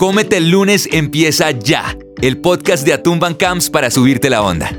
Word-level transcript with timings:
Cómete 0.00 0.38
el 0.38 0.48
lunes 0.48 0.88
empieza 0.92 1.50
ya, 1.50 1.94
el 2.22 2.38
podcast 2.38 2.86
de 2.86 2.94
Atumban 2.94 3.34
Camps 3.34 3.68
para 3.68 3.90
subirte 3.90 4.30
la 4.30 4.40
onda. 4.40 4.74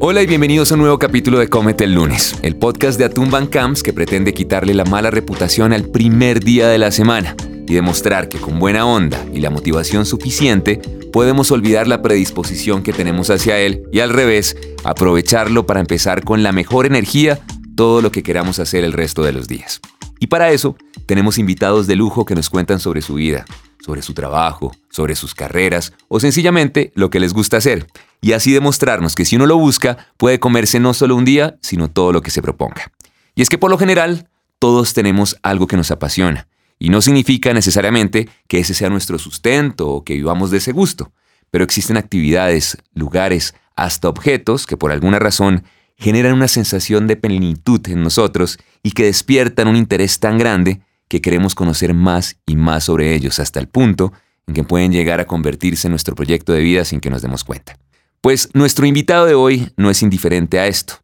Hola 0.00 0.22
y 0.22 0.26
bienvenidos 0.26 0.72
a 0.72 0.76
un 0.76 0.80
nuevo 0.80 0.98
capítulo 0.98 1.38
de 1.38 1.50
Cómete 1.50 1.84
el 1.84 1.92
lunes, 1.92 2.34
el 2.40 2.56
podcast 2.56 2.98
de 2.98 3.04
Atumban 3.04 3.46
Camps 3.46 3.82
que 3.82 3.92
pretende 3.92 4.32
quitarle 4.32 4.72
la 4.72 4.86
mala 4.86 5.10
reputación 5.10 5.74
al 5.74 5.84
primer 5.84 6.40
día 6.40 6.68
de 6.68 6.78
la 6.78 6.90
semana 6.92 7.36
y 7.68 7.74
demostrar 7.74 8.30
que 8.30 8.38
con 8.38 8.58
buena 8.58 8.86
onda 8.86 9.22
y 9.34 9.40
la 9.40 9.50
motivación 9.50 10.06
suficiente 10.06 10.80
podemos 11.12 11.50
olvidar 11.50 11.86
la 11.86 12.00
predisposición 12.00 12.82
que 12.82 12.94
tenemos 12.94 13.28
hacia 13.28 13.58
él 13.58 13.82
y 13.92 14.00
al 14.00 14.08
revés, 14.08 14.56
aprovecharlo 14.82 15.66
para 15.66 15.80
empezar 15.80 16.24
con 16.24 16.42
la 16.42 16.52
mejor 16.52 16.86
energía 16.86 17.38
todo 17.76 18.00
lo 18.00 18.10
que 18.10 18.22
queramos 18.22 18.60
hacer 18.60 18.82
el 18.82 18.94
resto 18.94 19.22
de 19.22 19.32
los 19.32 19.46
días. 19.46 19.82
Y 20.20 20.28
para 20.28 20.52
eso 20.52 20.74
tenemos 21.04 21.36
invitados 21.36 21.86
de 21.86 21.96
lujo 21.96 22.24
que 22.24 22.34
nos 22.34 22.48
cuentan 22.48 22.80
sobre 22.80 23.02
su 23.02 23.12
vida, 23.12 23.44
sobre 23.84 24.00
su 24.00 24.14
trabajo, 24.14 24.74
sobre 24.88 25.14
sus 25.14 25.34
carreras 25.34 25.92
o 26.08 26.18
sencillamente 26.18 26.90
lo 26.94 27.10
que 27.10 27.20
les 27.20 27.34
gusta 27.34 27.58
hacer. 27.58 27.86
Y 28.22 28.32
así 28.32 28.50
demostrarnos 28.50 29.14
que 29.14 29.26
si 29.26 29.36
uno 29.36 29.44
lo 29.44 29.58
busca, 29.58 30.08
puede 30.16 30.40
comerse 30.40 30.80
no 30.80 30.94
solo 30.94 31.16
un 31.16 31.26
día, 31.26 31.58
sino 31.60 31.90
todo 31.90 32.10
lo 32.10 32.22
que 32.22 32.30
se 32.30 32.40
proponga. 32.40 32.90
Y 33.34 33.42
es 33.42 33.50
que 33.50 33.58
por 33.58 33.70
lo 33.70 33.76
general, 33.76 34.30
todos 34.58 34.94
tenemos 34.94 35.36
algo 35.42 35.66
que 35.66 35.76
nos 35.76 35.90
apasiona. 35.90 36.48
Y 36.78 36.88
no 36.88 37.02
significa 37.02 37.52
necesariamente 37.52 38.30
que 38.48 38.60
ese 38.60 38.72
sea 38.72 38.88
nuestro 38.88 39.18
sustento 39.18 39.90
o 39.90 40.02
que 40.02 40.14
vivamos 40.14 40.50
de 40.50 40.56
ese 40.58 40.72
gusto. 40.72 41.12
Pero 41.50 41.64
existen 41.64 41.98
actividades, 41.98 42.78
lugares, 42.94 43.54
hasta 43.76 44.08
objetos 44.08 44.66
que 44.66 44.78
por 44.78 44.92
alguna 44.92 45.18
razón 45.18 45.64
generan 45.98 46.32
una 46.32 46.48
sensación 46.48 47.06
de 47.06 47.16
plenitud 47.16 47.86
en 47.88 48.02
nosotros 48.02 48.58
y 48.82 48.92
que 48.92 49.04
despiertan 49.04 49.68
un 49.68 49.76
interés 49.76 50.18
tan 50.20 50.38
grande 50.38 50.80
que 51.08 51.20
queremos 51.20 51.54
conocer 51.54 51.94
más 51.94 52.36
y 52.46 52.56
más 52.56 52.84
sobre 52.84 53.14
ellos 53.14 53.38
hasta 53.38 53.60
el 53.60 53.68
punto 53.68 54.12
en 54.46 54.54
que 54.54 54.64
pueden 54.64 54.92
llegar 54.92 55.20
a 55.20 55.26
convertirse 55.26 55.86
en 55.86 55.92
nuestro 55.92 56.14
proyecto 56.14 56.52
de 56.52 56.60
vida 56.60 56.84
sin 56.84 57.00
que 57.00 57.10
nos 57.10 57.22
demos 57.22 57.44
cuenta. 57.44 57.78
Pues 58.20 58.48
nuestro 58.54 58.86
invitado 58.86 59.26
de 59.26 59.34
hoy 59.34 59.70
no 59.76 59.90
es 59.90 60.02
indiferente 60.02 60.58
a 60.58 60.66
esto, 60.66 60.94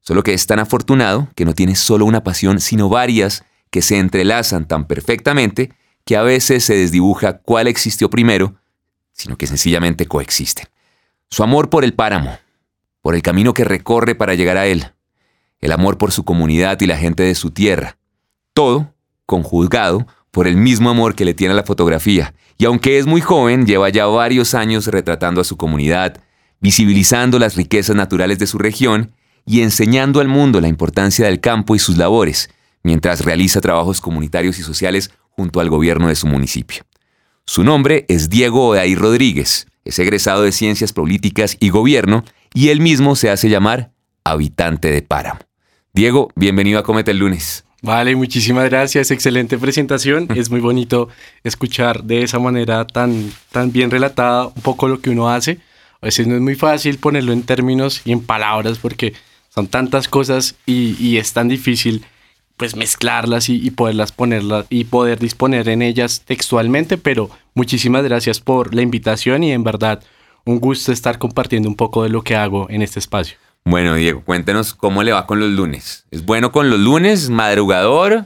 solo 0.00 0.22
que 0.22 0.34
es 0.34 0.46
tan 0.46 0.58
afortunado 0.58 1.28
que 1.34 1.44
no 1.44 1.54
tiene 1.54 1.76
solo 1.76 2.04
una 2.04 2.24
pasión, 2.24 2.60
sino 2.60 2.88
varias 2.88 3.44
que 3.70 3.82
se 3.82 3.98
entrelazan 3.98 4.66
tan 4.66 4.86
perfectamente 4.86 5.72
que 6.04 6.16
a 6.16 6.22
veces 6.22 6.64
se 6.64 6.74
desdibuja 6.74 7.38
cuál 7.38 7.68
existió 7.68 8.08
primero, 8.08 8.54
sino 9.12 9.36
que 9.36 9.46
sencillamente 9.46 10.06
coexisten. 10.06 10.66
Su 11.30 11.42
amor 11.42 11.68
por 11.68 11.84
el 11.84 11.92
páramo, 11.92 12.38
por 13.02 13.14
el 13.14 13.22
camino 13.22 13.52
que 13.52 13.64
recorre 13.64 14.14
para 14.14 14.34
llegar 14.34 14.56
a 14.56 14.66
él, 14.66 14.92
el 15.60 15.72
amor 15.72 15.98
por 15.98 16.12
su 16.12 16.24
comunidad 16.24 16.80
y 16.80 16.86
la 16.86 16.96
gente 16.96 17.22
de 17.24 17.34
su 17.34 17.50
tierra, 17.50 17.98
todo 18.54 18.94
conjuzgado 19.28 20.06
por 20.30 20.48
el 20.48 20.56
mismo 20.56 20.88
amor 20.88 21.14
que 21.14 21.26
le 21.26 21.34
tiene 21.34 21.52
a 21.52 21.56
la 21.56 21.62
fotografía, 21.62 22.32
y 22.56 22.64
aunque 22.64 22.98
es 22.98 23.04
muy 23.06 23.20
joven, 23.20 23.66
lleva 23.66 23.90
ya 23.90 24.06
varios 24.06 24.54
años 24.54 24.86
retratando 24.86 25.42
a 25.42 25.44
su 25.44 25.58
comunidad, 25.58 26.22
visibilizando 26.60 27.38
las 27.38 27.54
riquezas 27.54 27.94
naturales 27.94 28.38
de 28.38 28.46
su 28.46 28.56
región 28.56 29.12
y 29.44 29.60
enseñando 29.60 30.20
al 30.20 30.28
mundo 30.28 30.62
la 30.62 30.68
importancia 30.68 31.26
del 31.26 31.40
campo 31.40 31.76
y 31.76 31.78
sus 31.78 31.98
labores, 31.98 32.48
mientras 32.82 33.22
realiza 33.22 33.60
trabajos 33.60 34.00
comunitarios 34.00 34.58
y 34.58 34.62
sociales 34.62 35.10
junto 35.28 35.60
al 35.60 35.68
gobierno 35.68 36.08
de 36.08 36.14
su 36.14 36.26
municipio. 36.26 36.84
Su 37.44 37.64
nombre 37.64 38.06
es 38.08 38.30
Diego 38.30 38.68
Oday 38.68 38.94
Rodríguez, 38.94 39.66
es 39.84 39.98
egresado 39.98 40.42
de 40.42 40.52
Ciencias 40.52 40.94
Políticas 40.94 41.58
y 41.60 41.68
Gobierno 41.68 42.24
y 42.54 42.70
él 42.70 42.80
mismo 42.80 43.14
se 43.14 43.28
hace 43.28 43.50
llamar 43.50 43.92
habitante 44.24 44.90
de 44.90 45.02
Páramo. 45.02 45.40
Diego, 45.92 46.30
bienvenido 46.34 46.78
a 46.78 46.82
Comete 46.82 47.10
el 47.10 47.18
lunes. 47.18 47.67
Vale, 47.80 48.16
muchísimas 48.16 48.68
gracias. 48.68 49.10
Excelente 49.10 49.56
presentación. 49.56 50.28
es 50.34 50.50
muy 50.50 50.60
bonito 50.60 51.08
escuchar 51.44 52.02
de 52.04 52.22
esa 52.22 52.38
manera 52.38 52.86
tan, 52.86 53.32
tan 53.52 53.72
bien 53.72 53.90
relatada 53.90 54.46
un 54.46 54.62
poco 54.62 54.88
lo 54.88 55.00
que 55.00 55.10
uno 55.10 55.28
hace. 55.28 55.58
A 56.00 56.06
veces 56.06 56.26
no 56.26 56.34
es 56.34 56.40
muy 56.40 56.54
fácil 56.54 56.98
ponerlo 56.98 57.32
en 57.32 57.42
términos 57.42 58.02
y 58.04 58.12
en 58.12 58.20
palabras 58.20 58.78
porque 58.78 59.14
son 59.48 59.66
tantas 59.66 60.06
cosas 60.06 60.54
y, 60.66 61.16
es 61.16 61.32
tan 61.32 61.48
difícil 61.48 62.04
pues 62.56 62.76
mezclarlas 62.76 63.48
y, 63.48 63.70
poderlas 63.70 64.12
ponerlas 64.12 64.66
y 64.68 64.84
poder 64.84 65.18
disponer 65.18 65.68
en 65.68 65.82
ellas 65.82 66.22
textualmente, 66.24 66.98
pero 66.98 67.30
muchísimas 67.54 68.04
gracias 68.04 68.40
por 68.40 68.74
la 68.74 68.82
invitación 68.82 69.42
y 69.42 69.52
en 69.52 69.64
verdad 69.64 70.02
un 70.44 70.60
gusto 70.60 70.92
estar 70.92 71.18
compartiendo 71.18 71.68
un 71.68 71.76
poco 71.76 72.02
de 72.02 72.08
lo 72.08 72.22
que 72.22 72.36
hago 72.36 72.68
en 72.70 72.82
este 72.82 72.98
espacio. 73.00 73.36
Bueno, 73.68 73.96
Diego, 73.96 74.22
cuéntenos 74.24 74.72
cómo 74.72 75.02
le 75.02 75.12
va 75.12 75.26
con 75.26 75.40
los 75.40 75.50
lunes. 75.50 76.06
¿Es 76.10 76.24
bueno 76.24 76.52
con 76.52 76.70
los 76.70 76.80
lunes? 76.80 77.28
¿Madrugador? 77.28 78.24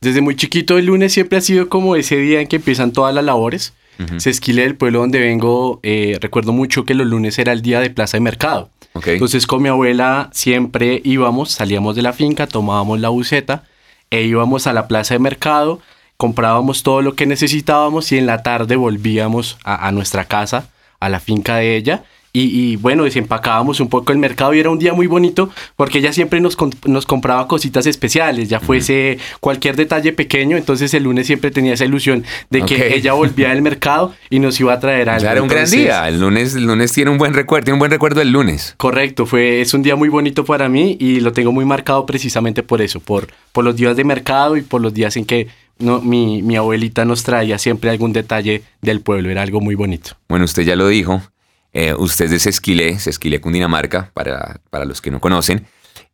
Desde 0.00 0.20
muy 0.20 0.34
chiquito 0.34 0.78
el 0.78 0.86
lunes 0.86 1.12
siempre 1.12 1.38
ha 1.38 1.40
sido 1.40 1.68
como 1.68 1.94
ese 1.94 2.16
día 2.16 2.40
en 2.40 2.48
que 2.48 2.56
empiezan 2.56 2.90
todas 2.90 3.14
las 3.14 3.24
labores. 3.24 3.72
Se 4.16 4.30
esquile 4.30 4.62
del 4.62 4.76
pueblo 4.76 5.00
donde 5.00 5.20
vengo, 5.20 5.78
eh, 5.84 6.18
recuerdo 6.20 6.52
mucho 6.52 6.84
que 6.86 6.94
los 6.94 7.06
lunes 7.06 7.38
era 7.38 7.52
el 7.52 7.62
día 7.62 7.78
de 7.78 7.90
plaza 7.90 8.16
de 8.16 8.22
mercado. 8.22 8.70
Entonces 9.04 9.46
con 9.46 9.62
mi 9.62 9.68
abuela 9.68 10.28
siempre 10.32 11.00
íbamos, 11.04 11.52
salíamos 11.52 11.94
de 11.94 12.02
la 12.02 12.12
finca, 12.12 12.48
tomábamos 12.48 12.98
la 12.98 13.10
buceta 13.10 13.62
e 14.10 14.22
íbamos 14.22 14.66
a 14.66 14.72
la 14.72 14.88
plaza 14.88 15.14
de 15.14 15.20
mercado, 15.20 15.80
comprábamos 16.16 16.82
todo 16.82 17.00
lo 17.00 17.14
que 17.14 17.26
necesitábamos 17.26 18.10
y 18.10 18.18
en 18.18 18.26
la 18.26 18.42
tarde 18.42 18.74
volvíamos 18.74 19.56
a 19.62 19.92
nuestra 19.92 20.24
casa, 20.24 20.68
a 20.98 21.08
la 21.08 21.20
finca 21.20 21.56
de 21.56 21.76
ella 21.76 22.02
y, 22.32 22.76
bueno, 22.76 23.04
desempacábamos 23.04 23.80
un 23.80 23.88
poco 23.88 24.12
el 24.12 24.18
mercado 24.18 24.54
y 24.54 24.60
era 24.60 24.70
un 24.70 24.78
día 24.78 24.92
muy 24.92 25.08
bonito 25.08 25.50
porque 25.74 25.98
ella 25.98 26.12
siempre 26.12 26.40
nos, 26.40 26.56
nos 26.86 27.04
compraba 27.04 27.48
cositas 27.48 27.86
especiales, 27.86 28.48
ya 28.48 28.60
fuese 28.60 29.18
cualquier 29.40 29.74
detalle 29.74 30.12
pequeño, 30.12 30.56
entonces 30.56 30.94
el 30.94 31.04
lunes 31.04 31.26
siempre 31.26 31.50
tenía 31.50 31.74
esa 31.74 31.84
ilusión 31.84 32.24
de 32.50 32.62
que 32.62 32.94
ella 32.94 33.14
volvía 33.14 33.48
del 33.48 33.62
mercado 33.62 34.14
y 34.28 34.38
nos 34.38 34.60
iba 34.60 34.72
a 34.72 34.80
traer 34.80 35.10
algo. 35.10 35.28
era 35.28 35.42
un 35.42 35.48
gran 35.48 35.68
día, 35.68 36.08
el 36.08 36.20
lunes, 36.20 36.54
el 36.54 36.66
lunes 36.66 36.92
tiene 36.92 37.10
un 37.10 37.18
buen 37.18 37.34
recuerdo, 37.34 37.64
tiene 37.64 37.74
un 37.74 37.80
buen 37.80 37.90
recuerdo 37.90 38.20
del 38.20 38.30
lunes. 38.30 38.74
Correcto, 38.76 39.26
fue, 39.26 39.60
es 39.60 39.74
un 39.74 39.82
día 39.82 39.96
muy 39.96 40.08
bonito 40.08 40.44
para 40.44 40.68
mí 40.68 40.96
y 41.00 41.20
lo 41.20 41.32
tengo 41.32 41.50
muy 41.50 41.64
marcado 41.64 42.06
precisamente 42.06 42.62
por 42.62 42.80
eso, 42.80 43.00
por, 43.00 43.28
por 43.52 43.64
los 43.64 43.74
días 43.74 43.96
de 43.96 44.04
mercado 44.04 44.56
y 44.56 44.62
por 44.62 44.80
los 44.80 44.94
días 44.94 45.16
en 45.16 45.24
que 45.24 45.48
no, 45.80 46.00
mi, 46.00 46.42
mi 46.42 46.56
abuelita 46.56 47.04
nos 47.04 47.24
traía 47.24 47.58
siempre 47.58 47.90
algún 47.90 48.12
detalle 48.12 48.62
del 48.82 49.00
pueblo, 49.00 49.30
era 49.30 49.42
algo 49.42 49.60
muy 49.60 49.74
bonito. 49.74 50.12
Bueno, 50.28 50.44
usted 50.44 50.62
ya 50.62 50.76
lo 50.76 50.86
dijo, 50.86 51.22
eh, 51.72 51.94
usted 51.94 52.26
es 52.26 52.30
de 52.30 52.38
Sesquilé, 52.40 52.98
Sesquilé, 52.98 53.40
Cundinamarca, 53.40 54.10
para, 54.12 54.60
para 54.70 54.84
los 54.84 55.00
que 55.00 55.10
no 55.10 55.20
conocen. 55.20 55.66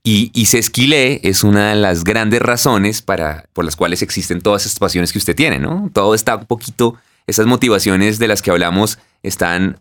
Y, 0.03 0.31
y 0.35 0.47
Sesquilé 0.47 1.21
es 1.25 1.43
una 1.43 1.71
de 1.71 1.77
las 1.77 2.05
grandes 2.05 2.41
razones 2.41 3.03
para, 3.03 3.47
por 3.53 3.65
las 3.65 3.75
cuales 3.75 4.03
existen 4.03 4.41
todas 4.41 4.65
estas 4.65 4.79
pasiones 4.79 5.13
que 5.13 5.19
usted 5.19 5.35
tiene, 5.35 5.59
¿no? 5.59 5.91
Todo 5.93 6.15
está 6.15 6.37
un 6.37 6.47
poquito, 6.47 6.97
esas 7.27 7.47
motivaciones 7.47 8.19
de 8.19 8.29
las 8.29 8.43
que 8.43 8.51
hablamos 8.51 8.99
están, 9.23 9.81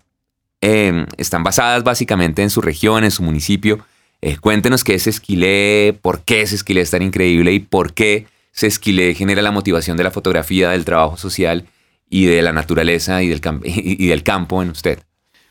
em, 0.61 1.05
están 1.17 1.43
basadas 1.43 1.83
básicamente 1.83 2.41
en 2.41 2.49
su 2.49 2.61
región, 2.61 3.03
en 3.03 3.11
su 3.11 3.21
municipio. 3.21 3.85
Eh, 4.21 4.37
cuéntenos 4.37 4.83
qué 4.83 4.95
es 4.95 5.05
Esquilé, 5.05 5.97
por 6.01 6.23
qué 6.23 6.47
Sesquilé 6.47 6.81
es 6.81 6.89
tan 6.89 7.03
increíble 7.03 7.53
y 7.53 7.59
por 7.59 7.93
qué 7.93 8.25
Sesquilé 8.51 9.13
genera 9.13 9.41
la 9.41 9.51
motivación 9.51 9.97
de 9.97 10.05
la 10.05 10.11
fotografía, 10.11 10.71
del 10.71 10.85
trabajo 10.85 11.17
social 11.17 11.67
y 12.09 12.25
de 12.25 12.41
la 12.41 12.53
naturaleza 12.53 13.21
y 13.21 13.27
del 13.27 14.23
campo 14.23 14.63
en 14.63 14.69
usted. 14.69 14.99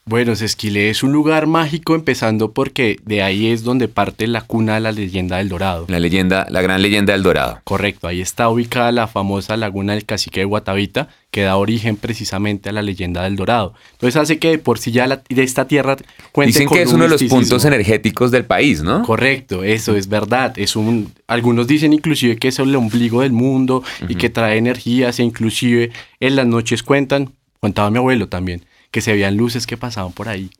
Bueno, 0.06 0.36
Sesquilé 0.36 0.90
es 0.90 1.02
un 1.02 1.12
lugar 1.12 1.46
mágico 1.46 1.94
empezando 1.94 2.52
porque 2.52 2.98
de 3.06 3.22
ahí 3.22 3.46
es 3.46 3.64
donde 3.64 3.88
parte 3.88 4.26
la 4.26 4.42
cuna 4.42 4.74
de 4.74 4.80
la 4.80 4.92
leyenda 4.92 5.38
del 5.38 5.48
Dorado. 5.48 5.86
La 5.88 5.98
leyenda, 5.98 6.46
la 6.50 6.60
gran 6.60 6.82
leyenda 6.82 7.14
del 7.14 7.22
Dorado. 7.22 7.60
Correcto, 7.64 8.06
ahí 8.06 8.20
está 8.20 8.50
ubicada 8.50 8.92
la 8.92 9.06
famosa 9.06 9.56
laguna 9.56 9.94
del 9.94 10.04
cacique 10.04 10.40
de 10.40 10.44
Guatavita, 10.44 11.08
que 11.30 11.40
da 11.40 11.56
origen 11.56 11.96
precisamente 11.96 12.68
a 12.68 12.72
la 12.72 12.82
leyenda 12.82 13.22
del 13.22 13.36
Dorado. 13.36 13.72
Entonces 13.92 14.20
hace 14.20 14.38
que 14.38 14.58
por 14.58 14.78
sí 14.78 14.92
ya 14.92 15.06
de 15.06 15.42
esta 15.42 15.66
tierra 15.66 15.96
cuente 16.32 16.52
Dicen 16.52 16.68
que 16.68 16.82
es 16.82 16.92
uno 16.92 17.04
de 17.04 17.10
los 17.10 17.22
puntos 17.24 17.64
energéticos 17.64 18.30
del 18.30 18.44
país, 18.44 18.82
¿no? 18.82 19.04
Correcto, 19.04 19.64
eso 19.64 19.96
es 19.96 20.08
verdad. 20.08 20.52
Es 20.58 20.76
un, 20.76 21.14
algunos 21.26 21.66
dicen 21.66 21.94
inclusive 21.94 22.36
que 22.36 22.48
es 22.48 22.58
el 22.58 22.76
ombligo 22.76 23.22
del 23.22 23.32
mundo 23.32 23.82
y 24.06 24.16
que 24.16 24.28
trae 24.28 24.58
energías 24.58 25.18
e 25.18 25.22
inclusive 25.22 25.92
en 26.20 26.36
las 26.36 26.46
noches 26.46 26.82
cuentan, 26.82 27.32
contaba 27.60 27.90
mi 27.90 27.96
abuelo 27.96 28.28
también, 28.28 28.66
que 28.94 29.00
se 29.00 29.12
veían 29.12 29.36
luces 29.36 29.66
que 29.66 29.76
pasaban 29.76 30.12
por 30.12 30.28
ahí. 30.28 30.50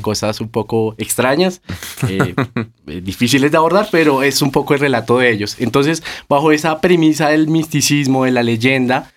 cosas 0.00 0.40
un 0.40 0.48
poco 0.48 0.94
extrañas, 0.96 1.60
eh, 2.08 2.34
eh, 2.86 3.00
difíciles 3.02 3.50
de 3.50 3.58
abordar, 3.58 3.88
pero 3.92 4.22
es 4.22 4.40
un 4.40 4.50
poco 4.50 4.72
el 4.72 4.80
relato 4.80 5.18
de 5.18 5.30
ellos. 5.30 5.56
Entonces, 5.58 6.02
bajo 6.26 6.52
esa 6.52 6.80
premisa 6.80 7.28
del 7.28 7.48
misticismo, 7.48 8.24
de 8.24 8.30
la 8.30 8.42
leyenda, 8.42 9.12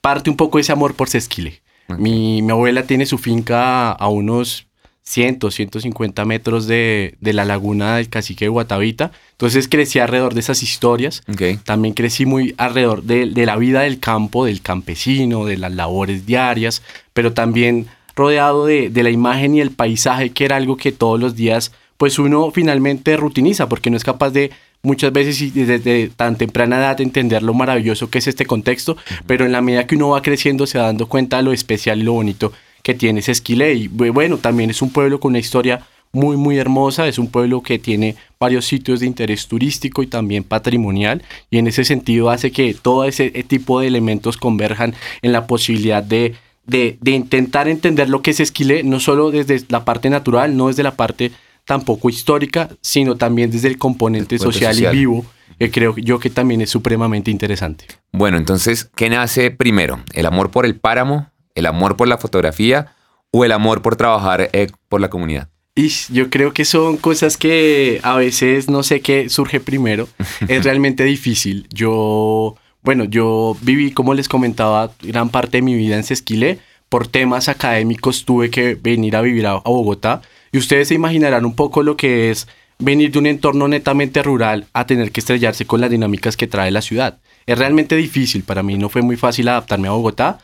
parte 0.00 0.30
un 0.30 0.36
poco 0.36 0.60
ese 0.60 0.70
amor 0.70 0.94
por 0.94 1.08
Sesquile. 1.08 1.60
Mi, 1.98 2.40
mi, 2.40 2.52
abuela 2.52 2.84
tiene 2.84 3.04
su 3.04 3.18
finca 3.18 3.90
a 3.90 4.08
unos 4.08 4.68
100, 5.02 5.40
150 5.50 6.24
metros 6.24 6.68
de, 6.68 7.16
de, 7.18 7.32
la 7.32 7.44
laguna 7.44 7.96
del 7.96 8.10
cacique 8.10 8.44
de 8.44 8.50
Guatavita. 8.50 9.10
Entonces 9.32 9.66
crecí 9.66 9.98
alrededor 9.98 10.34
de 10.34 10.40
esas 10.40 10.62
historias. 10.62 11.24
También 11.64 11.94
crecí 11.94 12.26
muy 12.26 12.54
alrededor 12.58 13.02
de, 13.02 13.26
de, 13.26 13.44
la 13.44 13.56
vida 13.56 13.80
del 13.80 13.98
campo, 13.98 14.44
del 14.44 14.62
campesino, 14.62 15.46
de 15.46 15.56
las 15.56 15.72
labores 15.72 16.26
diarias, 16.26 16.84
pero 17.12 17.32
también 17.32 17.88
rodeado 18.20 18.66
de, 18.66 18.90
la 19.02 19.10
imagen 19.10 19.54
y 19.54 19.60
el 19.60 19.70
paisaje, 19.70 20.30
que 20.30 20.44
era 20.44 20.56
algo 20.56 20.76
que 20.76 20.92
todos 20.92 21.18
los 21.18 21.34
días 21.34 21.72
pues 21.96 22.18
uno 22.18 22.50
finalmente 22.50 23.16
rutiniza 23.16 23.68
porque 23.68 23.90
no 23.90 23.96
es 23.96 24.04
capaz 24.04 24.30
de 24.30 24.50
muchas 24.82 25.12
veces 25.12 25.40
y 25.42 25.50
desde 25.50 26.08
tan 26.08 26.36
temprana 26.36 26.78
edad 26.78 27.00
entender 27.00 27.42
lo 27.42 27.52
maravilloso 27.52 28.08
que 28.08 28.18
es 28.18 28.26
este 28.26 28.46
contexto, 28.46 28.96
pero 29.26 29.44
en 29.44 29.52
la 29.52 29.60
medida 29.60 29.86
que 29.86 29.96
uno 29.96 30.10
va 30.10 30.22
creciendo 30.22 30.66
se 30.66 30.78
va 30.78 30.84
dando 30.84 31.08
cuenta 31.08 31.38
de 31.38 31.42
lo 31.42 31.52
especial 31.52 32.00
y 32.00 32.04
lo 32.04 32.12
bonito 32.12 32.52
que 32.82 32.94
tiene 32.94 33.20
Esquilé. 33.20 33.74
Y 33.74 33.88
bueno, 33.88 34.38
también 34.38 34.70
es 34.70 34.82
un 34.82 34.90
pueblo 34.90 35.20
con 35.20 35.30
una 35.30 35.38
historia 35.38 35.86
muy, 36.12 36.36
muy 36.36 36.58
hermosa. 36.58 37.06
Es 37.06 37.18
un 37.18 37.28
pueblo 37.28 37.62
que 37.62 37.78
tiene 37.78 38.16
varios 38.38 38.64
sitios 38.64 39.00
de 39.00 39.06
interés 39.06 39.46
turístico 39.46 40.02
y 40.02 40.06
también 40.06 40.44
patrimonial. 40.44 41.22
Y 41.50 41.58
en 41.58 41.66
ese 41.66 41.84
sentido 41.84 42.30
hace 42.30 42.50
que 42.50 42.74
todo 42.74 43.04
ese 43.04 43.30
tipo 43.44 43.80
de 43.80 43.88
elementos 43.88 44.36
converjan 44.36 44.94
en 45.22 45.32
la 45.32 45.46
posibilidad 45.46 46.02
de, 46.02 46.34
de, 46.70 46.98
intentar 47.04 47.68
entender 47.68 48.08
lo 48.08 48.22
que 48.22 48.30
es 48.30 48.40
Esquilé, 48.40 48.82
no 48.82 49.00
solo 49.00 49.30
desde 49.30 49.62
la 49.68 49.84
parte 49.84 50.08
natural, 50.08 50.56
no 50.56 50.68
desde 50.68 50.82
la 50.82 50.92
parte 50.92 51.32
tampoco 51.64 52.08
histórica, 52.08 52.70
sino 52.80 53.16
también 53.16 53.50
desde 53.50 53.68
el 53.68 53.78
componente, 53.78 54.38
social, 54.38 54.78
y 54.78 54.86
vivo, 54.86 55.24
que 55.58 55.70
creo 55.70 55.96
yo 55.96 56.18
que 56.18 56.30
también 56.30 56.60
es 56.60 56.70
supremamente 56.70 57.30
interesante. 57.30 57.86
Bueno, 58.12 58.38
entonces, 58.38 58.90
¿qué 58.96 59.10
nace 59.10 59.50
primero? 59.50 60.00
¿El 60.12 60.26
amor 60.26 60.50
por 60.50 60.64
el 60.64 60.76
páramo, 60.76 61.30
el 61.54 61.66
amor 61.66 61.96
por 61.96 62.08
la 62.08 62.18
fotografía 62.18 62.94
o 63.30 63.44
el 63.44 63.52
amor 63.52 63.82
por 63.82 63.96
trabajar 63.96 64.48
eh, 64.52 64.68
por 64.88 65.00
la 65.00 65.10
comunidad? 65.10 65.48
Y 65.74 65.88
yo 66.12 66.30
creo 66.30 66.52
que 66.52 66.64
son 66.64 66.96
cosas 66.96 67.36
que 67.36 68.00
a 68.02 68.16
veces 68.16 68.68
no 68.68 68.82
sé 68.82 69.00
qué 69.00 69.28
surge 69.28 69.60
primero. 69.60 70.08
es 70.48 70.64
realmente 70.64 71.04
difícil. 71.04 71.66
Yo, 71.72 72.56
bueno, 72.82 73.04
yo 73.04 73.56
viví, 73.62 73.92
como 73.92 74.14
les 74.14 74.28
comentaba, 74.28 74.92
gran 75.02 75.28
parte 75.28 75.58
de 75.58 75.62
mi 75.62 75.74
vida 75.74 75.96
en 75.96 76.04
Sesquilé. 76.04 76.58
Por 76.88 77.06
temas 77.06 77.48
académicos 77.48 78.24
tuve 78.24 78.50
que 78.50 78.74
venir 78.74 79.14
a 79.14 79.20
vivir 79.20 79.46
a, 79.46 79.54
Bogotá. 79.58 80.22
Y 80.52 80.58
ustedes 80.58 80.88
se 80.88 80.94
imaginarán 80.94 81.44
un 81.44 81.54
poco 81.54 81.82
lo 81.82 81.96
que 81.96 82.30
es 82.30 82.48
venir 82.78 83.12
de 83.12 83.18
un 83.18 83.26
entorno 83.26 83.68
netamente 83.68 84.22
rural 84.22 84.66
a 84.72 84.86
tener 84.86 85.12
que 85.12 85.20
estrellarse 85.20 85.66
con 85.66 85.80
las 85.80 85.90
dinámicas 85.90 86.36
que 86.36 86.48
trae 86.48 86.70
la 86.70 86.82
ciudad. 86.82 87.18
Es 87.46 87.58
realmente 87.58 87.94
difícil. 87.94 88.42
Para 88.42 88.62
mí 88.62 88.76
no 88.76 88.88
fue 88.88 89.02
muy 89.02 89.16
fácil 89.16 89.48
adaptarme 89.48 89.88
a 89.88 89.92
Bogotá 89.92 90.40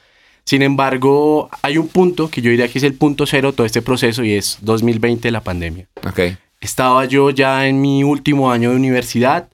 sin 0.47 0.63
embargo, 0.63 1.51
hay 1.63 1.77
un 1.77 1.89
punto 1.89 2.31
que 2.31 2.41
yo 2.41 2.51
diría 2.51 2.69
que 2.69 2.79
es 2.79 2.85
el 2.85 2.95
punto 2.95 3.27
cero 3.27 3.51
de 3.51 3.57
todo 3.57 3.67
este 3.67 3.83
proceso 3.83 4.23
y 4.23 4.35
es 4.35 4.59
2020, 4.61 5.33
la 5.33 5.41
pandemia. 5.41 5.89
Okay. 6.09 6.39
Estaba 6.61 7.05
yo 7.05 7.31
ya 7.31 7.67
en 7.67 7.81
mi 7.81 8.05
último 8.05 8.53
año 8.53 8.71
de 8.71 8.77
universidad. 8.77 9.49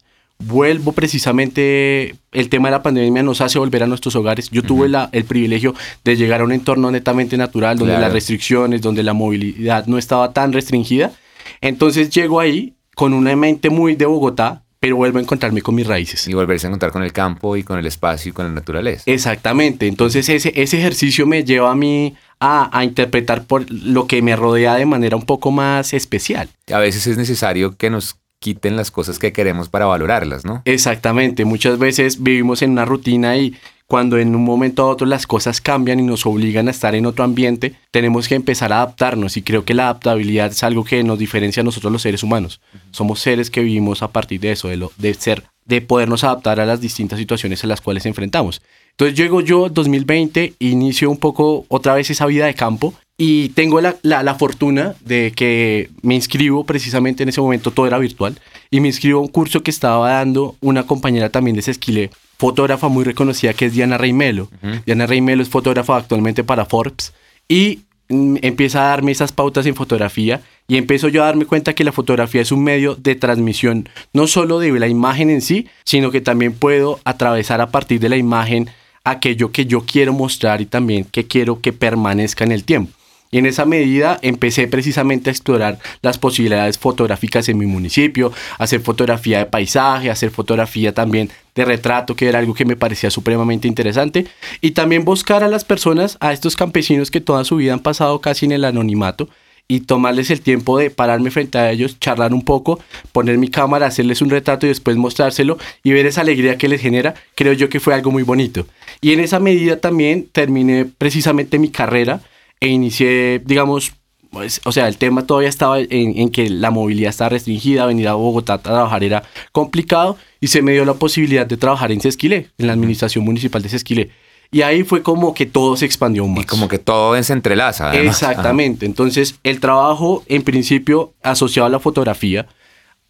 Vuelvo 0.47 0.93
precisamente, 0.93 2.17
el 2.33 2.49
tema 2.49 2.69
de 2.69 2.73
la 2.73 2.83
pandemia 2.83 3.23
nos 3.23 3.41
hace 3.41 3.59
volver 3.59 3.83
a 3.83 3.87
nuestros 3.87 4.17
hogares. 4.17 4.51
Yo 4.51 4.63
tuve 4.63 4.89
la, 4.89 5.09
el 5.13 5.25
privilegio 5.25 5.75
de 6.05 6.17
llegar 6.17 6.41
a 6.41 6.45
un 6.45 6.53
entorno 6.53 6.91
netamente 6.91 7.37
natural, 7.37 7.79
donde 7.79 7.99
las 7.99 8.13
restricciones, 8.13 8.83
donde 8.83 9.03
la 9.03 9.13
movilidad 9.13 9.87
no 9.87 9.99
estaba 9.99 10.33
tan 10.33 10.53
restringida. 10.53 11.13
Entonces 11.61 12.11
llego 12.11 12.41
ahí 12.41 12.75
con 12.95 13.13
una 13.13 13.35
mente 13.37 13.71
muy 13.71 13.95
de 13.95 14.07
Bogotá, 14.07 14.63
pero 14.81 14.97
vuelvo 14.97 15.19
a 15.19 15.23
encontrarme 15.23 15.63
con 15.63 15.77
mis 15.77 15.87
raíces. 15.87 16.27
Y 16.27 16.35
volverse 16.35 16.67
a 16.67 16.71
encontrar 16.71 16.91
con 16.91 17.05
el 17.05 17.13
campo 17.13 17.57
y 17.57 17.63
con 17.63 17.79
el 17.79 17.87
espacio 17.87 18.31
y 18.31 18.33
con 18.33 18.47
la 18.47 18.53
naturaleza. 18.53 19.05
Exactamente. 19.07 19.87
Entonces 19.87 20.29
ese, 20.29 20.53
ese 20.61 20.79
ejercicio 20.79 21.25
me 21.25 21.45
lleva 21.45 21.71
a 21.71 21.77
mí 21.77 22.17
a, 22.41 22.77
a, 22.77 22.83
interpretar 22.83 23.45
por 23.45 23.71
lo 23.71 24.09
que 24.09 24.21
me 24.23 24.35
rodea 24.35 24.75
de 24.75 24.85
manera 24.85 25.17
un 25.17 25.25
poco 25.25 25.53
más 25.53 25.93
especial. 25.93 26.49
A 26.73 26.81
veces 26.81 27.07
es 27.07 27.17
necesario 27.17 27.77
que 27.77 27.91
nos 27.91 28.17
quiten 28.43 28.77
las 28.77 28.91
cosas 28.91 29.19
que 29.19 29.33
queremos 29.33 29.69
para 29.69 29.87
valorarlas, 29.87 30.45
¿no? 30.45 30.61
Exactamente. 30.67 31.45
Muchas 31.47 31.79
veces 31.79 32.23
vivimos 32.23 32.61
en 32.61 32.73
una 32.73 32.85
rutina 32.85 33.39
y 33.39 33.55
cuando 33.87 34.19
en 34.19 34.35
un 34.35 34.45
momento 34.45 34.83
a 34.83 34.87
otro 34.89 35.07
las 35.07 35.27
cosas 35.27 35.61
cambian 35.61 36.01
y 36.01 36.03
nos 36.03 36.27
obligan 36.27 36.67
a 36.67 36.73
estar 36.73 36.95
en 36.95 37.07
otro 37.07 37.25
ambiente, 37.25 37.75
tenemos 37.91 38.27
que 38.27 38.35
empezar 38.35 38.73
a 38.73 38.77
adaptarnos 38.83 39.37
y 39.37 39.43
creo 39.43 39.65
que 39.65 39.75
la 39.75 39.85
adaptabilidad 39.85 40.51
es 40.51 40.63
algo 40.65 40.85
que 40.85 41.05
nos 41.05 41.19
diferencia 41.19 41.61
a 41.61 41.65
nosotros 41.65 41.93
los 41.93 42.03
seres 42.03 42.23
humanos. 42.23 42.61
Somos 42.91 43.21
seres 43.21 43.51
que 43.51 43.63
vivimos 43.63 44.03
a 44.03 44.09
partir 44.09 44.41
de 44.41 44.53
eso, 44.53 44.69
de, 44.69 44.77
lo, 44.77 44.93
de 44.99 45.15
ser, 45.15 45.45
de 45.65 45.81
podernos 45.81 46.25
adaptar 46.25 46.59
a 46.59 46.67
las 46.67 46.81
distintas 46.81 47.19
situaciones 47.19 47.63
a 47.63 47.69
las 47.69 47.81
cuales 47.81 48.05
enfrentamos. 48.07 48.61
Entonces 48.91 49.17
llego 49.17 49.41
yo 49.41 49.69
2020, 49.69 50.55
inicio 50.59 51.11
un 51.11 51.19
poco 51.19 51.65
otra 51.69 51.95
vez 51.95 52.11
esa 52.11 52.27
vida 52.27 52.47
de 52.47 52.55
campo 52.55 52.95
y 53.25 53.51
tengo 53.51 53.81
la, 53.81 53.95
la, 54.03 54.35
fortuna 54.35 54.97
de 55.05 55.31
que 55.31 55.91
me 56.03 56.17
inscribo 56.17 56.65
precisamente 56.65 57.23
en 57.23 57.29
ese 57.29 57.41
momento, 57.41 57.71
todo 57.71 57.87
era 57.87 57.97
virtual, 57.99 58.41
y 58.69 58.81
me 58.81 58.89
inscribo 58.89 59.21
a 59.21 59.23
un 59.23 59.29
curso 59.29 59.63
que 59.63 59.71
estaba 59.71 60.11
dando 60.11 60.57
una 60.61 60.89
compañera 60.89 61.29
también 61.29 61.55
de 61.55 61.63
Sesquilé, 61.63 62.11
fotógrafa 62.37 62.89
muy 62.89 63.05
reconocida 63.05 63.55
que 63.55 63.67
es 63.67 63.75
Diana 63.75 63.97
Reymelo. 63.97 64.49
Diana 64.87 65.07
Reymelo 65.07 65.41
es 65.41 65.49
fotógrafa 65.49 65.99
actualmente 65.99 66.43
para 66.43 66.65
Forbes 66.65 67.13
y 67.47 67.83
mm, 68.09 68.39
empieza 68.43 68.87
a 68.87 68.89
darme 68.89 69.13
esas 69.13 69.31
pautas 69.31 69.67
en 69.67 69.77
fotografía 69.77 70.43
y 70.67 70.77
empiezo 70.77 71.07
yo 71.07 71.23
a 71.23 71.27
darme 71.27 71.45
cuenta 71.45 71.77
que 71.77 71.85
la 71.85 71.93
fotografía 71.93 72.43
es 72.43 72.51
un 72.51 72.65
medio 72.65 72.97
de 72.97 73.15
transmisión 73.15 73.89
no 74.13 74.27
solo 74.27 74.59
de 74.59 74.73
la 74.81 74.89
imagen 74.89 75.31
en 75.31 75.43
sí, 75.43 75.69
sino 75.85 76.11
que 76.11 76.23
también 76.23 76.55
puedo 76.55 76.99
atravesar 77.05 77.61
a 77.61 77.71
partir 77.71 78.01
de 78.01 78.09
la 78.09 78.17
imagen 78.17 78.69
aquello 79.05 79.53
que 79.53 79.67
yo 79.67 79.83
quiero 79.87 80.13
mostrar 80.13 80.61
y 80.61 80.67
también 80.67 81.05
que 81.05 81.29
quiero 81.29 81.61
que 81.61 81.73
permanezca 81.73 82.43
en 82.43 82.51
el 82.51 82.65
tiempo. 82.65 82.93
Y 83.33 83.39
en 83.39 83.47
esa 83.47 83.65
medida 83.65 84.19
empecé 84.21 84.69
precisamente 84.69 85.31
a 85.31 85.33
explorar 85.33 85.79
las 86.03 86.19
posibilidades 86.19 86.79
fotográficas 86.79 87.49
en 87.49 87.57
mi 87.57 87.65
municipio, 87.65 88.31
hacer 88.59 88.83
fotografía 88.83 89.39
de 89.39 89.47
paisaje, 89.47 90.11
hacer 90.11 90.31
fotografía 90.31 90.93
también 90.93 91.31
de 91.55 91.65
retrato, 91.65 92.15
que 92.15 92.29
era 92.29 92.41
algo 92.41 92.53
que 92.53 92.67
me 92.67 92.77
parecía 92.77 93.11
supremamente 93.11 93.67
interesante, 93.67 94.27
y 94.61 94.73
también 94.73 95.07
buscar 95.07 95.43
a 95.43 95.49
las 95.49 95.65
personas, 95.65 96.19
a 96.21 96.35
estos 96.35 96.57
campesinos 96.57 97.11
que 97.11 97.23
toda 97.23 97.45
su 97.45 97.57
vida 97.57 97.73
han 97.73 97.81
pasado 97.81 98.21
casi 98.21 98.45
en 98.45 98.53
el 98.53 98.67
anonimato, 98.67 99.31
y 99.67 99.81
tomarles 99.81 100.31
el 100.31 100.43
tiempo 100.43 100.77
de 100.77 100.91
pararme 100.91 101.31
frente 101.31 101.57
a 101.57 101.71
ellos, 101.71 101.99
charlar 101.99 102.35
un 102.35 102.43
poco, 102.43 102.81
poner 103.13 103.39
mi 103.39 103.49
cámara, 103.49 103.87
hacerles 103.87 104.21
un 104.21 104.29
retrato 104.29 104.67
y 104.67 104.69
después 104.69 104.99
mostrárselo 104.99 105.57
y 105.83 105.93
ver 105.93 106.05
esa 106.05 106.21
alegría 106.21 106.59
que 106.59 106.69
les 106.69 106.83
genera, 106.83 107.15
creo 107.35 107.55
yo 107.55 107.71
que 107.71 107.81
fue 107.81 107.95
algo 107.95 108.11
muy 108.11 108.25
bonito. 108.25 108.67
Y 109.01 109.13
en 109.13 109.21
esa 109.21 109.41
medida 109.41 109.79
también 109.79 110.29
terminé 110.31 110.85
precisamente 110.85 111.59
mi 111.59 111.71
carrera 111.71 112.21
e 112.63 112.69
inicié, 112.69 113.43
digamos, 113.45 113.93
pues, 114.31 114.61
o 114.65 114.71
sea, 114.71 114.87
el 114.87 114.97
tema 114.97 115.27
todavía 115.27 115.49
estaba 115.49 115.81
en, 115.81 116.31
que 116.31 116.49
la 116.49 116.71
movilidad 116.71 117.11
estaba 117.11 117.31
restringida, 117.31 117.87
venir 117.87 118.07
a 118.07 118.15
Bogotá 118.15 118.55
a 118.55 118.59
trabajar 118.63 119.03
era 119.03 119.25
complicado 119.51 120.17
y 120.41 120.47
se 120.47 120.63
me 120.63 120.71
dio 120.71 120.85
la 120.85 120.95
posibilidad 120.95 121.45
de 121.45 121.57
trabajar 121.57 121.91
en 121.91 122.01
Sesquilé, 122.01 122.51
en 122.59 122.69
la 122.69 122.75
administración 122.75 123.25
municipal 123.25 123.63
de 123.63 123.69
Sesquilé. 123.69 124.11
Y 124.53 124.63
ahí 124.63 124.85
fue 124.85 125.03
como 125.03 125.35
que 125.35 125.45
todo 125.45 125.77
se 125.77 125.87
expandió 125.87 126.25
más. 126.29 126.45
Y 126.45 126.47
como 126.47 126.69
que 126.69 126.79
todo 126.79 127.21
se 127.21 127.33
entrelaza. 127.33 127.93
Exactamente. 128.01 128.87
Entonces, 128.87 129.41
el 129.43 129.59
trabajo, 129.59 130.23
en 130.29 130.43
principio, 130.43 131.15
asociado 131.21 131.67
a 131.67 131.71
la 131.71 131.81
fotografía, 131.81 132.47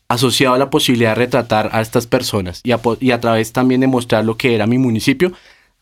asociado 0.09 0.55
a 0.55 0.59
la 0.59 0.71
posibilidad 0.71 1.11
de 1.11 1.17
retratar 1.17 1.69
a 1.73 1.83
estas 1.83 2.07
personas 2.07 2.63
y 2.65 2.73
a, 2.73 2.81
y 3.01 3.11
a 3.11 3.21
través 3.21 3.53
también 3.53 3.83
de 3.83 3.87
mostrar 3.87 4.25
lo 4.25 4.39
que 4.39 4.55
era 4.55 4.67
mi 4.67 4.79
municipio, 4.79 5.33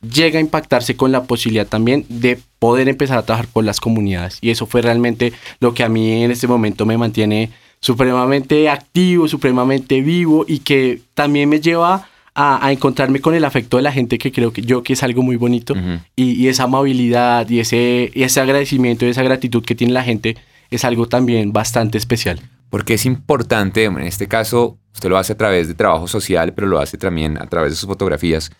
llega 0.00 0.38
a 0.38 0.40
impactarse 0.42 0.96
con 0.96 1.12
la 1.12 1.24
posibilidad 1.24 1.66
también 1.66 2.06
de 2.08 2.38
poder 2.58 2.88
empezar 2.88 3.18
a 3.18 3.22
trabajar 3.22 3.48
con 3.52 3.66
las 3.66 3.80
comunidades. 3.80 4.38
Y 4.40 4.50
eso 4.50 4.66
fue 4.66 4.82
realmente 4.82 5.32
lo 5.60 5.74
que 5.74 5.82
a 5.82 5.88
mí 5.88 6.22
en 6.22 6.30
este 6.30 6.46
momento 6.46 6.86
me 6.86 6.96
mantiene 6.96 7.50
supremamente 7.80 8.68
activo, 8.68 9.28
supremamente 9.28 10.00
vivo 10.02 10.44
y 10.46 10.60
que 10.60 11.00
también 11.14 11.48
me 11.48 11.60
lleva 11.60 12.08
a, 12.34 12.72
encontrarme 12.72 13.20
con 13.20 13.34
el 13.34 13.44
afecto 13.44 13.76
de 13.76 13.82
la 13.82 13.92
gente 13.92 14.16
que 14.16 14.32
creo 14.32 14.52
que 14.52 14.62
yo 14.62 14.82
que 14.82 14.94
es 14.94 15.02
algo 15.02 15.22
muy 15.22 15.36
bonito 15.36 15.74
y, 16.16 16.48
esa 16.48 16.64
amabilidad 16.64 17.48
y 17.50 17.60
ese, 17.60 18.10
y 18.14 18.22
ese 18.22 18.40
agradecimiento 18.40 19.04
y 19.04 19.10
esa 19.10 19.22
gratitud 19.22 19.64
que 19.64 19.74
tiene 19.74 19.92
la 19.92 20.04
gente 20.04 20.36
es 20.70 20.84
algo 20.84 21.06
también 21.06 21.52
bastante 21.52 21.98
especial. 21.98 22.40
Porque 22.70 22.94
es 22.94 23.04
importante, 23.04 23.84
en 23.84 23.98
este 24.00 24.28
caso 24.28 24.78
usted 24.94 25.08
lo 25.08 25.18
hace 25.18 25.32
a 25.32 25.36
través 25.36 25.68
de 25.68 25.74
trabajo 25.74 26.06
social, 26.06 26.52
pero 26.54 26.66
lo 26.66 26.78
hace 26.78 26.96
también 26.96 27.36
a 27.38 27.46
través 27.46 27.72
de 27.72 27.76
sus 27.76 27.88
fotografías 27.88 28.52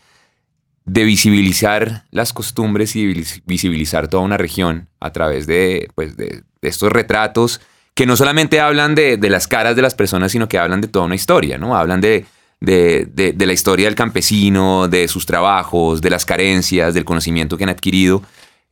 de 0.85 1.05
visibilizar 1.05 2.05
las 2.11 2.33
costumbres 2.33 2.97
y 2.97 3.25
visibilizar 3.45 4.09
toda 4.09 4.23
una 4.23 4.37
región 4.37 4.89
a 4.99 5.13
través 5.13 5.47
de, 5.47 5.89
pues, 5.95 6.17
de, 6.17 6.43
estos 6.63 6.91
retratos 6.93 7.61
que 7.95 8.07
no 8.07 8.17
solamente 8.17 8.61
hablan 8.61 8.95
de, 8.95 9.19
las 9.29 9.47
caras 9.47 9.77
de 9.77 9.83
las 9.83 9.95
personas, 9.95 10.33
sino 10.33 10.49
que 10.49 10.59
hablan 10.59 10.81
de 10.81 10.89
toda 10.89 11.05
una 11.05 11.15
historia, 11.15 11.59
¿no? 11.59 11.77
Hablan 11.77 12.01
de, 12.01 12.27
la 12.61 13.53
historia 13.53 13.87
del 13.87 13.95
campesino, 13.95 14.89
de 14.89 15.09
sus 15.09 15.27
trabajos, 15.27 16.01
de 16.01 16.11
las 16.11 16.25
carencias, 16.25 16.95
del 16.95 17.05
conocimiento 17.05 17.57
que 17.57 17.65
han 17.65 17.71
adquirido. 17.71 18.23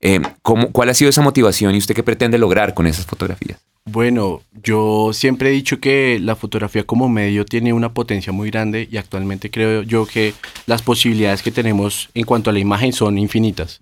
Eh, 0.01 0.21
¿Cuál 0.43 0.89
ha 0.89 0.95
sido 0.95 1.11
esa 1.11 1.23
motivación 1.23 1.75
y 1.75 1.79
usted 1.79 1.95
qué 1.95 2.03
pretende 2.03 2.39
lograr 2.39 2.75
con 2.75 2.87
esas 2.87 3.05
fotografías? 3.05 3.59
Bueno, 3.91 4.43
yo 4.63 5.13
siempre 5.15 5.49
he 5.49 5.53
dicho 5.53 5.81
que 5.81 6.19
la 6.21 6.37
fotografía 6.37 6.85
como 6.85 7.09
medio 7.09 7.47
tiene 7.47 7.73
una 7.73 7.95
potencia 7.95 8.35
muy 8.35 8.51
grande 8.51 8.87
y 8.91 8.99
actualmente 8.99 9.51
creo 9.51 9.83
yo 9.83 10.05
que 10.05 10.35
las 10.67 10.83
posibilidades 10.83 11.43
que 11.43 11.51
tenemos 11.51 12.11
en 12.13 12.27
cuanto 12.27 12.51
a 12.51 12.53
la 12.53 12.59
imagen 12.59 12.93
son 12.93 13.17
infinitas. 13.17 13.81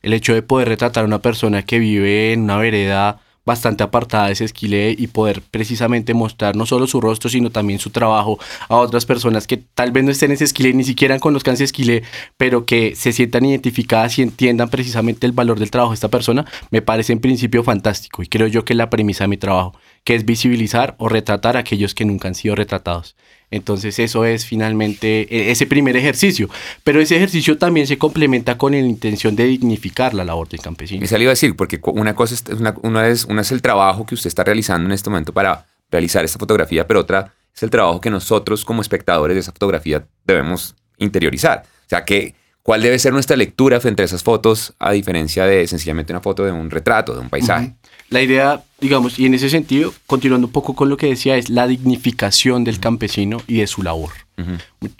El 0.00 0.12
hecho 0.12 0.32
de 0.32 0.42
poder 0.42 0.68
retratar 0.68 1.02
a 1.02 1.06
una 1.08 1.20
persona 1.22 1.64
que 1.64 1.80
vive 1.80 2.32
en 2.32 2.42
una 2.42 2.56
vereda 2.56 3.20
bastante 3.48 3.82
apartada 3.82 4.26
de 4.26 4.32
ese 4.32 4.44
esquile 4.44 4.94
y 4.96 5.06
poder 5.08 5.40
precisamente 5.40 6.12
mostrar 6.12 6.54
no 6.54 6.66
solo 6.66 6.86
su 6.86 7.00
rostro, 7.00 7.30
sino 7.30 7.50
también 7.50 7.78
su 7.78 7.90
trabajo 7.90 8.38
a 8.68 8.76
otras 8.76 9.06
personas 9.06 9.46
que 9.46 9.56
tal 9.56 9.90
vez 9.90 10.04
no 10.04 10.10
estén 10.10 10.30
en 10.30 10.34
ese 10.34 10.44
esquile, 10.44 10.74
ni 10.74 10.84
siquiera 10.84 11.18
conozcan 11.18 11.54
ese 11.54 11.64
esquile, 11.64 12.02
pero 12.36 12.66
que 12.66 12.94
se 12.94 13.12
sientan 13.12 13.46
identificadas 13.46 14.18
y 14.18 14.22
entiendan 14.22 14.68
precisamente 14.68 15.26
el 15.26 15.32
valor 15.32 15.58
del 15.58 15.70
trabajo 15.70 15.92
de 15.92 15.94
esta 15.94 16.08
persona, 16.08 16.44
me 16.70 16.82
parece 16.82 17.14
en 17.14 17.20
principio 17.20 17.64
fantástico 17.64 18.22
y 18.22 18.26
creo 18.26 18.46
yo 18.46 18.64
que 18.64 18.74
es 18.74 18.76
la 18.76 18.90
premisa 18.90 19.24
de 19.24 19.28
mi 19.28 19.38
trabajo, 19.38 19.74
que 20.04 20.14
es 20.14 20.26
visibilizar 20.26 20.94
o 20.98 21.08
retratar 21.08 21.56
a 21.56 21.60
aquellos 21.60 21.94
que 21.94 22.04
nunca 22.04 22.28
han 22.28 22.34
sido 22.34 22.54
retratados. 22.54 23.16
Entonces 23.50 23.98
eso 23.98 24.24
es 24.24 24.44
finalmente 24.44 25.26
e, 25.34 25.50
ese 25.50 25.66
primer 25.66 25.96
ejercicio. 25.96 26.48
Pero 26.84 27.00
ese 27.00 27.16
ejercicio 27.16 27.56
también 27.58 27.86
se 27.86 27.98
complementa 27.98 28.58
con 28.58 28.72
la 28.72 28.78
intención 28.78 29.36
de 29.36 29.44
dignificar 29.44 30.14
la 30.14 30.24
labor 30.24 30.48
del 30.48 30.60
campesino. 30.60 31.04
Le 31.04 31.22
iba 31.22 31.30
a 31.30 31.34
decir, 31.34 31.56
porque 31.56 31.80
una 31.84 32.14
cosa 32.14 32.34
es, 32.34 32.44
una, 32.82 33.08
es, 33.08 33.24
una 33.24 33.40
es 33.40 33.52
el 33.52 33.62
trabajo 33.62 34.04
que 34.06 34.14
usted 34.14 34.28
está 34.28 34.44
realizando 34.44 34.86
en 34.86 34.92
este 34.92 35.10
momento 35.10 35.32
para 35.32 35.66
realizar 35.90 36.24
esta 36.24 36.38
fotografía, 36.38 36.86
pero 36.86 37.00
otra 37.00 37.32
es 37.54 37.62
el 37.62 37.70
trabajo 37.70 38.00
que 38.00 38.10
nosotros 38.10 38.64
como 38.64 38.82
espectadores 38.82 39.34
de 39.34 39.40
esa 39.40 39.52
fotografía 39.52 40.06
debemos 40.24 40.76
interiorizar. 40.98 41.64
O 41.86 41.88
sea, 41.88 42.04
que, 42.04 42.34
¿cuál 42.68 42.82
debe 42.82 42.98
ser 42.98 43.14
nuestra 43.14 43.34
lectura 43.34 43.80
frente 43.80 44.02
a 44.02 44.04
esas 44.04 44.22
fotos 44.22 44.74
a 44.78 44.92
diferencia 44.92 45.46
de 45.46 45.66
sencillamente 45.66 46.12
una 46.12 46.20
foto 46.20 46.44
de 46.44 46.52
un 46.52 46.68
retrato, 46.68 47.14
de 47.14 47.20
un 47.20 47.30
paisaje? 47.30 47.72
La 48.10 48.20
idea, 48.20 48.62
digamos, 48.78 49.18
y 49.18 49.24
en 49.24 49.32
ese 49.32 49.48
sentido, 49.48 49.94
continuando 50.06 50.48
un 50.48 50.52
poco 50.52 50.74
con 50.74 50.90
lo 50.90 50.98
que 50.98 51.06
decía, 51.06 51.38
es 51.38 51.48
la 51.48 51.66
dignificación 51.66 52.64
del 52.64 52.78
campesino 52.78 53.40
y 53.46 53.56
de 53.56 53.66
su 53.66 53.82
labor. 53.82 54.10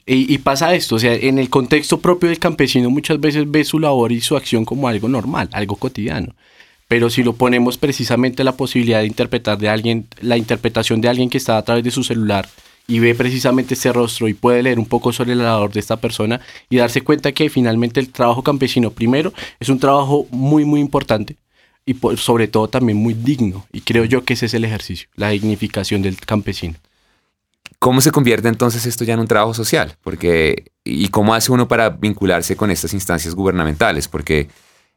y, 0.07 0.35
y, 0.35 0.39
pasa 0.39 0.75
esto, 0.75 0.95
o 0.95 0.99
sea, 0.99 1.13
en 1.13 1.39
el 1.39 1.51
contexto 1.51 2.01
propio 2.01 2.31
del 2.31 2.39
campesino 2.39 2.89
muchas 2.89 3.21
veces 3.21 3.45
ve 3.51 3.63
su 3.67 3.79
labor 3.79 4.13
y 4.13 4.23
su 4.23 4.35
acción 4.35 4.65
como 4.65 4.89
algo 4.89 5.11
normal, 5.11 5.51
algo 5.53 5.77
cotidiano. 5.77 6.35
Pero 6.89 7.11
si 7.11 7.23
lo 7.23 7.35
ponemos 7.35 7.77
precisamente 7.77 8.45
la 8.45 8.53
posibilidad 8.53 9.01
de 9.01 9.09
interpretar 9.09 9.59
de 9.59 9.69
alguien, 9.69 10.07
la 10.23 10.39
interpretación 10.39 11.03
de 11.03 11.11
alguien 11.11 11.29
que 11.29 11.37
está 11.37 11.59
a 11.59 11.63
través 11.67 11.85
de 11.85 11.91
su 11.91 12.03
celular 12.03 12.49
y 12.89 12.99
ve 12.99 13.15
precisamente 13.15 13.75
este 13.75 13.93
rostro 13.93 14.27
y 14.27 14.35
puede 14.35 14.63
leer 14.63 14.79
un 14.79 14.87
poco 14.87 15.13
sobre 15.13 15.33
el 15.33 15.39
labor 15.39 15.71
de 15.71 15.79
esta 15.79 15.99
persona 15.99 16.41
y 16.71 16.79
darse 16.79 17.03
cuenta 17.03 17.31
que 17.33 17.51
finalmente 17.51 18.01
el 18.01 18.11
trabajo 18.11 18.43
campesino 18.43 18.91
primero 18.91 19.33
es 19.61 19.69
un 19.69 19.79
trabajo 19.79 20.27
muy 20.31 20.65
muy 20.65 20.81
importante 20.81 21.37
y 21.85 21.95
sobre 22.17 22.49
todo 22.49 22.69
también 22.69 22.99
muy 22.99 23.15
digno 23.15 23.67
y 23.73 23.83
creo 23.83 24.05
yo 24.05 24.25
que 24.25 24.33
ese 24.33 24.47
es 24.47 24.55
el 24.55 24.65
ejercicio, 24.65 25.09
la 25.15 25.29
dignificación 25.29 26.03
del 26.03 26.17
campesino. 26.17 26.75
¿Cómo 27.79 28.01
se 28.01 28.11
convierte 28.11 28.49
entonces 28.49 28.87
esto 28.87 29.05
ya 29.05 29.15
en 29.15 29.21
un 29.21 29.29
trabajo 29.29 29.55
social? 29.55 29.97
Porque, 30.03 30.73
¿Y 30.83 31.09
cómo 31.09 31.35
hace 31.35 31.53
uno 31.53 31.69
para 31.69 31.91
vincularse 31.91 32.57
con 32.57 32.73
estas 32.73 32.93
instancias 32.93 33.37
gubernamentales? 33.37 34.09
Porque 34.09 34.49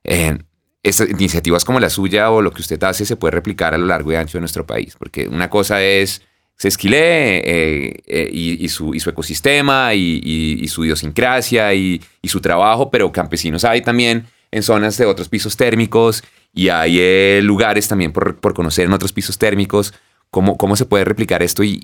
eh, 0.04 0.40
estas 0.82 1.10
iniciativas 1.10 1.64
como 1.64 1.80
la 1.80 1.92
suya 1.92 2.32
o 2.32 2.42
lo 2.42 2.52
que 2.52 2.62
usted 2.62 2.84
hace 2.84 3.06
se 3.06 3.18
puede 3.18 3.34
replicar 3.34 3.76
a 3.76 3.78
lo 3.78 3.86
largo 3.86 4.12
y 4.12 4.16
ancho 4.16 4.38
de 4.38 4.42
nuestro 4.42 4.66
país, 4.66 4.96
porque 4.98 5.28
una 5.28 5.50
cosa 5.50 5.84
es 5.84 6.24
Sesquilé 6.62 7.40
eh, 7.40 8.04
eh, 8.06 8.30
y, 8.32 8.70
su, 8.70 8.94
ecosistema 8.94 9.96
y, 9.96 10.68
su 10.68 10.86
idiosincrasia 10.86 11.74
y, 11.74 12.00
su 12.24 12.40
trabajo, 12.40 12.92
pero 12.92 13.12
campesinos 13.12 13.66
hay 13.66 13.82
también 13.82 14.28
en 14.52 14.62
zonas 14.62 14.96
de 14.96 15.08
otros 15.08 15.28
pisos 15.28 15.58
térmicos 15.58 16.24
y 16.54 16.70
hay 16.70 17.00
eh, 17.00 17.40
lugares 17.42 17.88
también 17.88 18.12
por, 18.12 18.40
conocer 18.54 18.86
en 18.86 18.94
otros 18.94 19.12
pisos 19.12 19.40
térmicos. 19.40 19.96
¿Cómo, 20.30 20.56
cómo 20.56 20.76
se 20.76 20.86
puede 20.86 21.04
replicar 21.04 21.42
esto 21.42 21.64
y, 21.64 21.80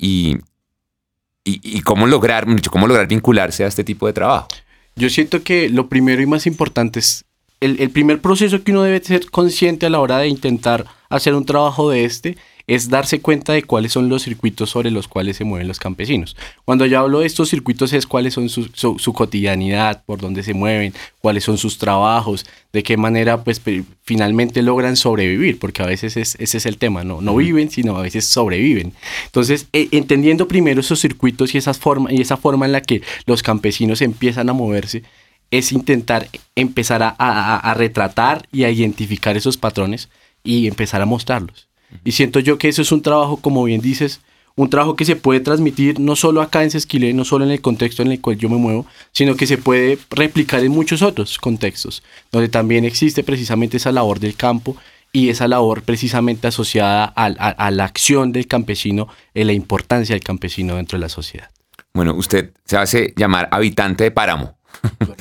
y, 1.43 1.81
cómo, 1.81 2.05
lograr, 2.05 2.45
cómo 2.69 2.85
lograr 2.85 3.07
vincularse 3.07 3.63
a 3.63 3.67
este 3.67 3.83
tipo 3.83 4.05
de 4.05 4.13
trabajo? 4.13 4.47
Yo 4.95 5.09
siento 5.09 5.41
que 5.41 5.69
lo 5.69 5.89
primero 5.89 6.21
y 6.21 6.27
más 6.27 6.45
importante 6.45 6.99
es 6.99 7.25
el, 7.61 7.89
primer 7.89 8.21
proceso 8.21 8.63
que 8.63 8.71
uno 8.71 8.83
debe 8.83 9.03
ser 9.03 9.31
consciente 9.31 9.87
a 9.87 9.89
la 9.89 9.99
hora 9.99 10.19
de 10.19 10.27
intentar 10.27 10.85
hacer 11.09 11.33
un 11.33 11.45
trabajo 11.45 11.89
de 11.89 12.05
este 12.05 12.37
es 12.67 12.89
darse 12.89 13.21
cuenta 13.21 13.53
de 13.53 13.63
cuáles 13.63 13.93
son 13.93 14.09
los 14.09 14.23
circuitos 14.23 14.69
sobre 14.69 14.91
los 14.91 15.07
cuales 15.07 15.37
se 15.37 15.45
mueven 15.45 15.69
los 15.69 15.79
campesinos. 15.79 16.35
Cuando 16.65 16.85
yo 16.85 16.99
hablo 16.99 17.19
de 17.19 17.25
estos 17.25 17.49
circuitos 17.49 17.93
es 17.93 18.05
cuáles 18.05 18.33
son 18.33 18.49
su, 18.49 18.69
su, 18.73 19.13
cotidianidad, 19.13 20.03
por 20.05 20.19
dónde 20.19 20.43
se 20.43 20.53
mueven, 20.53 20.93
cuáles 21.19 21.45
son 21.45 21.57
sus 21.57 21.77
trabajos, 21.77 22.45
de 22.73 22.83
qué 22.83 22.97
manera 22.97 23.43
pues 23.43 23.61
finalmente 24.03 24.61
logran 24.61 24.97
sobrevivir, 24.97 25.59
porque 25.59 25.81
a 25.81 25.85
veces 25.85 26.17
ese 26.17 26.37
es 26.57 26.65
el 26.65 26.77
tema, 26.77 27.05
no, 27.05 27.21
no 27.21 27.35
viven, 27.37 27.71
sino 27.71 27.97
a 27.97 28.01
veces 28.01 28.25
sobreviven. 28.25 28.93
Entonces, 29.25 29.67
e, 29.71 29.87
entendiendo 29.91 30.47
primero 30.47 30.81
esos 30.81 30.99
circuitos 30.99 31.55
y, 31.55 31.57
esas 31.57 31.77
forma, 31.79 32.11
y 32.11 32.21
esa 32.21 32.35
forma 32.35 32.65
en 32.65 32.73
la 32.73 32.81
que 32.81 33.01
los 33.25 33.43
campesinos 33.43 34.01
empiezan 34.01 34.49
a 34.49 34.53
moverse, 34.53 35.03
es 35.51 35.71
intentar 35.71 36.27
empezar 36.55 37.15
a, 37.17 37.73
retratar 37.75 38.47
y 38.51 38.63
a 38.63 38.69
identificar 38.69 39.37
esos 39.37 39.57
patrones 39.57 40.09
y 40.43 40.67
empezar 40.67 41.01
a 41.01 41.05
mostrarlos. 41.05 41.67
Y 42.03 42.11
siento 42.11 42.39
yo 42.39 42.57
que 42.57 42.69
eso 42.69 42.81
es 42.81 42.91
un 42.91 43.01
trabajo, 43.01 43.37
como 43.37 43.63
bien 43.63 43.81
dices, 43.81 44.21
un 44.57 44.69
trabajo 44.69 44.95
que 44.95 45.05
se 45.05 45.15
puede 45.15 45.39
transmitir 45.39 45.99
no 45.99 46.15
solo 46.15 46.41
acá 46.41 46.63
en 46.63 46.71
Sesquilé, 46.71 47.13
no 47.13 47.23
solo 47.23 47.45
en 47.45 47.51
el 47.51 47.61
contexto 47.61 48.01
en 48.01 48.11
el 48.11 48.19
cual 48.19 48.37
yo 48.37 48.49
me 48.49 48.57
muevo, 48.57 48.87
sino 49.11 49.35
que 49.35 49.45
se 49.45 49.57
puede 49.57 49.99
replicar 50.09 50.63
en 50.63 50.71
muchos 50.71 51.03
otros 51.03 51.37
contextos, 51.37 52.01
donde 52.31 52.49
también 52.49 52.83
existe 52.83 53.23
precisamente 53.23 53.77
esa 53.77 53.91
labor 53.91 54.19
del 54.19 54.35
campo 54.35 54.75
y 55.13 55.29
esa 55.29 55.47
labor 55.47 55.83
precisamente 55.83 56.47
asociada 56.47 57.05
a, 57.05 57.71
la 57.71 57.85
acción 57.85 58.31
del 58.31 58.47
campesino 58.47 59.07
y 59.33 59.43
la 59.43 59.53
importancia 59.53 60.15
del 60.15 60.23
campesino 60.23 60.75
dentro 60.75 60.97
de 60.97 61.01
la 61.01 61.09
sociedad. 61.09 61.49
Bueno, 61.93 62.15
usted 62.15 62.51
se 62.65 62.77
hace 62.77 63.13
llamar 63.15 63.47
habitante 63.51 64.03
de 64.03 64.11
páramo. 64.11 64.57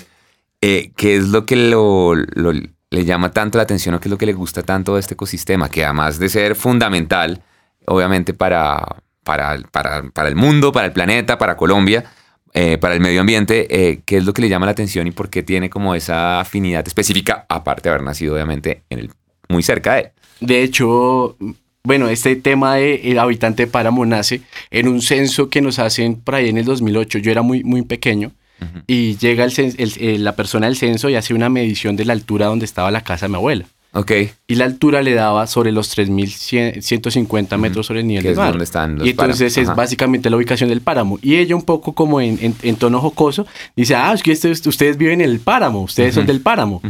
Eh, 0.63 0.93
¿Qué 0.97 1.17
es 1.17 1.29
lo 1.29 1.45
que 1.45 1.55
lo, 1.55 2.15
le 2.91 3.05
llama 3.05 3.31
tanto 3.33 3.59
la 3.59 3.65
atención 3.65 3.95
o 3.95 4.01
qué 4.01 4.09
es 4.09 4.11
lo 4.11 4.19
que 4.19 4.27
le 4.27 4.33
gusta 4.33 4.63
tanto 4.63 4.95
de 4.95 5.01
este 5.01 5.15
ecosistema? 5.15 5.69
Que 5.69 5.85
además 5.85 6.19
de 6.19 6.29
ser 6.29 6.55
fundamental, 6.55 7.43
obviamente, 7.87 8.35
para, 8.35 8.85
para, 9.25 9.59
para, 9.71 10.29
el 10.29 10.37
mundo, 10.37 10.73
para 10.73 10.87
el 10.87 10.93
planeta, 10.93 11.39
para 11.39 11.57
Colombia, 11.57 12.05
eh, 12.53 12.79
para 12.79 12.95
el 12.95 13.01
medio 13.01 13.21
ambiente, 13.21 13.67
eh, 13.69 14.01
¿qué 14.05 14.19
es 14.19 14.25
lo 14.25 14.33
que 14.33 14.43
le 14.43 14.49
llama 14.49 14.67
la 14.67 14.73
atención 14.73 15.07
y 15.07 15.11
por 15.11 15.29
qué 15.29 15.43
tiene 15.43 15.69
como 15.69 15.95
esa 15.95 16.41
afinidad 16.41 16.87
específica, 16.87 17.45
aparte 17.49 17.89
de 17.89 17.91
haber 17.91 18.05
nacido 18.05 18.35
obviamente 18.35 18.83
muy 19.49 19.63
cerca 19.63 19.95
de 19.95 20.01
él? 20.01 20.11
De 20.41 20.63
hecho, 20.63 21.37
bueno, 21.83 22.09
este 22.09 22.37
tema 22.37 22.77
de 22.77 23.11
el 23.11 23.19
habitante 23.19 23.65
de 23.65 23.71
Páramo 23.71 24.07
nace 24.07 24.43
en 24.71 24.89
un 24.89 25.03
censo 25.03 25.51
que 25.51 25.61
nos 25.61 25.79
hacen 25.79 26.17
por 26.17 26.35
ahí 26.35 26.49
en 26.49 26.59
el 26.59 26.65
2008. 26.65 27.19
Yo 27.19 27.31
era 27.31 27.43
muy, 27.43 27.63
muy 27.65 27.83
pequeño 27.83 28.33
y 28.87 29.17
llega 29.17 29.45
el, 29.45 30.25
la 30.25 30.35
persona 30.35 30.67
del 30.67 30.77
censo 30.77 31.09
y 31.09 31.15
hace 31.15 31.35
una 31.35 31.49
medición 31.49 31.97
de 31.97 32.05
la 32.05 32.13
altura 32.13 32.47
donde 32.47 32.65
estaba 32.65 32.91
la 32.91 33.03
casa 33.03 33.27
de 33.27 33.31
mi 33.31 33.37
abuela. 33.37 33.67
Ok. 33.97 34.13
Y 34.47 34.57
la 34.57 34.67
altura 34.67 35.01
le 35.01 35.15
daba 35.15 35.47
sobre 35.47 35.73
los 35.73 35.97
3.150 35.97 37.57
metros 37.57 37.87
sobre 37.87 38.01
el 38.01 38.07
nivel 38.07 38.25
del 38.25 38.37
mar. 38.37 38.51
donde 38.51 38.65
están 38.65 38.99
los 38.99 39.07
y 39.07 39.11
entonces 39.11 39.57
es 39.57 39.75
básicamente 39.75 40.29
la 40.29 40.37
ubicación 40.37 40.69
del 40.69 40.83
páramo. 40.83 41.19
Y 41.23 41.37
ella 41.37 41.57
un 41.57 41.63
poco 41.63 41.95
como 41.95 42.21
en, 42.21 42.55
en, 42.61 42.77
tono 42.77 43.01
jocoso 43.01 43.47
dice, 43.75 43.95
ah, 43.95 44.13
es 44.13 44.23
que 44.23 44.33
ustedes 44.33 44.99
viven 44.99 45.23
en 45.23 45.31
el 45.31 45.41
páramo, 45.41 45.81
ustedes 45.81 46.15
son 46.15 46.27
del 46.27 46.43
páramo, 46.43 46.83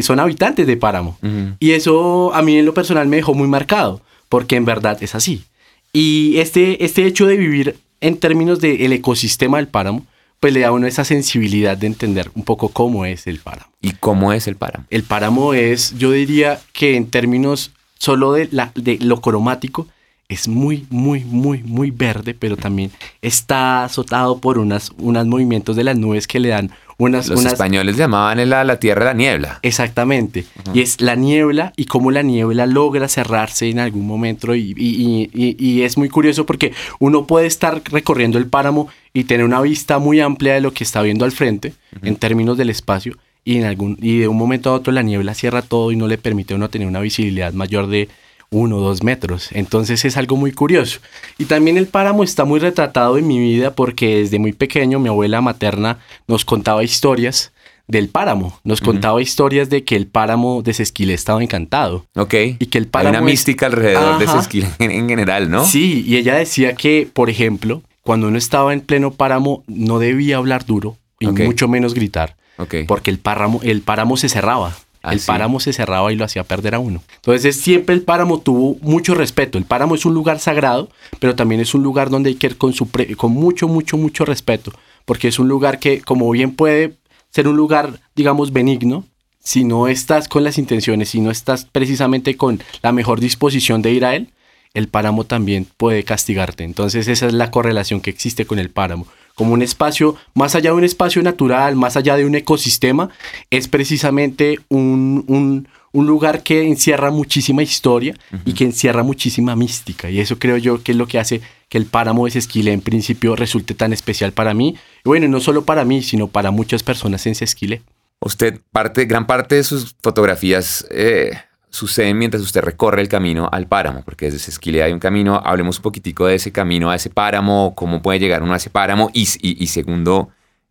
son 0.00 0.18
habitantes 0.18 0.66
de 0.66 0.78
páramo. 0.78 1.18
Y 1.58 1.72
eso 1.72 2.32
a 2.34 2.40
mí 2.40 2.56
en 2.56 2.64
lo 2.64 2.72
personal 2.72 3.06
me 3.06 3.16
dejó 3.16 3.34
muy 3.34 3.46
marcado, 3.46 4.00
porque 4.30 4.56
en 4.56 4.64
verdad 4.64 4.96
es 5.02 5.14
así. 5.14 5.44
Y 5.92 6.38
este, 6.38 6.82
este 6.84 7.04
hecho 7.04 7.26
de 7.26 7.36
vivir 7.36 7.76
en 8.00 8.16
términos 8.16 8.60
del 8.60 8.92
ecosistema 8.94 9.58
del 9.58 9.68
páramo, 9.68 10.06
pues 10.40 10.54
le 10.54 10.60
da 10.60 10.68
a 10.68 10.72
uno 10.72 10.86
esa 10.86 11.04
sensibilidad 11.04 11.76
de 11.76 11.86
entender 11.86 12.30
un 12.34 12.44
poco 12.44 12.70
cómo 12.70 13.04
es 13.04 13.26
el 13.26 13.38
páramo. 13.38 13.70
¿Y 13.82 13.92
cómo 13.92 14.32
es 14.32 14.48
el 14.48 14.56
páramo? 14.56 14.86
El 14.90 15.04
páramo 15.04 15.54
es, 15.54 15.96
yo 15.98 16.12
diría 16.12 16.60
que 16.72 16.96
en 16.96 17.10
términos 17.10 17.72
solo 17.98 18.32
de, 18.32 18.48
la, 18.50 18.72
de 18.74 18.98
lo 19.00 19.20
cromático, 19.20 19.86
es 20.30 20.48
muy, 20.48 20.86
muy, 20.90 21.24
muy, 21.24 21.62
muy 21.62 21.90
verde, 21.90 22.34
pero 22.34 22.56
también 22.56 22.90
está 23.20 23.84
azotado 23.84 24.38
por 24.38 24.58
unos 24.58 24.92
unas 24.96 25.26
movimientos 25.26 25.76
de 25.76 25.84
las 25.84 25.98
nubes 25.98 26.26
que 26.26 26.40
le 26.40 26.50
dan 26.50 26.70
unas... 27.00 27.28
Los 27.28 27.44
españoles 27.44 27.96
llamaban 27.96 28.48
la, 28.48 28.64
la 28.64 28.78
tierra 28.78 29.06
la 29.06 29.14
niebla. 29.14 29.58
Exactamente. 29.62 30.44
Y 30.72 30.80
es 30.80 31.00
la 31.00 31.14
niebla 31.14 31.72
y 31.76 31.86
cómo 31.86 32.10
la 32.10 32.22
niebla 32.22 32.66
logra 32.66 33.08
cerrarse 33.08 33.68
en 33.68 33.78
algún 33.78 34.06
momento. 34.06 34.54
Y, 34.54 34.74
y, 34.76 35.82
es 35.82 35.96
muy 35.96 36.08
curioso 36.08 36.46
porque 36.46 36.72
uno 36.98 37.26
puede 37.26 37.46
estar 37.46 37.82
recorriendo 37.90 38.38
el 38.38 38.46
páramo 38.46 38.88
y 39.12 39.24
tener 39.24 39.44
una 39.44 39.60
vista 39.60 39.98
muy 39.98 40.20
amplia 40.20 40.54
de 40.54 40.60
lo 40.60 40.72
que 40.72 40.84
está 40.84 41.02
viendo 41.02 41.24
al 41.24 41.32
frente 41.32 41.74
en 42.02 42.16
términos 42.16 42.56
del 42.56 42.70
espacio. 42.70 43.16
Y, 43.44 43.56
en 43.56 43.64
algún, 43.64 43.96
y 44.00 44.18
de 44.18 44.28
un 44.28 44.36
momento 44.36 44.70
a 44.70 44.74
otro 44.74 44.92
la 44.92 45.02
niebla 45.02 45.34
cierra 45.34 45.62
todo 45.62 45.92
y 45.92 45.96
no 45.96 46.06
le 46.06 46.18
permite 46.18 46.52
a 46.52 46.56
uno 46.56 46.68
tener 46.68 46.86
una 46.86 47.00
visibilidad 47.00 47.52
mayor 47.54 47.86
de 47.86 48.08
uno 48.50 48.78
o 48.78 48.80
dos 48.80 49.02
metros. 49.02 49.48
Entonces 49.52 50.04
es 50.04 50.16
algo 50.16 50.36
muy 50.36 50.52
curioso. 50.52 51.00
Y 51.38 51.44
también 51.44 51.76
el 51.76 51.86
páramo 51.86 52.24
está 52.24 52.44
muy 52.44 52.60
retratado 52.60 53.16
en 53.16 53.26
mi 53.26 53.38
vida 53.38 53.74
porque 53.74 54.18
desde 54.18 54.38
muy 54.38 54.52
pequeño 54.52 54.98
mi 54.98 55.08
abuela 55.08 55.40
materna 55.40 55.98
nos 56.26 56.44
contaba 56.44 56.82
historias 56.82 57.52
del 57.86 58.08
páramo. 58.08 58.58
Nos 58.64 58.80
contaba 58.80 59.20
historias 59.20 59.68
de 59.68 59.84
que 59.84 59.96
el 59.96 60.06
páramo 60.06 60.62
de 60.62 60.74
Sesquilé 60.74 61.14
estaba 61.14 61.42
encantado. 61.42 62.06
Ok. 62.14 62.34
Y 62.58 62.66
que 62.66 62.78
el 62.78 62.86
páramo... 62.86 63.16
Hay 63.16 63.22
una 63.22 63.30
mística 63.30 63.66
alrededor 63.66 64.18
de 64.18 64.26
Sesquilé 64.26 64.68
en, 64.78 65.08
general, 65.08 65.50
¿no? 65.50 65.64
Sí, 65.64 66.04
y 66.06 66.16
ella 66.16 66.34
decía 66.36 66.74
que, 66.74 67.08
por 67.12 67.30
ejemplo, 67.30 67.82
cuando 68.02 68.28
uno 68.28 68.38
estaba 68.38 68.72
en 68.72 68.80
pleno 68.80 69.12
páramo 69.12 69.64
no 69.66 69.98
debía 69.98 70.36
hablar 70.36 70.64
duro 70.64 70.96
y 71.18 71.26
mucho 71.26 71.68
menos 71.68 71.94
gritar. 71.94 72.36
Okay. 72.56 72.84
Porque 72.84 73.10
el 73.10 73.18
páramo, 73.18 73.60
el 73.62 73.80
páramo 73.80 74.16
se 74.16 74.28
cerraba 74.28 74.76
el 75.02 75.20
páramo 75.20 75.60
se 75.60 75.72
cerraba 75.72 76.12
y 76.12 76.16
lo 76.16 76.24
hacía 76.24 76.44
perder 76.44 76.74
a 76.74 76.78
uno. 76.78 77.02
Entonces 77.16 77.56
siempre 77.56 77.94
el 77.94 78.02
páramo 78.02 78.40
tuvo 78.40 78.76
mucho 78.82 79.14
respeto. 79.14 79.58
El 79.58 79.64
páramo 79.64 79.94
es 79.94 80.04
un 80.04 80.14
lugar 80.14 80.40
sagrado, 80.40 80.90
pero 81.18 81.34
también 81.34 81.60
es 81.60 81.74
un 81.74 81.82
lugar 81.82 82.10
donde 82.10 82.30
hay 82.30 82.36
que 82.36 82.48
ir 82.48 82.58
con, 82.58 82.72
su 82.72 82.88
con 83.16 83.32
mucho, 83.32 83.68
mucho, 83.68 83.96
mucho 83.96 84.24
respeto, 84.24 84.72
porque 85.04 85.28
es 85.28 85.38
un 85.38 85.48
lugar 85.48 85.78
que 85.78 86.02
como 86.02 86.30
bien 86.30 86.54
puede 86.54 86.96
ser 87.30 87.48
un 87.48 87.56
lugar, 87.56 88.00
digamos, 88.14 88.52
benigno, 88.52 89.04
si 89.42 89.64
no 89.64 89.88
estás 89.88 90.28
con 90.28 90.44
las 90.44 90.58
intenciones, 90.58 91.10
si 91.10 91.20
no 91.20 91.30
estás 91.30 91.64
precisamente 91.64 92.36
con 92.36 92.62
la 92.82 92.92
mejor 92.92 93.20
disposición 93.20 93.80
de 93.80 93.92
ir 93.92 94.04
a 94.04 94.14
él, 94.14 94.32
el 94.74 94.88
páramo 94.88 95.24
también 95.24 95.66
puede 95.76 96.04
castigarte. 96.04 96.64
Entonces 96.64 97.08
esa 97.08 97.26
es 97.26 97.32
la 97.32 97.50
correlación 97.50 98.00
que 98.00 98.10
existe 98.10 98.46
con 98.46 98.58
el 98.58 98.70
páramo. 98.70 99.06
Como 99.40 99.54
un 99.54 99.62
espacio, 99.62 100.16
más 100.34 100.54
allá 100.54 100.72
de 100.72 100.76
un 100.76 100.84
espacio 100.84 101.22
natural, 101.22 101.74
más 101.74 101.96
allá 101.96 102.14
de 102.14 102.26
un 102.26 102.34
ecosistema, 102.34 103.08
es 103.48 103.68
precisamente 103.68 104.58
un, 104.68 105.24
un, 105.28 105.66
un 105.92 106.06
lugar 106.06 106.42
que 106.42 106.68
encierra 106.68 107.10
muchísima 107.10 107.62
historia 107.62 108.14
y 108.44 108.52
que 108.52 108.64
encierra 108.64 109.02
muchísima 109.02 109.56
mística. 109.56 110.10
Y 110.10 110.20
eso 110.20 110.38
creo 110.38 110.58
yo 110.58 110.82
que 110.82 110.92
es 110.92 110.98
lo 110.98 111.08
que 111.08 111.18
hace 111.18 111.40
que 111.70 111.78
el 111.78 111.86
páramo 111.86 112.26
de 112.26 112.32
Sesquile 112.32 112.70
en 112.70 112.82
principio 112.82 113.34
resulte 113.34 113.72
tan 113.72 113.94
especial 113.94 114.32
para 114.32 114.52
mí. 114.52 114.76
Y 115.06 115.08
bueno, 115.08 115.26
no 115.26 115.40
solo 115.40 115.64
para 115.64 115.86
mí, 115.86 116.02
sino 116.02 116.28
para 116.28 116.50
muchas 116.50 116.82
personas 116.82 117.26
en 117.26 117.34
Sesquile. 117.34 117.80
Usted, 118.20 118.60
parte, 118.72 119.06
gran 119.06 119.26
parte 119.26 119.54
de 119.54 119.64
sus 119.64 119.96
fotografías 120.02 120.86
eh, 120.90 121.32
suceden 121.70 122.18
mientras 122.18 122.42
usted 122.42 122.62
recorre 122.62 123.00
el 123.00 123.08
camino 123.08 123.48
al 123.50 123.66
páramo, 123.66 124.02
porque 124.04 124.26
desde 124.26 124.38
Sesquile 124.38 124.82
hay 124.82 124.92
un 124.92 124.98
camino. 124.98 125.40
Hablemos 125.44 125.78
un 125.78 125.82
poquitico 125.82 126.26
de 126.26 126.34
ese 126.34 126.52
camino 126.52 126.90
a 126.90 126.96
ese 126.96 127.10
páramo, 127.10 127.74
cómo 127.74 128.02
puede 128.02 128.18
llegar 128.18 128.42
uno 128.42 128.52
a 128.52 128.56
ese 128.56 128.70
páramo 128.70 129.10
y, 129.14 129.28
y, 129.40 129.66
segundo, 129.68 130.30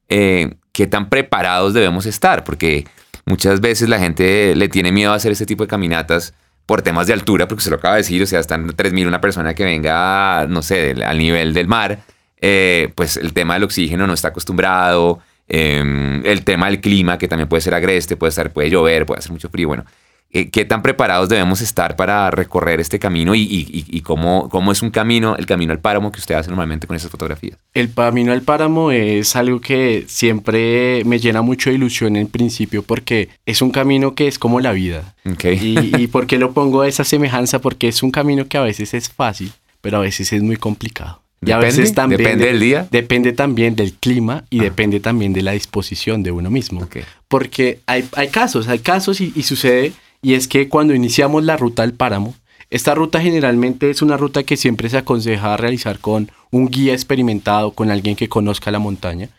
eh, 0.10 0.56
qué 0.72 0.88
tan 0.88 1.10
preparados 1.10 1.74
debemos 1.74 2.06
estar, 2.06 2.44
porque 2.44 2.86
Muchas 3.30 3.62
veces 3.62 3.88
la 3.88 4.00
gente 4.00 4.56
le 4.56 4.70
tiene 4.70 4.92
miedo 4.92 5.12
a 5.12 5.16
hacer 5.16 5.32
este 5.32 5.46
tipo 5.46 5.64
de 5.64 5.68
caminatas 5.68 6.34
por 6.66 6.82
temas 6.82 7.06
de 7.06 7.14
altura, 7.14 7.48
porque 7.48 7.64
se 7.64 7.70
lo 7.70 7.76
acaba 7.76 7.94
de 7.94 8.00
decir, 8.00 8.24
o 8.24 8.26
sea, 8.26 8.40
están 8.40 8.68
3.000 8.68 9.08
una 9.08 9.22
persona 9.22 9.54
que 9.54 9.64
venga, 9.64 10.48
no 10.50 10.64
sé, 10.64 10.96
al 11.06 11.20
nivel 11.20 11.54
del 11.54 11.68
mar, 11.68 12.00
eh, 12.42 12.92
pues 12.96 13.18
el 13.18 13.34
tema 13.34 13.54
del 13.54 13.66
oxígeno 13.66 14.08
no 14.08 14.14
está 14.14 14.30
acostumbrado, 14.30 15.20
em, 15.48 16.26
el 16.26 16.44
tema 16.44 16.66
del 16.66 16.82
clima, 16.82 17.20
que 17.20 17.28
también 17.28 17.48
puede 17.48 17.62
ser 17.62 17.76
agreste, 17.76 18.16
puede, 18.16 18.30
estar, 18.30 18.52
puede 18.52 18.72
llover, 18.72 19.06
puede 19.06 19.20
hacer 19.20 19.32
mucho 19.32 19.50
frío, 19.50 19.68
bueno, 19.68 19.86
eh, 20.32 20.50
qué 20.52 20.64
tan 20.64 20.84
preparados 20.84 21.28
debemos 21.28 21.60
estar 21.60 21.96
para 21.96 22.30
recorrer 22.30 22.80
este 22.80 23.00
camino 23.00 23.34
y, 23.34 24.02
cómo, 24.04 24.48
cómo, 24.50 24.72
es 24.72 24.84
un 24.84 24.92
camino, 24.92 25.36
el 25.36 25.48
camino 25.48 25.72
al 25.72 25.80
páramo 25.80 26.12
que 26.12 26.20
usted 26.20 26.36
hace 26.36 26.50
normalmente 26.50 26.86
con 26.86 26.96
esas 26.96 27.10
fotografías. 27.10 27.58
El 27.74 27.92
camino 27.92 28.32
al 28.32 28.44
páramo 28.44 28.92
es 28.92 29.36
algo 29.36 29.60
que 29.60 30.06
siempre 30.08 31.04
me 31.06 31.18
llena 31.18 31.42
mucho 31.42 31.72
de 31.72 31.78
ilusión 31.78 32.16
en 32.16 32.28
principio 32.28 32.84
porque 32.84 33.30
es 33.48 33.64
un 33.64 33.72
camino 33.72 34.14
que 34.14 34.28
es 34.28 34.38
como 34.38 34.60
la 34.60 34.72
vida. 34.72 35.16
Y, 35.44 36.04
y 36.04 36.08
por 36.08 36.28
qué 36.28 36.38
lo 36.38 36.52
pongo 36.52 36.82
a 36.82 36.88
esa 36.88 37.04
semejanza? 37.04 37.60
Porque 37.60 37.88
es 37.88 38.04
un 38.04 38.12
camino 38.12 38.48
que 38.48 38.58
a 38.58 38.62
veces 38.62 38.94
es 38.94 39.10
fácil, 39.10 39.52
pero 39.82 39.98
a 39.98 40.02
veces 40.02 40.32
es 40.32 40.44
muy 40.44 40.58
complicado. 40.58 41.22
Y 41.44 41.52
a 41.52 41.58
veces 41.58 41.94
también 41.94 42.20
depende 42.20 42.46
del 42.46 42.60
día. 42.60 42.88
Depende 42.92 43.32
también 43.32 43.76
del 43.76 43.94
clima 43.94 44.44
y 44.50 44.60
depende 44.60 45.00
también 45.00 45.34
de 45.34 45.42
la 45.42 45.54
disposición 45.54 46.22
de 46.22 46.32
uno 46.32 46.52
mismo. 46.52 46.88
Porque 47.28 47.80
hay, 47.86 48.08
hay 48.16 48.28
casos, 48.28 48.68
hay 48.68 48.80
casos 48.80 49.22
y, 49.22 49.32
y 49.36 49.44
sucede 49.44 49.94
y 50.22 50.34
es 50.34 50.48
que 50.48 50.70
cuando 50.70 50.94
iniciamos 50.94 51.44
la 51.44 51.58
ruta 51.58 51.84
del 51.84 51.94
páramo, 51.94 52.36
esta 52.70 52.94
ruta 52.94 53.20
generalmente 53.20 53.90
es 53.90 54.02
una 54.02 54.18
ruta 54.18 54.44
que 54.44 54.58
siempre 54.58 54.90
se 54.90 54.98
aconseja 54.98 55.58
realizar 55.58 56.00
con 56.00 56.32
un 56.52 56.70
guía 56.70 56.94
experimentado, 56.94 57.72
con 57.72 57.90
alguien 57.90 58.16
que 58.16 58.30
conozca 58.30 58.72
la 58.72 58.80
montaña. 58.80 59.30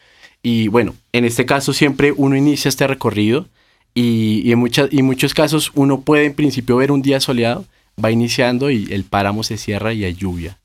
Y 0.43 0.69
bueno, 0.69 0.95
en 1.13 1.25
este 1.25 1.47
caso 1.47 1.73
siempre 1.73 2.13
uno 2.13 2.37
inicia 2.37 2.69
este 2.69 2.87
recorrido 2.87 3.47
y, 3.95 4.51
en 4.51 4.59
muchas, 4.59 4.89
y 4.91 5.03
muchos 5.03 5.35
casos 5.35 5.71
uno 5.75 6.01
puede 6.01 6.27
en 6.27 6.35
principio 6.35 6.77
ver 6.77 6.91
un 6.91 7.03
día 7.03 7.21
soleado, 7.21 7.65
va 8.03 8.11
iniciando 8.11 8.71
y 8.71 8.93
el 8.93 9.05
páramo 9.05 9.43
se 9.45 9.59
cierra 9.59 9.93
y 9.93 10.05
hay 10.05 10.15
lluvia. 10.15 10.59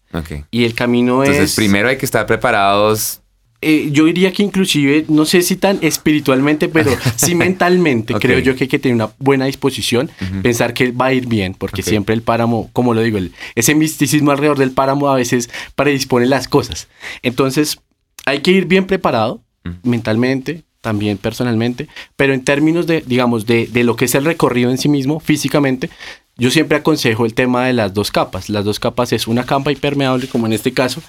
Y 0.50 0.63
el 0.63 0.74
camino 0.74 1.24
es... 1.24 1.29
Entonces 1.31 1.55
primero 1.55 1.89
hay 1.89 1.98
que 1.98 2.05
estar 2.05 2.25
preparados 2.25 3.22
eh, 3.67 3.89
yo 3.91 4.05
diría 4.05 4.31
que 4.31 4.43
inclusive, 4.43 5.05
no 5.07 5.25
sé 5.25 5.41
si 5.41 5.55
tan 5.55 5.79
espiritualmente, 5.81 6.69
pero 6.69 6.91
sí 7.15 7.34
mentalmente, 7.34 8.13
creo 8.13 8.38
yo 8.38 8.55
que 8.55 8.65
hay 8.65 8.67
que 8.67 8.77
tener 8.77 8.93
una 8.93 9.10
buena 9.17 9.45
disposición, 9.45 10.12
pensar 10.43 10.75
que 10.75 10.91
va 10.91 11.07
a 11.07 11.13
ir 11.13 11.25
bien, 11.25 11.55
porque 11.55 11.81
siempre 11.81 12.13
el 12.13 12.22
páramo, 12.22 12.69
como 12.74 12.93
lo 12.93 13.01
digo, 13.01 13.17
ese 13.55 13.74
misticismo 13.74 14.29
alrededor 14.29 14.60
del 14.60 14.69
páramo 14.69 15.10
a 15.10 15.15
veces 15.15 15.50
predispone 15.75 16.27
las 16.27 16.48
cosas. 16.48 16.88
Entonces, 17.24 17.79
hay 18.27 18.41
que 18.41 18.51
ir 18.51 18.65
bien 18.67 18.86
preparado 18.86 19.41
mentalmente, 19.81 20.63
también 20.81 21.17
personalmente, 21.17 21.88
pero 22.15 22.36
en 22.36 22.43
términos 22.43 22.86
de, 22.86 23.03
digamos, 23.07 23.48
de, 23.48 23.65
de, 23.65 23.84
lo 23.84 23.95
que 23.95 24.05
es 24.05 24.13
el 24.13 24.25
recorrido 24.25 24.69
en 24.69 24.77
sí 24.77 24.89
mismo, 24.89 25.19
físicamente, 25.19 25.89
yo 26.38 26.51
siempre 26.51 26.77
aconsejo 26.77 27.25
el 27.25 27.34
tema 27.34 27.65
de 27.65 27.74
las 27.74 27.94
dos 27.94 28.12
capas. 28.12 28.50
Las 28.50 28.65
dos 28.65 28.80
capas 28.80 29.13
es 29.13 29.26
una 29.28 29.45
capa 29.45 29.71
impermeable, 29.71 30.28
como 30.28 30.48
en 30.48 30.54
este 30.54 30.74
caso, 30.74 31.02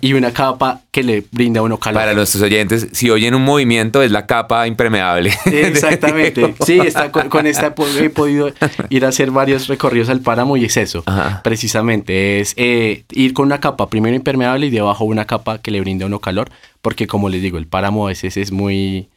y 0.00 0.14
una 0.14 0.32
capa 0.32 0.80
que 0.90 1.04
le 1.04 1.24
brinda 1.30 1.60
a 1.60 1.62
uno 1.62 1.78
calor. 1.78 2.00
Para 2.00 2.14
nuestros 2.14 2.42
oyentes, 2.42 2.88
si 2.92 3.08
oyen 3.08 3.34
un 3.34 3.42
movimiento, 3.42 4.02
es 4.02 4.10
la 4.10 4.26
capa 4.26 4.66
impermeable. 4.66 5.32
Exactamente. 5.44 6.54
sí, 6.66 6.80
está, 6.80 7.12
con, 7.12 7.46
esta 7.46 7.74
he 8.00 8.10
podido 8.10 8.52
ir 8.88 9.04
a 9.04 9.08
hacer 9.08 9.30
varios 9.30 9.68
recorridos 9.68 10.08
al 10.08 10.20
páramo 10.20 10.56
y 10.56 10.64
es 10.64 10.76
eso. 10.76 11.04
Precisamente, 11.44 12.40
es 12.40 12.54
eh, 12.56 13.04
ir 13.12 13.34
con 13.34 13.46
una 13.46 13.60
capa 13.60 13.88
primero 13.88 14.16
impermeable 14.16 14.66
y 14.66 14.70
debajo 14.70 15.04
una 15.04 15.26
capa 15.26 15.58
que 15.58 15.70
le 15.70 15.80
brinda 15.80 16.06
a 16.06 16.08
uno 16.08 16.18
calor, 16.18 16.50
porque 16.80 17.06
como 17.06 17.28
les 17.28 17.40
digo, 17.40 17.58
el 17.58 17.68
páramo 17.68 18.06
a 18.06 18.08
veces 18.08 18.36
es 18.36 18.50
muy 18.50 19.08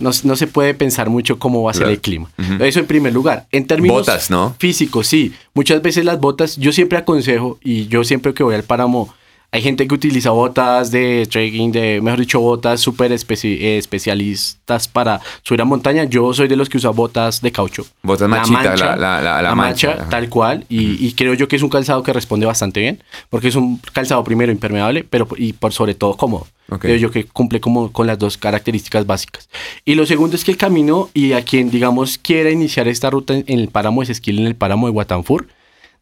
no, 0.00 0.12
se 0.12 0.46
puede 0.46 0.74
pensar 0.74 1.10
mucho 1.10 1.38
cómo 1.38 1.62
va 1.62 1.70
a 1.70 1.74
ser 1.74 1.88
el 1.88 2.00
clima. 2.00 2.30
Eso 2.58 2.80
en 2.80 2.86
primer 2.86 3.12
lugar. 3.12 3.46
En 3.52 3.66
términos 3.66 3.98
botas, 3.98 4.30
¿no? 4.30 4.54
físicos, 4.58 5.06
sí. 5.06 5.34
Muchas 5.54 5.82
veces 5.82 6.04
las 6.04 6.18
botas, 6.20 6.56
yo 6.56 6.72
siempre 6.72 6.98
aconsejo, 6.98 7.58
y 7.62 7.86
yo 7.86 8.04
siempre 8.04 8.34
que 8.34 8.42
voy 8.42 8.54
al 8.54 8.64
páramo, 8.64 9.14
hay 9.52 9.62
gente 9.62 9.88
que 9.88 9.94
utiliza 9.94 10.30
botas 10.30 10.92
de 10.92 11.26
trekking, 11.26 11.72
de, 11.72 12.00
mejor 12.00 12.20
dicho, 12.20 12.40
botas 12.40 12.80
súper 12.80 13.10
eh, 13.12 13.78
especialistas 13.78 14.86
para 14.86 15.20
subir 15.42 15.60
a 15.60 15.64
montaña. 15.64 16.04
Yo 16.04 16.32
soy 16.32 16.46
de 16.46 16.54
los 16.54 16.68
que 16.68 16.76
usa 16.76 16.90
botas 16.90 17.40
de 17.40 17.50
caucho. 17.50 17.84
Botas 18.02 18.28
machitas, 18.28 18.78
la, 18.78 18.96
la, 18.96 19.20
la, 19.20 19.42
la, 19.42 19.54
mancha. 19.56 20.08
tal 20.08 20.28
cual. 20.28 20.64
Y, 20.68 21.12
creo 21.14 21.34
yo 21.34 21.48
que 21.48 21.56
es 21.56 21.62
un 21.62 21.68
calzado 21.68 22.02
que 22.02 22.12
responde 22.12 22.46
bastante 22.46 22.80
bien, 22.80 23.02
porque 23.28 23.48
es 23.48 23.56
un 23.56 23.80
calzado 23.92 24.22
primero 24.22 24.52
impermeable, 24.52 25.04
pero 25.08 25.26
y 25.36 25.52
por 25.52 25.72
sobre 25.72 25.94
todo 25.94 26.16
cómodo. 26.16 26.46
Creo 26.78 26.96
yo 26.96 27.10
que 27.10 27.24
cumple 27.24 27.60
como 27.60 27.90
con 27.90 28.06
las 28.06 28.16
dos 28.16 28.38
características 28.38 29.04
básicas. 29.04 29.48
Y 29.84 29.96
lo 29.96 30.06
segundo 30.06 30.36
es 30.36 30.44
que 30.44 30.52
el 30.52 30.56
camino, 30.56 31.10
y 31.12 31.32
a 31.32 31.42
quien, 31.44 31.68
digamos, 31.68 32.16
quiera 32.16 32.52
iniciar 32.52 32.86
esta 32.86 33.10
ruta 33.10 33.34
en, 33.34 33.44
el 33.48 33.68
páramo 33.68 34.04
de 34.04 34.12
Esquil, 34.12 34.38
en 34.38 34.46
el 34.46 34.54
páramo 34.54 34.86
de 34.86 34.92
Guatanfur, 34.92 35.48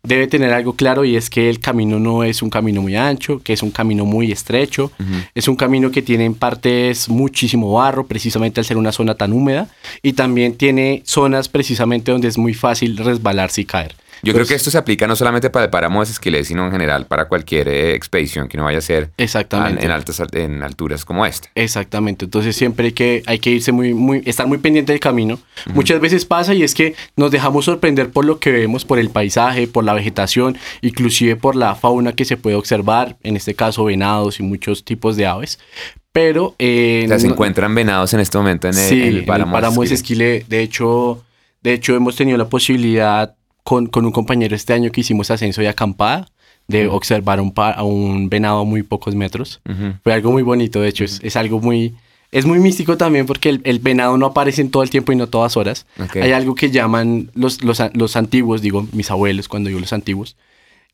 debe 0.03 0.27
tener 0.27 0.53
algo 0.53 0.75
claro 0.75 1.05
y 1.05 1.17
es 1.17 1.29
que 1.29 1.51
el 1.51 1.61
camino 1.61 1.99
no 1.99 2.25
es 2.25 2.43
un 2.43 2.51
camino 2.51 2.83
muy 2.83 2.97
ancho, 2.97 3.41
que 3.43 3.53
es 3.53 3.63
un 3.63 3.71
camino 3.71 4.05
muy 4.05 4.33
estrecho, 4.33 4.91
es 5.35 5.49
un 5.49 5.57
camino 5.57 5.91
que 5.91 6.03
tiene 6.03 6.25
en 6.25 6.35
partes 6.35 7.09
muchísimo 7.09 7.73
barro, 7.73 8.07
precisamente 8.07 8.61
al 8.61 8.67
ser 8.67 8.77
una 8.77 8.93
zona 8.93 9.15
tan 9.15 9.33
húmeda, 9.33 9.69
y 10.03 10.15
también 10.15 10.55
tiene 10.55 11.03
zonas 11.05 11.49
precisamente 11.49 12.13
donde 12.13 12.29
es 12.29 12.39
muy 12.39 12.55
fácil 12.55 12.97
resbalarse 12.97 13.61
y 13.61 13.65
caer. 13.65 13.95
Yo 14.23 14.33
creo 14.33 14.47
que 14.47 14.55
esto 14.55 14.71
se 14.71 14.79
aplica 14.79 15.07
no 15.07 15.17
solamente 15.17 15.51
para 15.51 15.65
el 15.67 15.71
páramo 15.71 16.05
de 16.05 16.11
Esquilé, 16.11 16.45
sino 16.45 16.65
en 16.67 16.73
general 16.73 17.07
para 17.07 17.29
cualquier 17.29 17.69
eh, 17.69 17.95
expedición 17.95 18.49
que 18.49 18.57
no 18.57 18.65
vaya 18.65 18.79
a 18.79 18.83
ser 18.83 19.11
exactamente. 19.17 19.85
en 19.85 19.91
altas 19.91 20.23
en 20.33 20.63
alturas 20.63 21.05
como 21.05 21.25
esta. 21.27 21.49
Exactamente. 21.55 22.25
Entonces 22.25 22.57
siempre 22.57 22.87
hay 22.87 22.93
que, 22.93 23.23
hay 23.27 23.39
que 23.39 23.51
irse 23.51 23.73
muy, 23.73 23.95
muy, 23.95 24.23
estar 24.25 24.47
muy 24.47 24.59
pendiente 24.59 24.93
del 24.93 25.01
camino. 25.01 25.39
Muchas 25.73 26.01
veces 26.01 26.25
pasa 26.25 26.55
y 26.55 26.63
es 26.63 26.75
que 26.75 26.95
nos 27.17 27.31
dejamos 27.31 27.65
sorprender 27.65 28.11
por 28.11 28.25
lo 28.25 28.39
que 28.39 28.53
vemos, 28.53 28.85
por 28.85 28.99
el 28.99 29.11
paisaje, 29.11 29.67
por 29.67 29.85
la 29.85 29.95
vegetación, 29.95 30.57
inclusive 30.81 31.37
por 31.37 31.57
la 31.57 31.75
fauna 31.75 32.13
que 32.13 32.25
se 32.25 32.37
puede 32.37 32.57
observar, 32.57 33.17
en 33.23 33.37
este 33.37 33.55
caso 33.55 33.85
venados 33.85 34.41
y 34.41 34.43
muchos 34.43 34.85
tipos 34.85 35.17
de 35.17 35.27
aves. 35.27 35.59
Pero... 36.13 36.55
Eh, 36.59 37.07
se 37.19 37.27
encuentran 37.27 37.75
venados 37.75 38.15
en 38.15 38.21
este 38.21 38.39
momento 38.39 38.69
en 38.69 38.77
el, 38.77 39.25
páramo, 39.25 39.85
de 39.85 39.95
Esquilé. 39.95 40.45
De 40.49 40.63
hecho, 40.63 41.23
de 41.63 41.73
hecho, 41.73 41.95
hemos 41.95 42.17
tenido 42.17 42.39
la 42.39 42.49
posibilidad 42.49 43.35
con, 43.69 44.07
un 44.07 44.13
compañero 44.13 44.57
este 44.57 44.73
año 44.73 44.91
que 44.91 45.03
hicimos 45.03 45.31
ascenso 45.31 45.63
y 45.63 45.67
acampada 45.67 46.27
de 46.69 46.89
observar 46.89 47.39
un 47.39 47.53
a 47.57 47.83
un 47.83 48.31
venado 48.31 48.61
a 48.61 48.65
muy 48.65 48.83
pocos 48.83 49.15
metros. 49.15 49.61
Fue 50.03 50.15
algo 50.15 50.33
muy 50.33 50.43
bonito, 50.43 50.81
de 50.81 50.89
hecho, 50.89 51.05
es, 51.05 51.37
algo 51.37 51.61
muy... 51.61 51.95
Es 52.33 52.47
muy 52.47 52.61
místico 52.61 52.97
también 52.97 53.27
porque 53.27 53.61
el, 53.63 53.79
venado 53.81 54.17
no 54.17 54.27
aparece 54.27 54.63
en 54.63 54.71
todo 54.71 54.83
el 54.83 54.89
tiempo 54.89 55.13
y 55.13 55.17
no 55.17 55.27
todas 55.27 55.59
horas. 55.59 55.87
Hay 56.15 56.33
algo 56.33 56.55
que 56.55 56.71
llaman 56.71 57.31
los, 57.35 57.63
los, 57.63 58.17
antiguos, 58.17 58.63
digo 58.63 58.87
mis 58.93 59.11
abuelos 59.11 59.49
cuando 59.49 59.69
digo 59.69 59.81
los 59.81 59.93
antiguos, 59.93 60.37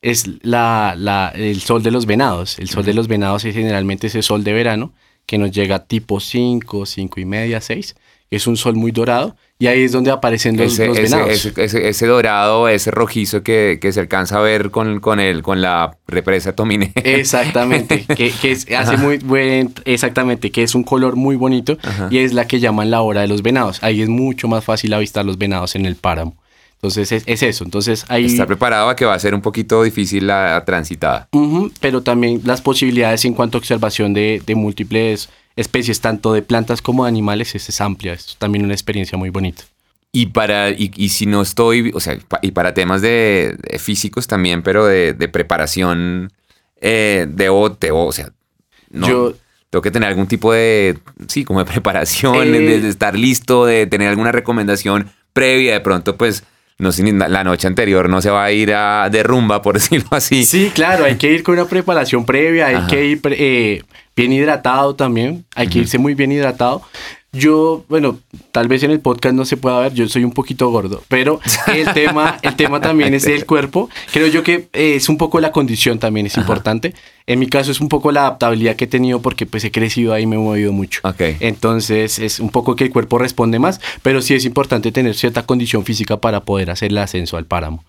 es 0.03 0.27
la, 0.43 0.95
la, 0.97 1.29
el 1.29 1.61
sol 1.61 1.83
de 1.85 1.93
los 1.93 2.07
venados. 2.07 2.59
El 2.59 2.69
sol 2.69 2.85
de 2.85 2.95
los 2.95 3.07
venados 3.07 3.45
es 3.45 3.55
generalmente 3.55 4.09
ese 4.09 4.23
sol 4.23 4.43
de 4.43 4.53
verano 4.53 4.93
que 5.27 5.39
nos 5.39 5.53
llega 5.53 5.85
tipo 5.85 6.19
5, 6.19 6.87
5 6.87 7.21
y 7.21 7.25
media, 7.25 7.61
6 7.61 7.95
es 8.35 8.47
un 8.47 8.57
sol 8.57 8.75
muy 8.75 8.91
dorado, 8.91 9.37
y 9.57 9.69
ahí 9.69 9.85
es 9.85 9.93
donde 9.93 10.11
aparecen 10.11 10.57
los, 10.57 10.73
ese, 10.73 10.89
venados. 10.89 11.47
Ese, 11.57 12.07
dorado, 12.07 12.69
ese 12.69 12.91
rojizo 12.91 13.43
que, 13.45 13.79
se 13.93 14.01
alcanza 14.01 14.39
a 14.39 14.41
ver 14.41 14.71
con, 14.71 14.99
con, 14.99 15.21
el, 15.21 15.43
con 15.43 15.63
la 15.63 15.97
represa 16.09 16.55
Tomine. 16.55 16.93
Exactamente, 16.97 18.05
que, 18.17 18.57
hace 18.77 18.97
muy 18.97 19.19
buen, 19.19 19.73
exactamente, 19.85 20.51
que 20.51 20.65
es 20.65 20.75
un 20.75 20.83
color 20.83 21.15
muy 21.15 21.37
bonito 21.37 21.79
y 22.11 22.19
es 22.19 22.33
la 22.33 22.47
que 22.47 22.59
llaman 22.59 22.91
la 22.91 23.01
hora 23.03 23.21
de 23.21 23.29
los 23.29 23.43
venados. 23.43 23.83
Ahí 23.83 24.03
es 24.03 24.09
mucho 24.09 24.49
más 24.49 24.65
fácil 24.65 24.93
avistar 24.93 25.25
los 25.25 25.39
venados 25.39 25.77
en 25.77 25.87
el 25.87 25.95
páramo. 25.95 26.37
Entonces 26.75 27.13
es, 27.27 27.43
eso. 27.43 27.65
Entonces 27.65 28.05
ahí 28.09 28.27
está 28.27 28.47
preparado 28.47 28.91
a 28.91 28.97
que 28.97 29.07
va 29.07 29.15
a 29.15 29.19
ser 29.19 29.35
un 29.35 29.41
poquito 29.41 29.83
difícil 29.83 30.27
la, 30.27 30.65
transitada. 30.67 31.29
pero 31.81 32.03
también 32.03 32.43
las 32.45 32.61
posibilidades 32.61 33.25
en 33.25 33.33
cuanto 33.33 33.57
a 33.57 33.61
observación 33.61 34.13
de, 34.13 34.43
de 34.45 34.55
múltiples 34.55 35.31
especies, 35.57 36.01
tanto 36.01 36.33
de 36.33 36.43
plantas 36.43 36.83
como 36.83 37.05
de 37.05 37.09
animales, 37.09 37.55
es, 37.55 37.69
es 37.69 37.81
amplia. 37.81 38.13
Es 38.15 38.37
también 38.39 38.65
una 38.65 38.75
experiencia 38.75 39.17
muy 39.19 39.31
bonita. 39.31 39.65
Y 40.13 40.27
para, 40.27 40.71
y, 40.71 40.93
y 40.95 41.09
si 41.09 41.27
no 41.27 41.43
estoy, 41.43 41.91
o 41.95 42.01
sea, 42.01 42.17
y 42.43 42.53
para 42.53 42.73
temas 42.75 43.03
de, 43.03 43.57
de 43.61 43.79
físicos 43.79 44.27
también, 44.29 44.63
pero 44.63 44.87
de, 44.87 45.13
de 45.13 45.29
preparación, 45.29 46.33
eh, 46.81 47.27
debo, 47.29 47.71
debo, 47.71 48.07
o 48.07 48.13
sea, 48.13 48.31
no, 48.91 49.09
Yo- 49.09 49.35
tengo 49.71 49.83
que 49.83 49.91
tener 49.91 50.09
algún 50.09 50.29
tipo 50.29 50.53
de, 50.53 50.99
sí, 51.27 51.45
como 51.45 51.59
de 51.65 51.65
preparación, 51.73 52.37
Eh, 52.55 52.61
de, 52.61 52.81
de 52.81 52.89
estar 52.89 53.19
listo, 53.19 53.67
de 53.67 53.87
tener 53.89 54.09
alguna 54.09 54.31
recomendación 54.31 55.11
previa, 55.33 55.73
de 55.73 55.81
pronto, 55.81 56.17
pues, 56.17 56.45
no 56.79 56.91
la 57.29 57.45
noche 57.45 57.67
anterior 57.67 58.09
no 58.09 58.21
se 58.21 58.31
va 58.31 58.45
a 58.45 58.53
ir 58.53 58.73
a, 58.75 59.09
de 59.11 59.23
rumba, 59.23 59.63
por 59.63 59.75
decirlo 59.79 60.09
así. 60.11 60.45
Sí, 60.45 60.71
claro, 60.75 61.05
hay 61.05 61.17
que 61.17 61.31
ir 61.33 61.43
con 61.43 61.55
una 61.55 61.67
preparación 61.67 62.25
previa, 62.27 62.67
hay 62.67 62.75
Ajá. 62.77 62.87
que 62.87 63.07
ir 63.07 63.21
eh, 63.25 63.83
bien 64.17 64.33
hidratado 64.33 64.95
también, 64.95 65.45
hay 65.55 65.69
que 65.69 65.81
irse 65.81 65.99
muy 65.99 66.15
bien 66.15 66.33
hidratado. 66.33 66.83
Yo, 67.35 67.85
bueno, 67.89 68.19
tal 68.53 68.69
vez 68.69 68.83
en 68.85 68.91
el 68.91 69.01
podcast 69.01 69.35
no 69.35 69.45
se 69.45 69.57
pueda 69.57 69.81
ver, 69.81 69.93
yo 69.93 70.09
soy 70.09 70.25
un 70.25 70.33
poquito 70.33 70.71
gordo, 70.71 71.03
pero 71.09 71.41
el 71.67 71.93
tema, 71.95 72.39
el 72.43 72.55
tema 72.55 72.81
también 72.81 73.13
es 73.13 73.27
el 73.27 73.45
cuerpo. 73.45 73.91
Creo 74.13 74.29
yo 74.29 74.43
que 74.43 74.69
eh, 74.73 74.95
es 74.95 75.09
un 75.09 75.19
poco 75.19 75.41
la 75.41 75.53
condición 75.53 75.99
también 75.99 76.27
es 76.27 76.37
importante. 76.37 76.95
En 77.27 77.39
mi 77.39 77.49
caso 77.49 77.73
es 77.73 77.81
un 77.81 77.89
poco 77.89 78.13
la 78.13 78.23
adaptabilidad 78.23 78.77
que 78.77 78.85
he 78.85 78.89
tenido 78.89 79.21
porque 79.21 79.47
pues 79.47 79.65
he 79.65 79.71
crecido 79.71 80.13
ahí, 80.13 80.27
me 80.27 80.37
he 80.37 80.39
movido 80.39 80.73
mucho. 80.73 81.01
Entonces 81.41 82.19
es 82.19 82.39
un 82.39 82.51
poco 82.51 82.77
que 82.77 82.85
el 82.85 82.91
cuerpo 82.91 83.19
responde 83.19 83.59
más, 83.59 83.81
pero 84.03 84.23
sí 84.23 84.35
es 84.35 84.45
importante 84.45 84.93
tener 84.93 85.15
cierta 85.15 85.45
condición 85.45 85.85
física 85.85 86.19
para 86.19 86.41
poder 86.41 86.71
hacer 86.71 86.91
el 86.91 86.99
ascenso 86.99 87.37
al 87.37 87.47
páramo. 87.47 87.85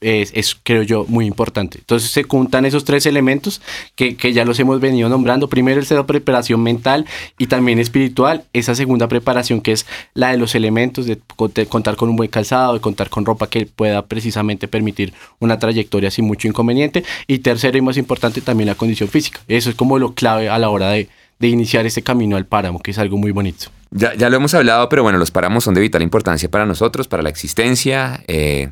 Es, 0.00 0.56
creo 0.62 0.82
yo, 0.82 1.04
muy 1.08 1.26
importante. 1.26 1.78
Entonces 1.78 2.10
se 2.10 2.22
juntan 2.22 2.64
esos 2.64 2.84
tres 2.84 3.06
elementos 3.06 3.60
que, 3.94 4.16
que 4.16 4.32
ya 4.32 4.44
los 4.44 4.58
hemos 4.58 4.80
venido 4.80 5.08
nombrando. 5.08 5.48
Primero 5.48 5.80
es 5.80 5.90
la 5.90 6.06
preparación 6.06 6.62
mental 6.62 7.06
y 7.38 7.46
también 7.46 7.78
espiritual. 7.78 8.44
Esa 8.52 8.74
segunda 8.74 9.08
preparación 9.08 9.60
que 9.60 9.72
es 9.72 9.86
la 10.14 10.30
de 10.30 10.38
los 10.38 10.54
elementos, 10.54 11.06
de 11.06 11.20
contar 11.68 11.96
con 11.96 12.08
un 12.08 12.16
buen 12.16 12.30
calzado, 12.30 12.74
de 12.74 12.80
contar 12.80 13.10
con 13.10 13.24
ropa 13.24 13.48
que 13.48 13.66
pueda 13.66 14.06
precisamente 14.06 14.68
permitir 14.68 15.12
una 15.38 15.58
trayectoria 15.58 16.10
sin 16.10 16.24
mucho 16.24 16.48
inconveniente. 16.48 17.04
Y 17.26 17.40
tercero 17.40 17.76
y 17.76 17.82
más 17.82 17.96
importante 17.96 18.40
también 18.40 18.68
la 18.68 18.74
condición 18.74 19.08
física. 19.08 19.40
Eso 19.48 19.70
es 19.70 19.76
como 19.76 19.98
lo 19.98 20.14
clave 20.14 20.48
a 20.48 20.58
la 20.58 20.70
hora 20.70 20.90
de, 20.90 21.08
de 21.38 21.48
iniciar 21.48 21.86
este 21.86 22.02
camino 22.02 22.36
al 22.36 22.46
páramo, 22.46 22.80
que 22.80 22.90
es 22.90 22.98
algo 22.98 23.16
muy 23.16 23.30
bonito. 23.30 23.66
Ya, 23.90 24.14
ya 24.14 24.30
lo 24.30 24.36
hemos 24.36 24.54
hablado, 24.54 24.88
pero 24.88 25.02
bueno, 25.02 25.18
los 25.18 25.30
páramos 25.30 25.64
son 25.64 25.74
de 25.74 25.80
vital 25.80 26.02
importancia 26.02 26.48
para 26.48 26.64
nosotros, 26.64 27.08
para 27.08 27.22
la 27.22 27.28
existencia. 27.28 28.22
Eh, 28.28 28.70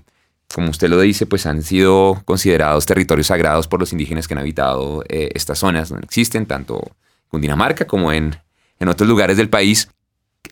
como 0.55 0.71
usted 0.71 0.89
lo 0.89 1.01
dice, 1.01 1.27
pues 1.27 1.47
han 1.47 1.63
sido 1.63 2.23
considerados 2.25 2.87
territorios 2.87 3.27
sagrados 3.27 3.69
por 3.69 3.81
los 3.81 3.93
indígenas 3.93 4.27
que 4.27 4.35
han 4.35 4.41
habitado 4.41 5.05
eh, 5.09 5.31
estas 5.35 5.59
zonas 5.59 5.91
donde 5.91 6.05
existen, 6.05 6.47
tanto 6.47 6.81
en 6.83 6.93
Cundinamarca 7.29 7.87
como 7.87 8.13
en, 8.13 8.37
en 8.79 8.89
otros 8.89 9.09
lugares 9.09 9.37
del 9.37 9.51
país. 9.51 9.91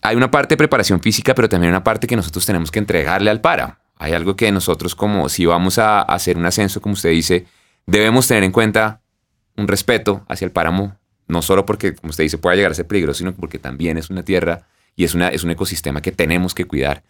Hay 0.03 0.15
una 0.15 0.29
parte 0.29 0.53
de 0.53 0.57
preparación 0.57 1.01
física, 1.01 1.33
pero 1.33 1.49
también 1.49 1.71
una 1.71 1.83
parte 1.83 2.05
que 2.05 2.15
nosotros 2.15 2.45
tenemos 2.45 2.69
que 2.69 2.79
entregarle 2.79 3.31
al 3.31 3.41
páramo. 3.41 3.75
Hay 3.97 4.13
algo 4.13 4.35
que 4.35 4.51
nosotros, 4.51 4.93
como 4.93 5.27
si 5.29 5.45
vamos 5.45 5.79
a 5.79 6.01
hacer 6.01 6.37
un 6.37 6.45
ascenso, 6.45 6.79
como 6.81 6.93
usted 6.93 7.09
dice, 7.09 7.47
debemos 7.87 8.27
tener 8.27 8.43
en 8.43 8.51
cuenta 8.51 9.01
un 9.55 9.67
respeto 9.67 10.23
hacia 10.27 10.45
el 10.45 10.51
páramo, 10.51 10.95
no 11.27 11.41
solo 11.41 11.65
porque, 11.65 11.95
como 11.95 12.11
usted 12.11 12.23
dice, 12.23 12.37
pueda 12.37 12.55
llegar 12.55 12.71
a 12.71 12.75
ser 12.75 12.85
peligroso, 12.85 13.19
sino 13.19 13.33
porque 13.33 13.57
también 13.57 13.97
es 13.97 14.11
una 14.11 14.23
tierra 14.23 14.67
y 14.95 15.03
es, 15.03 15.15
una, 15.15 15.29
es 15.29 15.43
un 15.43 15.49
ecosistema 15.49 16.01
que 16.01 16.11
tenemos 16.11 16.53
que 16.53 16.65
cuidar. 16.65 17.03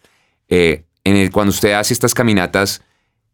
Eh, 0.48 0.84
en 1.08 1.16
el- 1.16 1.30
cuando 1.30 1.50
usted 1.50 1.72
hace 1.72 1.92
estas 1.94 2.14
caminatas, 2.14 2.82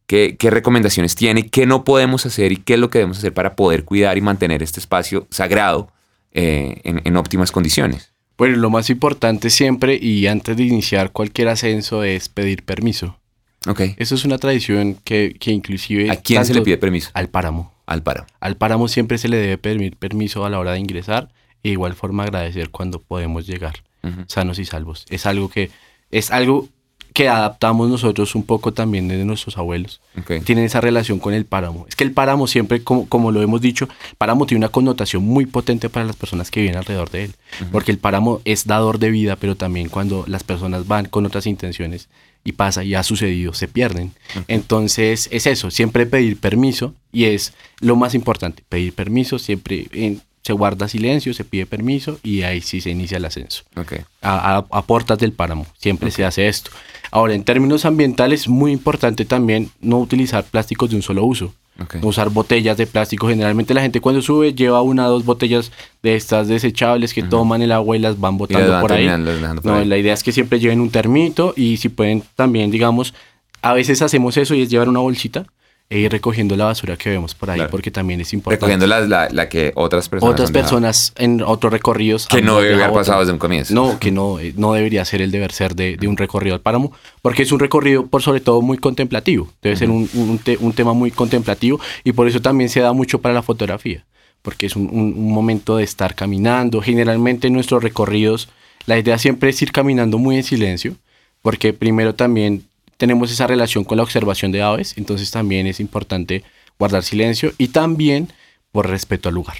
¿qué, 0.06 0.36
¿qué 0.38 0.50
recomendaciones 0.50 1.14
tiene? 1.14 1.48
¿Qué 1.48 1.66
no 1.66 1.84
podemos 1.84 2.26
hacer 2.26 2.52
y 2.52 2.56
qué 2.56 2.74
es 2.74 2.78
lo 2.80 2.90
que 2.90 2.98
debemos 2.98 3.18
hacer 3.18 3.32
para 3.34 3.56
poder 3.56 3.84
cuidar 3.84 4.16
y 4.18 4.20
mantener 4.20 4.62
este 4.62 4.80
espacio 4.80 5.26
sagrado 5.30 5.90
eh, 6.32 6.80
en, 6.84 7.00
en 7.04 7.16
óptimas 7.16 7.52
condiciones? 7.52 8.10
Bueno, 8.36 8.56
lo 8.56 8.68
más 8.68 8.90
importante 8.90 9.48
siempre 9.50 9.96
y 10.00 10.26
antes 10.26 10.56
de 10.56 10.64
iniciar 10.64 11.12
cualquier 11.12 11.48
ascenso 11.48 12.02
es 12.02 12.28
pedir 12.28 12.64
permiso. 12.64 13.18
Ok. 13.66 13.80
Eso 13.96 14.14
es 14.16 14.24
una 14.24 14.38
tradición 14.38 14.98
que, 15.04 15.36
que 15.38 15.52
inclusive... 15.52 16.10
¿A 16.10 16.16
quién 16.16 16.44
se 16.44 16.52
le 16.52 16.60
pide 16.62 16.76
permiso? 16.76 17.10
Al 17.14 17.28
páramo. 17.28 17.72
Al 17.86 18.02
páramo. 18.02 18.26
Al 18.40 18.56
páramo 18.56 18.88
siempre 18.88 19.18
se 19.18 19.28
le 19.28 19.36
debe 19.36 19.56
pedir 19.58 19.96
permiso 19.96 20.44
a 20.44 20.50
la 20.50 20.58
hora 20.58 20.72
de 20.72 20.80
ingresar 20.80 21.30
e 21.62 21.70
igual 21.70 21.94
forma 21.94 22.24
agradecer 22.24 22.70
cuando 22.70 23.00
podemos 23.00 23.46
llegar 23.46 23.84
sanos 24.26 24.58
y 24.58 24.64
salvos. 24.66 25.06
Es 25.08 25.24
algo 25.24 25.48
que 25.48 25.70
es 26.10 26.30
algo 26.30 26.68
que 27.14 27.28
adaptamos 27.28 27.88
nosotros 27.88 28.34
un 28.34 28.42
poco 28.42 28.72
también 28.74 29.06
de 29.08 29.24
nuestros 29.24 29.56
abuelos. 29.56 30.00
Tienen 30.44 30.64
esa 30.64 30.80
relación 30.80 31.20
con 31.20 31.32
el 31.32 31.44
páramo. 31.46 31.86
Es 31.88 31.94
que 31.94 32.02
el 32.04 32.10
páramo 32.12 32.46
siempre, 32.48 32.82
como, 32.82 33.08
como 33.08 33.30
lo 33.30 33.40
hemos 33.40 33.60
dicho, 33.60 33.88
páramo 34.18 34.46
tiene 34.46 34.58
una 34.58 34.68
connotación 34.68 35.22
muy 35.22 35.46
potente 35.46 35.88
para 35.88 36.04
las 36.04 36.16
personas 36.16 36.50
que 36.50 36.60
viven 36.60 36.76
alrededor 36.76 37.10
de 37.10 37.24
él. 37.24 37.34
Porque 37.70 37.92
el 37.92 37.98
páramo 37.98 38.40
es 38.44 38.66
dador 38.66 38.98
de 38.98 39.10
vida, 39.12 39.36
pero 39.36 39.54
también 39.56 39.88
cuando 39.88 40.24
las 40.26 40.42
personas 40.42 40.88
van 40.88 41.06
con 41.06 41.24
otras 41.24 41.46
intenciones 41.46 42.08
y 42.42 42.52
pasa 42.52 42.82
y 42.82 42.94
ha 42.96 43.02
sucedido, 43.04 43.54
se 43.54 43.68
pierden. 43.68 44.12
Entonces 44.48 45.28
es 45.30 45.46
eso, 45.46 45.70
siempre 45.70 46.06
pedir 46.06 46.38
permiso 46.38 46.94
y 47.12 47.24
es 47.26 47.52
lo 47.80 47.94
más 47.96 48.14
importante, 48.14 48.64
pedir 48.68 48.92
permiso, 48.92 49.38
siempre 49.38 49.86
en- 49.92 50.20
se 50.44 50.52
guarda 50.52 50.86
silencio, 50.88 51.32
se 51.34 51.42
pide 51.44 51.64
permiso 51.66 52.20
y 52.22 52.42
ahí 52.42 52.60
sí 52.60 52.80
se 52.80 52.90
inicia 52.90 53.16
el 53.16 53.24
ascenso 53.24 53.64
Ok. 53.76 53.94
a, 54.22 54.56
a- 54.58 54.66
a 54.70 54.82
puertas 54.82 55.18
del 55.18 55.32
páramo. 55.32 55.66
Siempre 55.78 56.10
se 56.10 56.24
hace 56.24 56.48
esto. 56.48 56.70
Ahora, 57.10 57.34
en 57.34 57.44
términos 57.44 57.84
ambientales, 57.84 58.46
muy 58.48 58.70
importante 58.72 59.24
también 59.24 59.70
no 59.80 59.98
utilizar 59.98 60.44
plásticos 60.44 60.90
de 60.90 60.96
un 60.96 61.02
solo 61.02 61.24
uso. 61.24 61.54
Ok. 61.80 61.96
No 61.96 62.08
usar 62.08 62.28
botellas 62.30 62.76
de 62.76 62.86
plástico. 62.86 63.26
Generalmente 63.28 63.72
la 63.74 63.80
gente 63.82 64.00
cuando 64.00 64.20
sube 64.22 64.52
lleva 64.54 64.82
una 64.82 65.08
o 65.08 65.10
dos 65.10 65.24
botellas 65.24 65.72
de 66.02 66.14
estas 66.14 66.46
desechables 66.46 67.12
que 67.14 67.22
toman 67.22 67.62
el 67.62 67.72
agua 67.72 67.96
y 67.96 68.00
las 68.00 68.20
van 68.20 68.36
botando 68.36 68.70
van 68.70 68.80
por 68.80 68.92
ahí. 68.92 69.08
por 69.08 69.64
No, 69.64 69.74
ahí. 69.76 69.84
la 69.86 69.96
idea 69.98 70.12
es 70.14 70.22
que 70.22 70.30
siempre 70.32 70.60
lleven 70.60 70.80
un 70.80 70.90
termito 70.90 71.52
y 71.56 71.78
si 71.78 71.88
pueden 71.88 72.22
también, 72.36 72.70
digamos, 72.70 73.14
a 73.62 73.72
veces 73.72 74.02
hacemos 74.02 74.36
eso 74.36 74.54
y 74.54 74.62
es 74.62 74.68
llevar 74.68 74.88
una 74.88 75.00
bolsita 75.00 75.46
e 75.90 75.98
ir 75.98 76.10
recogiendo 76.10 76.56
la 76.56 76.64
basura 76.64 76.96
que 76.96 77.10
vemos 77.10 77.34
por 77.34 77.50
ahí 77.50 77.56
Claro. 77.58 77.70
porque 77.70 77.90
también 77.90 78.20
es 78.20 78.32
importante. 78.32 78.56
Recogiendo 78.60 78.86
la, 78.86 79.00
la, 79.00 79.28
la 79.30 79.48
que 79.48 79.70
otras 79.76 80.08
personas 80.08 80.32
Otras 80.32 80.50
personas 80.50 81.12
en 81.16 81.42
otros 81.42 81.72
recorridos 81.72 82.26
Que 82.26 82.40
no 82.42 82.58
debe 82.60 82.82
haber 82.82 82.92
pasado 82.94 83.20
desde 83.20 83.32
un 83.32 83.38
comienzo. 83.38 83.74
No, 83.74 83.98
que 84.00 84.10
no, 84.10 84.40
eh, 84.40 84.54
no 84.56 84.72
debería 84.72 85.04
ser 85.04 85.20
el 85.20 85.30
deber 85.30 85.52
ser 85.52 85.74
de, 85.76 85.96
de 85.96 86.08
un 86.08 86.16
recorrido 86.16 86.54
al 86.54 86.62
páramo, 86.62 86.92
porque 87.22 87.42
es 87.42 87.52
un 87.52 87.60
recorrido 87.60 88.06
por 88.06 88.22
sobre 88.22 88.40
todo 88.40 88.62
muy 88.62 88.78
contemplativo. 88.78 89.48
Debe 89.62 89.76
ser 89.76 89.90
un, 89.90 90.08
un 90.14 90.38
te- 90.38 90.56
un 90.58 90.72
tema 90.72 90.94
muy 90.94 91.10
contemplativo 91.10 91.78
y 92.02 92.12
por 92.12 92.26
eso 92.28 92.40
también 92.40 92.70
se 92.70 92.80
da 92.80 92.92
mucho 92.92 93.20
para 93.20 93.34
la 93.34 93.42
fotografía, 93.42 94.04
porque 94.42 94.66
es 94.66 94.76
un- 94.76 94.88
un 94.90 95.30
momento 95.32 95.76
de 95.76 95.84
estar 95.84 96.14
caminando. 96.14 96.80
Generalmente 96.80 97.46
en 97.48 97.52
nuestros 97.52 97.82
recorridos 97.82 98.48
la 98.86 98.98
idea 98.98 99.18
siempre 99.18 99.50
es 99.50 99.60
ir 99.62 99.70
caminando 99.70 100.16
muy 100.18 100.36
en 100.36 100.42
silencio, 100.44 100.94
porque 101.42 101.72
primero 101.74 102.14
también 102.14 102.64
tenemos 102.96 103.30
esa 103.32 103.46
relación 103.46 103.84
con 103.84 103.96
la 103.96 104.02
observación 104.02 104.52
de 104.52 104.62
aves, 104.62 104.94
entonces 104.96 105.30
también 105.30 105.66
es 105.66 105.80
importante 105.80 106.42
guardar 106.78 107.02
silencio 107.02 107.52
y 107.58 107.68
también 107.68 108.28
por 108.72 108.88
respeto 108.88 109.28
al 109.28 109.34
lugar. 109.36 109.56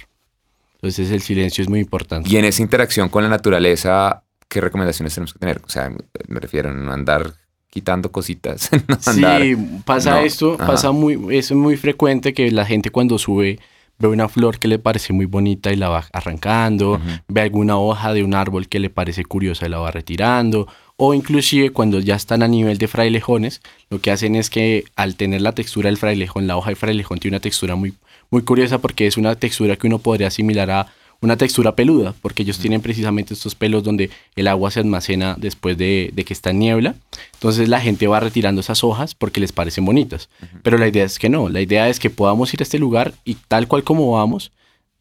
Entonces 0.75 1.09
el 1.11 1.21
silencio 1.21 1.61
es 1.63 1.69
muy 1.69 1.79
importante. 1.79 2.29
Y 2.29 2.37
en 2.37 2.45
esa 2.45 2.61
interacción 2.61 3.09
con 3.09 3.23
la 3.23 3.29
naturaleza, 3.29 4.23
¿qué 4.47 4.61
recomendaciones 4.61 5.13
tenemos 5.13 5.33
que 5.33 5.39
tener? 5.39 5.61
O 5.65 5.69
sea, 5.69 5.89
me 6.27 6.39
refiero 6.39 6.69
a 6.69 6.73
no 6.73 6.91
andar 6.91 7.33
quitando 7.69 8.11
cositas. 8.11 8.69
no 8.87 8.95
andar- 8.97 9.41
Sí, 9.41 9.55
pasa 9.85 10.11
no, 10.11 10.17
esto, 10.19 10.55
ajá. 10.59 10.67
pasa 10.67 10.91
muy, 10.91 11.35
es 11.37 11.51
muy 11.51 11.77
frecuente 11.77 12.33
que 12.33 12.51
la 12.51 12.65
gente 12.65 12.89
cuando 12.89 13.17
sube 13.17 13.59
ve 13.97 14.09
una 14.09 14.27
flor 14.27 14.59
que 14.59 14.67
le 14.67 14.77
parece 14.77 15.13
muy 15.13 15.25
bonita 15.25 15.71
y 15.71 15.77
la 15.77 15.87
va 15.87 16.05
arrancando, 16.11 16.99
ve 17.29 17.39
alguna 17.41 17.77
hoja 17.77 18.11
de 18.13 18.23
un 18.25 18.33
árbol 18.33 18.67
que 18.67 18.79
le 18.79 18.89
parece 18.89 19.23
curiosa 19.23 19.65
y 19.65 19.69
la 19.69 19.79
va 19.79 19.89
retirando, 19.91 20.67
o 20.97 21.13
inclusive 21.13 21.71
cuando 21.71 21.99
ya 21.99 22.15
están 22.15 22.43
a 22.43 22.47
nivel 22.47 22.77
de 22.77 22.87
frailejones, 22.87 23.61
lo 23.89 23.99
que 23.99 24.11
hacen 24.11 24.35
es 24.35 24.49
que 24.49 24.85
al 24.95 25.15
tener 25.15 25.41
la 25.41 25.51
textura 25.51 25.89
del 25.89 25.97
frailejón, 25.97 26.47
la 26.47 26.57
hoja 26.57 26.69
de 26.69 26.75
frailejón 26.75 27.19
tiene 27.19 27.35
una 27.35 27.41
textura 27.41 27.75
muy, 27.75 27.93
muy 28.29 28.43
curiosa 28.43 28.79
porque 28.79 29.07
es 29.07 29.17
una 29.17 29.35
textura 29.35 29.75
que 29.75 29.87
uno 29.87 29.99
podría 29.99 30.27
asimilar 30.27 30.71
a 30.71 30.87
una 31.21 31.37
textura 31.37 31.75
peluda, 31.75 32.13
porque 32.21 32.43
ellos 32.43 32.59
tienen 32.59 32.81
precisamente 32.81 33.33
estos 33.33 33.55
pelos 33.55 33.83
donde 33.83 34.09
el 34.35 34.47
agua 34.47 34.69
se 34.69 34.79
almacena 34.79 35.35
después 35.37 35.77
de, 35.77 36.11
de 36.13 36.23
que 36.23 36.33
está 36.33 36.51
en 36.51 36.59
niebla. 36.59 36.95
Entonces 37.33 37.67
la 37.67 37.81
gente 37.81 38.07
va 38.07 38.19
retirando 38.19 38.61
esas 38.61 38.83
hojas 38.83 39.15
porque 39.15 39.39
les 39.39 39.51
parecen 39.51 39.85
bonitas. 39.85 40.29
Pero 40.61 40.77
la 40.77 40.87
idea 40.87 41.03
es 41.03 41.17
que 41.17 41.29
no, 41.29 41.49
la 41.49 41.61
idea 41.61 41.89
es 41.89 41.99
que 41.99 42.09
podamos 42.09 42.53
ir 42.53 42.61
a 42.61 42.63
este 42.63 42.79
lugar 42.79 43.13
y 43.23 43.35
tal 43.35 43.67
cual 43.67 43.83
como 43.83 44.11
vamos, 44.11 44.51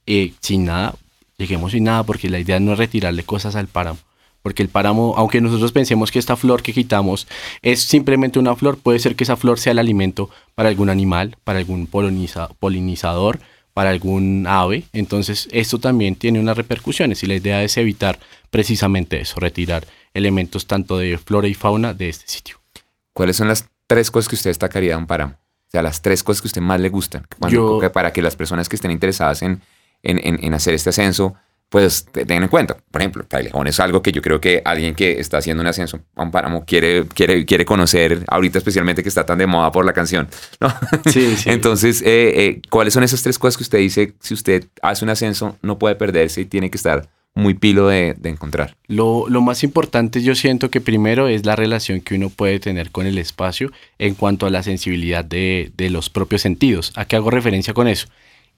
eh, 0.07 0.33
sin 0.41 0.65
nada, 0.65 0.95
lleguemos 1.37 1.73
sin 1.73 1.85
nada, 1.85 2.05
porque 2.05 2.31
la 2.31 2.39
idea 2.39 2.59
no 2.59 2.73
es 2.73 2.79
retirarle 2.79 3.23
cosas 3.25 3.55
al 3.57 3.67
páramo. 3.67 3.99
Porque 4.45 4.63
el 4.63 4.69
páramo, 4.69 5.15
aunque 5.17 5.41
nosotros 5.41 5.73
pensemos 5.73 6.13
que 6.13 6.19
esta 6.19 6.37
flor 6.37 6.63
que 6.63 6.75
quitamos 6.75 7.27
es 7.63 7.83
simplemente 7.83 8.39
una 8.39 8.55
flor, 8.55 8.77
puede 8.77 8.99
ser 8.99 9.17
que 9.17 9.25
esa 9.25 9.37
flor 9.37 9.59
sea 9.59 9.73
el 9.73 9.79
alimento 9.79 10.29
para 10.55 10.69
algún 10.69 10.91
animal, 10.91 11.37
para 11.45 11.61
algún 11.61 11.87
poliniza- 11.91 12.51
polinizador, 12.61 13.41
para 13.73 13.89
algún 13.89 14.45
ave. 14.47 14.85
Entonces, 14.93 15.49
esto 15.51 15.79
también 15.79 16.15
tiene 16.15 16.41
unas 16.41 16.59
repercusiones 16.59 17.23
y 17.23 17.27
la 17.27 17.37
idea 17.37 17.63
es 17.63 17.79
evitar 17.79 18.19
precisamente 18.51 19.19
eso, 19.19 19.41
retirar 19.41 19.87
elementos 20.13 20.67
tanto 20.67 20.99
de 20.99 21.17
flora 21.17 21.49
y 21.49 21.55
fauna 21.55 21.95
de 21.95 22.11
este 22.11 22.29
sitio. 22.29 22.61
¿Cuáles 23.15 23.37
son 23.37 23.49
las 23.49 23.67
tres 23.87 24.11
cosas 24.11 24.29
que 24.29 24.35
usted 24.37 24.51
destacaría 24.51 24.91
de 24.91 24.97
un 24.97 25.07
páramo? 25.07 25.35
O 25.37 25.71
sea, 25.73 25.81
las 25.83 26.03
tres 26.03 26.23
cosas 26.23 26.43
que 26.43 26.49
a 26.49 26.51
usted 26.51 26.61
más 26.61 26.81
le 26.81 26.91
gustan. 26.91 27.27
Cuando- 27.41 27.57
Yo- 27.57 27.81
que 27.81 27.89
para 27.89 28.13
que 28.13 28.21
las 28.21 28.37
personas 28.37 28.69
que 28.69 28.77
estén 28.77 28.91
interesadas 28.91 29.41
en, 29.41 29.63
en, 30.03 30.19
en- 30.23 30.45
en 30.45 30.53
hacer 30.53 30.75
este 30.75 30.91
ascenso, 30.91 31.35
pues 31.75 32.07
tengan 32.13 32.45
en 32.45 32.49
cuenta. 32.49 32.77
Por 32.89 33.01
ejemplo, 33.01 33.27
Frailejón 33.29 33.67
es 33.67 33.81
algo 33.81 34.01
que 34.01 34.13
yo 34.13 34.23
creo 34.23 34.41
que 34.41 34.63
alguien 34.65 34.95
que 34.95 35.19
está 35.19 35.39
haciendo 35.39 35.61
un 35.61 35.67
ascenso 35.67 35.99
a 36.15 36.23
un 36.23 36.31
páramo 36.31 36.65
quiere, 36.65 37.05
quiere, 37.09 37.45
quiere 37.45 37.65
conocer, 37.65 38.23
ahorita 38.29 38.59
especialmente 38.59 39.03
que 39.03 39.09
está 39.09 39.27
tan 39.27 39.39
de 39.39 39.49
moda 39.49 39.73
por 39.73 39.85
la 39.85 39.93
canción. 39.93 40.29
¿no? 40.61 40.73
Sí, 41.11 41.35
sí. 41.37 41.51
Entonces, 41.51 42.01
eh, 42.03 42.33
eh, 42.37 42.63
¿cuáles 42.71 42.95
son 42.95 43.03
esas 43.03 43.25
tres 43.25 43.41
cosas 43.41 43.57
que 43.57 43.65
usted 43.65 43.79
dice, 43.79 44.15
si 44.21 44.35
usted 44.35 44.69
hace 44.83 45.05
un 45.05 45.11
ascenso, 45.11 45.59
no 45.63 45.77
puede 45.77 45.97
perderse 45.97 46.43
y 46.43 46.45
tiene 46.45 46.71
que 46.71 46.77
estar 46.77 47.09
muy 47.35 47.55
pilo 47.55 47.89
de, 47.89 48.15
de 48.17 48.31
encontrar? 48.31 48.77
Lo, 48.87 49.29
lo, 49.29 49.41
más 49.41 49.65
importante 49.65 50.23
yo 50.23 50.37
siento 50.37 50.71
que 50.71 50.81
primero 50.81 51.27
es 51.27 51.45
la 51.45 51.57
relación 51.57 52.03
que 52.03 52.15
uno 52.15 52.31
puede 52.31 52.61
tener 52.61 52.93
con 52.93 53.09
el 53.09 53.19
espacio 53.19 53.73
en 53.99 54.15
cuanto 54.15 54.47
a 54.47 54.51
la 54.51 54.63
sensibilidad 54.63 55.25
de, 55.25 55.73
de 55.77 55.91
los 55.91 56.09
propios 56.09 56.43
sentidos. 56.43 56.93
¿A 56.95 57.05
qué 57.05 57.17
hago 57.17 57.33
referencia 57.33 57.75
con 57.75 57.89
eso? 57.89 58.07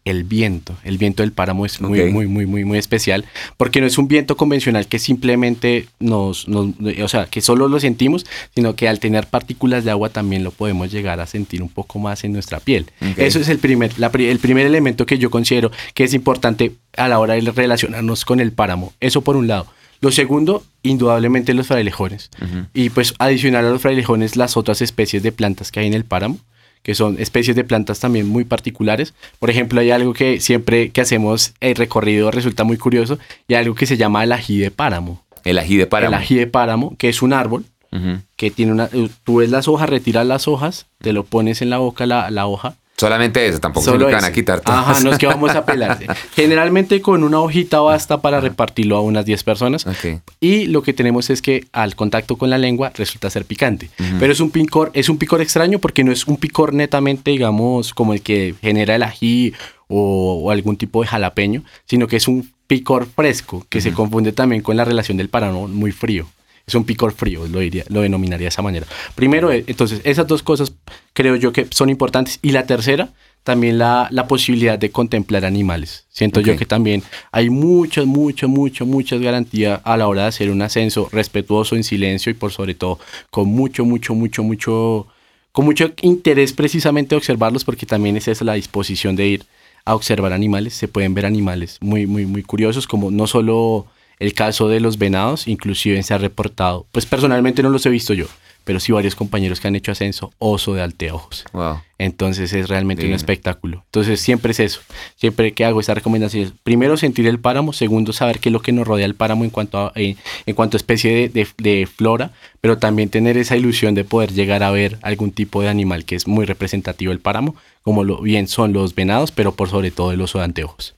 El 0.07 0.23
viento. 0.25 0.75
El 0.85 0.97
viento 0.99 1.23
del 1.23 1.33
páramo 1.33 1.66
es 1.66 1.81
muy, 1.81 2.11
muy, 2.11 2.27
muy, 2.27 2.47
muy, 2.47 2.64
muy 2.64 2.79
especial 2.79 3.27
porque 3.57 3.81
no 3.81 3.87
es 3.87 3.99
un 3.99 4.09
viento 4.09 4.37
convencional 4.37 4.87
que 4.87 4.99
simplemente 4.99 5.88
nos, 5.99 6.49
nos, 6.49 6.69
o 7.03 7.09
sea, 7.09 7.27
que 7.27 7.40
solo 7.42 7.69
lo 7.69 7.79
sentimos, 7.81 8.25
sino 8.55 8.77
que 8.77 8.88
al 8.88 9.01
tener 9.01 9.27
partículas 9.27 9.85
de 9.85 9.90
agua 9.90 10.09
también 10.09 10.45
lo 10.45 10.53
podemos 10.53 10.92
llegar 10.92 11.21
a 11.21 11.27
sentir 11.27 11.61
un 11.61 11.69
poco 11.69 11.99
más 11.99 12.23
en 12.23 12.33
nuestra 12.33 12.61
piel. 12.61 12.87
Okay. 13.12 13.27
Eso 13.27 13.40
es 13.40 13.49
el 13.49 13.59
primer, 13.59 13.99
la, 13.99 14.07
el 14.07 14.38
primer 14.38 14.64
elemento 14.64 15.07
que 15.07 15.19
yo 15.19 15.29
considero 15.29 15.73
que 15.92 16.05
es 16.05 16.14
importante 16.14 16.73
a 16.97 17.09
la 17.09 17.19
hora 17.19 17.35
de 17.35 17.40
relacionarnos 17.40 18.25
con 18.25 18.38
el 18.38 18.53
páramo. 18.53 18.95
Eso 19.01 19.23
por 19.23 19.37
un 19.37 19.49
lado. 19.49 19.66
Lo 20.01 20.12
segundo, 20.12 20.62
indudablemente 20.83 21.53
los 21.53 21.66
frailejones. 21.66 22.31
Uh 22.40 22.45
-huh. 22.45 22.66
Y 22.75 22.90
pues 22.90 23.14
adicional 23.19 23.66
a 23.66 23.71
los 23.71 23.83
frailejones, 23.83 24.37
las 24.37 24.57
otras 24.57 24.83
especies 24.83 25.25
de 25.25 25.33
plantas 25.33 25.73
que 25.73 25.81
hay 25.81 25.88
en 25.88 25.95
el 25.95 26.05
páramo 26.05 26.38
que 26.87 26.94
son 26.94 27.16
especies 27.18 27.57
de 27.57 27.64
plantas 27.64 27.99
también 27.99 28.29
muy 28.29 28.44
particulares. 28.44 29.12
Por 29.40 29.51
ejemplo, 29.51 29.81
hay 29.81 29.90
algo 29.90 30.12
que 30.12 30.38
siempre 30.38 30.90
que 30.90 31.01
hacemos 31.01 31.53
el 31.59 31.75
recorrido 31.75 32.31
resulta 32.31 32.62
muy 32.62 32.77
curioso 32.77 33.18
y 33.49 33.55
algo 33.55 33.75
que 33.75 33.87
se 33.87 33.96
llama 33.96 34.22
el 34.22 34.31
ají 34.31 34.59
de 34.59 34.70
páramo. 34.70 35.20
El 35.42 35.59
ají 35.59 35.77
de 35.79 35.88
páramo. 35.88 36.14
El 36.14 36.22
ají 36.22 36.37
de 36.37 36.46
páramo, 36.46 36.94
que 36.96 37.09
es 37.09 37.22
un 37.22 37.33
árbol 37.33 37.64
uh 37.90 37.96
-huh. 37.96 38.20
que 38.37 38.53
tiene 38.53 38.70
una... 38.70 38.88
Tú 39.25 39.38
ves 39.38 39.51
las 39.51 39.66
hojas, 39.66 39.90
retiras 39.90 40.25
las 40.29 40.46
hojas, 40.46 40.87
te 40.99 41.12
lo 41.12 41.25
pones 41.25 41.61
en 41.61 41.70
la 41.70 41.79
boca 41.79 42.07
la, 42.07 42.31
la 42.31 42.46
hoja 42.46 42.77
Solamente 42.98 43.46
eso, 43.46 43.61
tampoco 43.61 43.85
Solo 43.85 44.06
se 44.06 44.11
lo 44.11 44.16
van 44.16 44.24
a 44.24 44.32
quitar. 44.32 44.62
Ajá, 44.64 45.00
no 45.00 45.12
es 45.12 45.18
que 45.18 45.26
vamos 45.26 45.50
a 45.50 45.66
pelar. 45.66 45.98
Generalmente 46.35 47.02
con 47.02 47.24
una 47.24 47.40
hojita 47.40 47.80
basta 47.80 48.22
para 48.22 48.40
repartirlo 48.40 48.96
a 48.96 49.02
unas 49.02 49.26
10 49.26 49.44
personas. 49.44 49.87
Okay. 49.87 50.20
Y 50.40 50.66
lo 50.66 50.82
que 50.82 50.94
tenemos 50.94 51.28
es 51.28 51.42
que 51.42 51.66
al 51.72 51.94
contacto 51.94 52.37
con 52.37 52.48
la 52.48 52.56
lengua 52.56 52.92
resulta 52.94 53.28
ser 53.28 53.44
picante. 53.44 53.90
Uh 53.98 54.02
-huh. 54.02 54.18
Pero 54.18 54.32
es 54.32 54.40
un 54.40 54.50
picor, 54.50 54.90
es 54.94 55.11
un 55.11 55.18
picor 55.18 55.42
extraño 55.42 55.78
porque 55.78 56.04
no 56.04 56.12
es 56.12 56.26
un 56.26 56.38
picor 56.38 56.72
netamente, 56.72 57.32
digamos, 57.32 57.92
como 57.92 58.14
el 58.14 58.22
que 58.22 58.54
genera 58.62 58.94
el 58.94 59.02
ají 59.02 59.52
o, 59.88 60.42
o 60.44 60.50
algún 60.50 60.78
tipo 60.78 61.02
de 61.02 61.09
jalapeño, 61.09 61.64
sino 61.85 62.06
que 62.06 62.16
es 62.16 62.28
un 62.28 62.50
picor 62.66 63.06
fresco 63.06 63.66
que 63.68 63.78
uh 63.78 63.80
-huh. 63.80 63.85
se 63.85 63.92
confunde 63.92 64.32
también 64.32 64.62
con 64.62 64.74
la 64.76 64.87
relación 64.87 65.18
del 65.18 65.28
páramo 65.28 65.68
muy 65.68 65.92
frío 65.92 66.26
es 66.66 66.74
un 66.74 66.85
picor 66.85 67.12
frío, 67.12 67.46
lo, 67.46 67.61
diría, 67.61 67.85
lo 67.90 68.00
denominaría 68.00 68.46
de 68.46 68.48
esa 68.48 68.61
manera. 68.61 68.87
Primero, 69.14 69.52
eh, 69.52 69.62
entonces, 69.68 70.00
esas 70.02 70.26
dos 70.26 70.42
cosas 70.42 70.72
creo 71.12 71.37
yo 71.37 71.52
que 71.52 71.68
son 71.70 71.90
importantes. 71.90 72.40
Y 72.42 72.50
la 72.50 72.66
tercera, 72.66 73.11
también 73.44 73.79
la, 73.79 74.09
la 74.11 74.26
posibilidad 74.26 74.76
de 74.76 74.90
contemplar 74.90 75.44
animales. 75.44 76.07
Siento 76.11 76.40
okay. 76.40 76.55
yo 76.55 76.59
que 76.59 76.66
también 76.66 77.05
hay 77.31 77.50
muchas, 77.50 78.05
muchas, 78.05 78.50
muchas, 78.50 78.88
muchas 78.88 79.20
garantías 79.20 79.81
a 79.85 79.96
la 79.96 80.09
hora 80.09 80.22
de 80.22 80.29
hacer 80.29 80.50
un 80.50 80.61
ascenso 80.61 81.09
respetuoso, 81.12 81.76
en 81.76 81.85
silencio 81.85 82.31
y 82.31 82.35
por 82.35 82.50
sobre 82.50 82.74
todo 82.74 82.98
con 83.31 83.46
mucho, 83.46 83.85
mucho, 83.85 84.16
mucho, 84.16 84.42
mucho, 84.42 85.07
con 85.52 85.66
mucho 85.66 85.92
interés 86.02 86.52
precisamente 86.52 87.11
de 87.11 87.18
observarlos 87.18 87.62
porque 87.62 87.87
también 87.87 88.16
es 88.16 88.26
esa 88.26 88.44
la 88.44 88.55
disposición 88.55 89.14
de 89.14 89.29
ir 89.29 89.46
a 89.85 89.94
observar 89.94 90.33
animales. 90.33 90.74
Se 90.74 90.88
pueden 90.88 91.14
ver 91.14 91.26
animales 91.26 91.79
muy, 91.81 92.09
muy, 92.09 92.26
muy 92.26 92.42
curiosos 92.42 92.88
como 92.88 93.12
no 93.12 93.29
solo 93.29 93.87
el 94.18 94.33
caso 94.35 94.68
de 94.68 94.81
los 94.81 94.98
venados, 94.98 95.46
inclusive 95.48 96.02
se 96.02 96.14
ha 96.14 96.18
reportado, 96.18 96.87
pues 96.92 97.07
personalmente 97.07 97.62
no 97.62 97.70
los 97.70 97.85
he 97.87 97.90
visto 97.90 98.14
yo, 98.14 98.26
pero 98.66 98.81
sí 98.81 98.90
varios 98.90 99.14
compañeros 99.14 99.61
que 99.61 99.68
han 99.68 99.76
hecho 99.76 99.92
ascenso, 99.92 100.33
oso 100.38 100.74
de 100.74 100.83
alteojos. 100.83 101.44
Wow. 101.52 101.81
Entonces 101.98 102.52
es 102.52 102.68
realmente 102.68 103.07
un 103.07 103.12
espectáculo. 103.12 103.85
Entonces 103.87 104.20
siempre 104.20 104.50
es 104.50 104.59
eso. 104.59 104.81
Siempre 105.14 105.52
que 105.52 105.64
hago 105.64 105.79
esta 105.79 105.94
recomendación 105.94 106.44
es, 106.44 106.52
primero, 106.64 106.96
sentir 106.96 107.29
el 107.29 107.38
páramo. 107.38 107.72
Segundo, 107.72 108.12
saber 108.12 108.40
qué 108.40 108.48
es 108.48 108.52
lo 108.52 108.61
que 108.61 108.72
nos 108.72 108.87
rodea 108.87 109.07
el 109.07 109.14
páramo 109.14 109.44
en 109.44 109.50
cuanto 109.50 109.79
a, 109.79 109.92
eh, 109.94 110.16
en 110.46 110.55
cuanto 110.57 110.76
a 110.76 110.79
especie 110.79 111.14
de, 111.14 111.29
de, 111.29 111.46
de, 111.59 111.87
flora. 111.87 112.33
Pero 112.61 112.76
también 112.76 113.09
tener 113.09 113.38
esa 113.38 113.57
ilusión 113.57 113.94
de 113.94 114.02
poder 114.02 114.33
llegar 114.33 114.64
a 114.64 114.72
ver 114.72 114.98
algún 115.02 115.31
tipo 115.31 115.62
de 115.62 115.68
animal 115.68 116.05
que 116.05 116.16
es 116.16 116.26
muy 116.26 116.44
representativo 116.44 117.11
del 117.11 117.20
páramo, 117.20 117.55
como 117.83 118.02
lo 118.02 118.20
bien 118.20 118.48
son 118.48 118.72
los 118.72 118.96
venados, 118.96 119.31
pero 119.31 119.52
por 119.52 119.70
sobre 119.70 119.92
todo 119.92 120.11
el 120.11 120.20
oso 120.20 120.38
de 120.38 120.44
anteojos. 120.44 120.96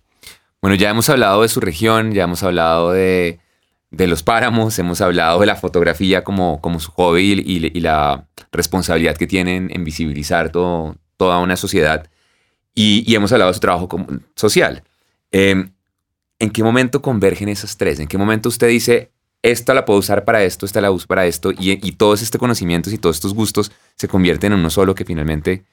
Bueno, 0.61 0.75
ya 0.75 0.91
hemos 0.91 1.09
hablado 1.09 1.43
de 1.43 1.49
su 1.49 1.61
región, 1.61 2.13
ya 2.13 2.25
hemos 2.25 2.43
hablado 2.43 2.93
de, 2.93 3.39
de 3.91 4.07
los 4.07 4.23
páramos, 4.23 4.79
hemos 4.79 5.01
hablado 5.01 5.41
de 5.41 5.47
la 5.47 5.57
fotografía 5.57 6.25
como, 6.25 6.61
como 6.61 6.81
su 6.81 6.91
hobby 6.93 7.43
y, 7.45 7.81
la 7.81 8.27
responsabilidad 8.51 9.17
que 9.17 9.27
tienen 9.27 9.71
en 9.73 9.85
visibilizar 9.85 10.51
todo, 10.51 10.97
toda 11.17 11.39
una 11.39 11.57
sociedad. 11.57 12.11
Y, 12.75 13.05
y, 13.07 13.15
hemos 13.15 13.33
hablado 13.33 13.51
de 13.51 13.55
su 13.55 13.61
trabajo 13.61 13.89
social. 14.35 14.83
Eh, 15.31 15.71
¿En 16.41 16.51
qué 16.51 16.63
momento 16.63 17.03
convergen 17.03 17.49
esas 17.49 17.77
tres? 17.77 18.01
¿En 18.01 18.09
qué 18.09 18.19
momento 18.19 18.49
usted 18.49 18.69
dice, 18.69 19.13
esta 19.43 19.75
la 19.75 19.85
puedo 19.85 20.01
usar 20.01 20.25
para 20.25 20.43
esto, 20.43 20.67
esta 20.67 20.81
la 20.81 20.91
uso 20.91 21.07
para 21.07 21.27
esto, 21.27 21.53
y, 21.53 21.87
y 21.87 21.93
todos 21.93 22.23
estos 22.23 22.39
conocimientos 22.39 22.93
y 22.93 22.99
todos 22.99 23.17
estos 23.17 23.35
gustos 23.35 23.71
se 23.97 24.09
convierten 24.09 24.53
en 24.53 24.59
uno 24.59 24.71
solo 24.71 24.95
que 24.95 25.05
finalmente 25.05 25.65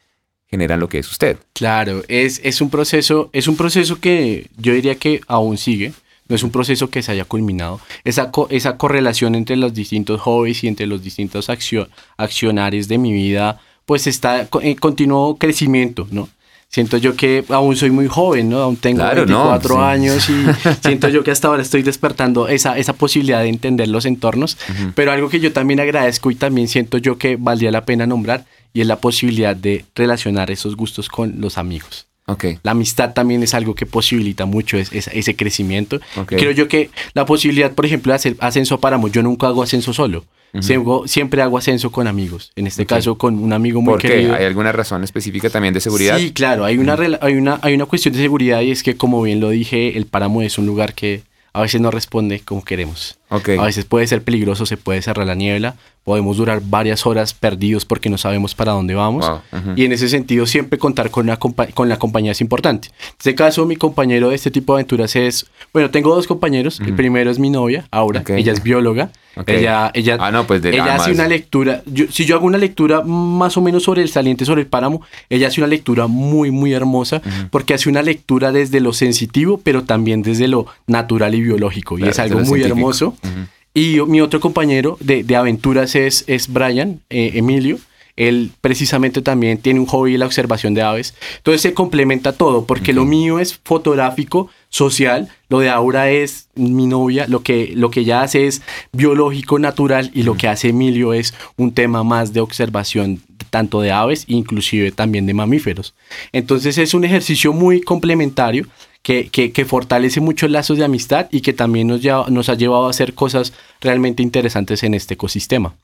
generan 0.47 0.79
lo 0.79 0.89
que 0.89 0.99
es 0.99 1.09
usted. 1.09 1.37
Claro, 1.53 2.03
es, 2.07 2.41
es, 2.43 2.61
un 2.61 2.69
proceso, 2.69 3.29
es 3.33 3.47
un 3.47 3.57
proceso 3.57 3.99
que 3.99 4.49
yo 4.57 4.73
diría 4.73 4.95
que 4.95 5.21
aún 5.27 5.57
sigue, 5.57 5.93
no 6.27 6.35
es 6.35 6.43
un 6.43 6.51
proceso 6.51 6.89
que 6.89 7.03
se 7.03 7.11
haya 7.11 7.25
culminado. 7.25 7.79
Esa, 8.03 8.31
co 8.31 8.47
esa 8.49 8.77
correlación 8.77 9.35
entre 9.35 9.55
los 9.55 9.73
distintos 9.73 10.21
hobbies 10.21 10.63
y 10.63 10.67
entre 10.67 10.87
los 10.87 11.03
distintos 11.03 11.49
accio 11.49 11.87
accionarios 12.17 12.87
de 12.87 12.97
mi 12.97 13.13
vida, 13.13 13.61
pues 13.85 14.07
está 14.07 14.47
en 14.61 14.75
continuo 14.75 15.37
crecimiento, 15.37 16.07
¿no? 16.11 16.29
Siento 16.75 16.97
yo 16.97 17.15
que 17.15 17.45
aún 17.47 17.77
soy 17.77 17.89
muy 17.89 18.07
joven, 18.07 18.49
¿no? 18.49 18.57
Aún 18.57 18.75
tengo 18.75 18.97
claro, 18.97 19.25
24 19.25 19.75
no, 19.75 19.81
sí. 19.81 19.87
años 19.87 20.29
y 20.29 20.45
siento 20.85 21.07
yo 21.07 21.23
que 21.23 21.31
hasta 21.31 21.47
ahora 21.47 21.61
estoy 21.61 21.83
despertando 21.83 22.49
esa, 22.49 22.77
esa 22.77 22.91
posibilidad 22.91 23.39
de 23.39 23.47
entender 23.47 23.87
los 23.87 24.05
entornos. 24.05 24.57
Uh 24.67 24.73
-huh. 24.73 24.91
Pero 24.93 25.13
algo 25.13 25.29
que 25.29 25.39
yo 25.39 25.53
también 25.53 25.79
agradezco 25.79 26.31
y 26.31 26.35
también 26.35 26.67
siento 26.67 26.97
yo 26.97 27.17
que 27.17 27.37
valdría 27.37 27.71
la 27.71 27.85
pena 27.85 28.05
nombrar 28.05 28.43
y 28.73 28.81
es 28.81 28.87
la 28.87 28.97
posibilidad 28.97 29.55
de 29.55 29.85
relacionar 29.95 30.51
esos 30.51 30.75
gustos 30.75 31.07
con 31.07 31.39
los 31.39 31.57
amigos. 31.57 32.07
Okay. 32.27 32.57
La 32.63 32.71
amistad 32.71 33.13
también 33.13 33.43
es 33.43 33.53
algo 33.53 33.75
que 33.75 33.85
posibilita 33.85 34.45
mucho 34.45 34.77
es, 34.77 34.91
es, 34.91 35.07
ese 35.13 35.35
crecimiento. 35.35 35.99
Okay. 36.17 36.39
Creo 36.39 36.51
yo 36.51 36.67
que 36.67 36.89
la 37.13 37.25
posibilidad, 37.25 37.71
por 37.71 37.85
ejemplo, 37.85 38.11
de 38.11 38.15
hacer 38.15 38.35
ascenso 38.39 38.79
páramo, 38.79 39.07
yo 39.09 39.21
nunca 39.21 39.47
hago 39.47 39.61
ascenso 39.61 39.93
solo. 39.93 40.25
Uh 40.53 40.59
-huh. 40.59 40.61
siempre, 40.63 40.93
siempre, 41.07 41.41
hago 41.41 41.57
ascenso 41.57 41.91
con 41.91 42.07
amigos. 42.07 42.51
En 42.55 42.65
este 42.65 42.83
okay. 42.83 42.97
caso, 42.97 43.17
con 43.17 43.37
un 43.37 43.53
amigo 43.53 43.81
muy 43.81 43.93
¿Por 43.93 44.01
qué? 44.01 44.07
querido. 44.07 44.35
¿Hay 44.35 44.45
alguna 44.45 44.71
razón 44.71 45.03
específica 45.03 45.49
también 45.49 45.73
de 45.73 45.81
seguridad? 45.81 46.17
Sí, 46.17 46.31
claro. 46.31 46.65
Hay 46.65 46.77
una, 46.79 46.95
uh 46.95 46.97
-huh. 46.97 47.17
hay, 47.21 47.35
una, 47.35 47.59
hay 47.61 47.75
una 47.75 47.85
cuestión 47.85 48.13
de 48.15 48.21
seguridad 48.21 48.61
y 48.61 48.71
es 48.71 48.81
que, 48.81 48.95
como 48.95 49.21
bien 49.21 49.39
lo 49.39 49.49
dije, 49.49 49.95
el 49.95 50.05
páramo 50.07 50.41
es 50.41 50.57
un 50.57 50.65
lugar 50.65 50.93
que 50.95 51.21
a 51.53 51.61
veces 51.61 51.79
no 51.79 51.91
responde 51.91 52.39
como 52.39 52.63
queremos. 52.63 53.17
Okay. 53.29 53.57
A 53.57 53.63
veces 53.63 53.85
puede 53.85 54.05
ser 54.07 54.21
peligroso, 54.21 54.65
se 54.65 54.77
puede 54.77 55.01
cerrar 55.01 55.25
la 55.25 55.35
niebla, 55.35 55.75
podemos 56.03 56.37
durar 56.37 56.61
varias 56.63 57.05
horas 57.07 57.33
perdidos 57.33 57.83
porque 57.83 58.09
no 58.09 58.17
sabemos 58.17 58.53
para 58.53 58.73
dónde 58.73 58.93
vamos. 58.93 59.27
Wow. 59.27 59.37
Uh 59.51 59.65
-huh. 59.67 59.73
Y 59.75 59.85
en 59.85 59.91
ese 59.91 60.07
sentido 60.09 60.45
siempre 60.45 60.77
contar 60.77 61.09
con 61.09 61.25
la, 61.25 61.37
con 61.37 61.89
la 61.89 61.97
compañía 61.97 62.33
es 62.33 62.41
importante. 62.41 62.89
En 62.89 63.15
este 63.17 63.33
caso 63.33 63.65
mi 63.65 63.75
compañero 63.75 64.29
de 64.29 64.35
este 64.35 64.51
tipo 64.51 64.73
de 64.73 64.81
aventuras 64.81 65.15
es, 65.15 65.47
bueno, 65.73 65.89
tengo 65.89 66.13
dos 66.13 66.27
compañeros. 66.27 66.79
Uh 66.79 66.83
-huh. 66.83 66.87
El 66.89 66.95
primero 66.95 67.31
es 67.31 67.39
mi 67.39 67.49
novia, 67.49 67.87
Aura, 67.89 68.21
okay. 68.21 68.39
ella 68.39 68.53
es 68.53 68.61
bióloga. 68.61 69.09
Okay. 69.37 69.57
Ella, 69.57 69.91
ella, 69.93 70.15
ah, 70.21 70.31
no, 70.31 70.47
pues 70.47 70.61
de 70.61 70.69
ella 70.69 70.95
hace 70.95 71.11
una 71.11 71.27
lectura, 71.27 71.83
yo, 71.87 72.05
si 72.09 72.23
yo 72.23 72.37
hago 72.37 72.45
una 72.45 72.57
lectura 72.57 73.01
más 73.01 73.57
o 73.57 73.61
menos 73.61 73.83
sobre 73.83 74.01
el 74.01 74.07
saliente, 74.07 74.45
sobre 74.45 74.61
el 74.61 74.67
páramo, 74.67 75.01
ella 75.29 75.49
hace 75.49 75.59
una 75.59 75.67
lectura 75.67 76.07
muy, 76.07 76.51
muy 76.51 76.71
hermosa 76.71 77.17
uh 77.17 77.27
-huh. 77.27 77.49
porque 77.49 77.73
hace 77.73 77.89
una 77.89 78.01
lectura 78.01 78.53
desde 78.53 78.79
lo 78.79 78.93
sensitivo, 78.93 79.59
pero 79.61 79.83
también 79.83 80.21
desde 80.21 80.47
lo 80.47 80.67
natural 80.87 81.35
y 81.35 81.41
biológico. 81.41 81.95
Claro, 81.95 82.07
y 82.07 82.11
es 82.11 82.19
algo 82.19 82.39
muy 82.39 82.45
científico. 82.59 82.77
hermoso. 82.77 83.14
Uh 83.23 83.27
-huh. 83.27 83.47
Y 83.73 83.99
mi 84.07 84.21
otro 84.21 84.39
compañero 84.39 84.97
de, 85.01 85.23
de 85.23 85.35
aventuras 85.35 85.95
es, 85.95 86.23
es 86.27 86.47
Brian, 86.47 87.01
eh, 87.09 87.31
Emilio. 87.35 87.77
Él 88.15 88.51
precisamente 88.61 89.21
también 89.21 89.57
tiene 89.57 89.81
un 89.81 89.85
hobby 89.87 90.17
la 90.17 90.25
observación 90.25 90.73
de 90.73 90.81
aves. 90.81 91.13
Entonces 91.37 91.61
se 91.61 91.73
complementa 91.73 92.31
todo, 92.31 92.65
porque 92.65 92.91
uh 92.91 92.93
-huh. 92.93 92.99
lo 92.99 93.05
mío 93.05 93.39
es 93.39 93.59
fotográfico, 93.65 94.49
social, 94.69 95.27
lo 95.49 95.59
de 95.59 95.69
Aura 95.69 96.09
es 96.09 96.47
mi 96.55 96.87
novia, 96.87 97.27
lo 97.27 97.41
que, 97.41 97.73
lo 97.75 97.89
que 97.91 98.01
ella 98.01 98.21
hace 98.21 98.47
es 98.47 98.61
biológico, 98.93 99.59
natural, 99.59 100.11
y 100.13 100.19
uh 100.19 100.21
-huh. 100.21 100.25
lo 100.27 100.37
que 100.37 100.47
hace 100.47 100.69
Emilio 100.69 101.11
es 101.13 101.33
un 101.57 101.73
tema 101.73 102.03
más 102.03 102.31
de 102.31 102.39
observación 102.39 103.19
tanto 103.49 103.81
de 103.81 103.91
aves, 103.91 104.23
inclusive 104.27 104.91
también 104.91 105.25
de 105.25 105.33
mamíferos. 105.33 105.93
Entonces 106.31 106.77
es 106.77 106.93
un 106.93 107.03
ejercicio 107.03 107.53
muy 107.53 107.81
complementario 107.81 108.65
que, 109.05 109.29
que, 109.29 109.65
fortalece 109.65 110.19
muchos 110.19 110.49
lazos 110.49 110.79
de 110.79 110.83
amistad 110.83 111.27
y 111.29 111.41
que 111.41 111.53
también 111.53 111.85
nos, 111.85 112.01
nos 112.31 112.49
ha 112.49 112.55
llevado 112.55 112.87
a 112.87 112.89
hacer 112.89 113.13
cosas 113.13 113.53
realmente 113.79 114.23
interesantes 114.23 114.81
en 114.81 114.95
este 114.95 115.13
ecosistema. 115.13 115.75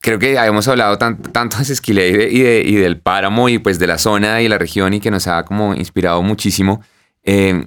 Creo 0.00 0.18
que 0.18 0.36
hemos 0.36 0.66
hablado 0.66 0.96
tan, 0.96 1.20
tanto 1.20 1.58
de 1.58 1.70
Esquilé 1.70 2.08
y, 2.08 2.12
de, 2.12 2.30
y, 2.30 2.40
de, 2.40 2.62
y, 2.64 2.74
del 2.76 2.96
páramo 2.96 3.50
y 3.50 3.58
pues 3.58 3.78
de 3.78 3.86
la 3.86 3.98
zona 3.98 4.40
y 4.40 4.48
la 4.48 4.56
región 4.56 4.94
y 4.94 5.00
que 5.00 5.10
nos 5.10 5.26
ha 5.26 5.44
como 5.44 5.74
inspirado 5.74 6.22
muchísimo. 6.22 6.80
Eh, 7.24 7.66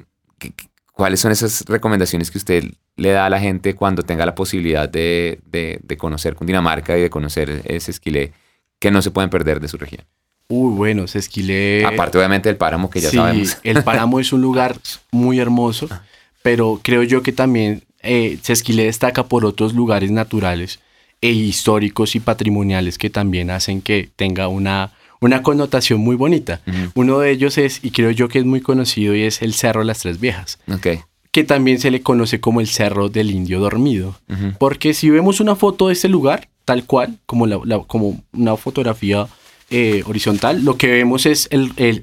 ¿cuáles 0.92 1.20
son 1.20 1.32
esas 1.32 1.66
recomendaciones 1.68 2.32
que 2.32 2.40
usted 2.40 2.64
le 2.96 3.12
da 3.12 3.28
a 3.28 3.30
la 3.30 3.40
gente 3.40 3.76
cuando 3.76 4.02
tenga 4.02 4.26
la 4.26 4.34
posibilidad 4.34 4.90
de, 4.90 5.40
de 5.52 5.98
conocer 5.98 6.34
Cundinamarca 6.34 6.98
y 6.98 7.02
de 7.04 7.12
conocer 7.12 7.62
ese 7.66 7.92
esquilé 7.92 8.34
que 8.80 8.90
no 8.90 9.04
se 9.04 9.12
pueden 9.12 9.30
perder 9.30 9.60
de 9.60 9.68
su 9.68 9.78
región? 9.78 10.04
Uy, 10.47 10.73
bueno, 10.75 11.08
Sesquilé. 11.08 11.86
Aparte, 11.86 12.17
obviamente, 12.17 12.49
del 12.49 12.58
páramo 12.58 12.89
que 12.89 13.01
ya 13.01 13.10
sí, 13.10 13.17
sabemos. 13.17 13.58
El 13.63 13.84
páramo 13.84 14.19
es 14.19 14.34
un 14.34 14.41
lugar 14.41 14.75
muy 15.12 15.39
hermoso, 15.39 15.88
ah. 15.89 16.03
pero 16.41 16.79
creo 16.84 17.03
yo 17.03 17.23
que 17.23 17.32
también 17.32 17.84
eh, 18.01 18.38
Sesquilé 18.41 18.84
destaca 18.84 19.25
por 19.25 19.45
otros 19.45 19.73
lugares 19.73 20.12
naturales 20.12 20.79
e 21.21 21.32
históricos 21.32 22.15
y 22.15 22.19
patrimoniales 22.19 22.97
que 22.97 23.10
también 23.10 23.49
hacen 23.49 23.82
que 23.82 24.10
tenga 24.15 24.49
una, 24.49 24.91
una 25.21 25.41
connotación 25.41 26.01
muy 26.01 26.17
bonita. 26.17 26.62
Uno 26.95 27.19
de 27.19 27.32
ellos 27.32 27.58
es, 27.58 27.79
y 27.82 27.91
creo 27.91 28.12
yo 28.12 28.27
que 28.27 28.39
es 28.39 28.45
muy 28.45 28.60
conocido, 28.60 29.15
y 29.15 29.23
es 29.23 29.41
el 29.41 29.53
Cerro 29.53 29.79
de 29.79 29.86
las 29.86 29.99
Tres 29.99 30.19
Viejas. 30.19 30.60
Okay. 30.69 30.99
Que 31.32 31.45
también 31.45 31.79
se 31.79 31.91
le 31.91 32.01
conoce 32.01 32.41
como 32.41 32.60
el 32.60 32.67
Cerro 32.67 33.08
del 33.08 33.32
Indio 33.32 33.62
Dormido. 33.62 34.19
Porque 34.60 34.93
si 34.93 35.10
vemos 35.10 35.39
una 35.39 35.56
foto 35.56 35.88
de 35.88 35.93
ese 35.93 36.10
lugar, 36.10 36.49
tal 36.65 36.86
cual, 36.86 37.17
como, 37.25 37.47
como 37.88 38.21
una 38.34 38.58
fotografía 38.58 39.27
eh, 39.76 40.04
horizontal, 40.06 40.64
lo 40.64 40.78
que 40.78 40.86
vemos 40.86 41.26
es 41.26 41.50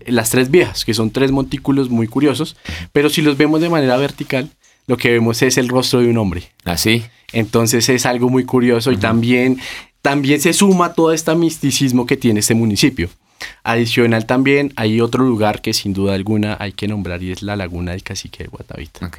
las 0.07 0.31
tres 0.31 0.51
viejas, 0.51 0.85
que 0.85 0.93
son 0.93 1.13
tres 1.13 1.31
montículos 1.31 1.89
muy 1.89 2.09
curiosos, 2.09 2.57
pero 2.93 3.09
si 3.09 3.23
los 3.23 3.37
vemos 3.37 3.61
de 3.61 3.69
manera 3.69 3.97
vertical, 3.97 4.51
lo 4.89 4.97
que 4.97 5.13
vemos 5.13 5.41
es 5.43 5.57
el 5.57 5.69
rostro 5.69 6.01
de 6.01 6.09
un 6.09 6.19
hombre. 6.19 6.51
Así. 6.65 7.05
¿Ah, 7.05 7.11
Entonces 7.33 7.89
es 7.89 8.07
algo 8.07 8.29
muy 8.29 8.45
curioso 8.45 8.91
y 8.91 8.97
también, 8.97 9.61
también 10.03 10.41
se 10.41 10.53
suma 10.53 10.95
todo 10.95 11.13
este 11.13 11.33
misticismo 11.37 12.07
que 12.07 12.17
tiene 12.17 12.41
este 12.41 12.57
municipio. 12.57 13.09
Adicional 13.63 14.27
también 14.27 14.73
hay 14.75 15.01
otro 15.01 15.23
lugar 15.23 15.63
que 15.63 15.73
sin 15.73 15.93
duda 15.93 16.15
alguna 16.15 16.57
hay 16.59 16.73
que 16.73 16.89
nombrar 16.89 17.23
y 17.23 17.31
es 17.31 17.41
la 17.41 17.55
Laguna 17.55 17.93
del 17.93 18.03
Cacique 18.03 18.43
de 18.43 18.49
Guatavita. 18.49 19.13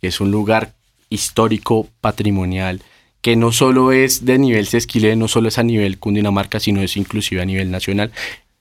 Es 0.00 0.20
un 0.20 0.30
lugar 0.30 0.74
histórico, 1.10 1.88
patrimonial, 2.00 2.80
que 3.20 3.36
no 3.36 3.52
solo 3.52 3.92
es 3.92 4.24
de 4.24 4.38
nivel 4.38 4.66
Sesquilé, 4.66 5.16
no 5.16 5.28
solo 5.28 5.48
es 5.48 5.58
a 5.58 5.62
nivel 5.62 5.98
Cundinamarca, 5.98 6.60
sino 6.60 6.80
es 6.80 6.96
inclusive 6.96 7.42
a 7.42 7.44
nivel 7.44 7.70
nacional 7.70 8.12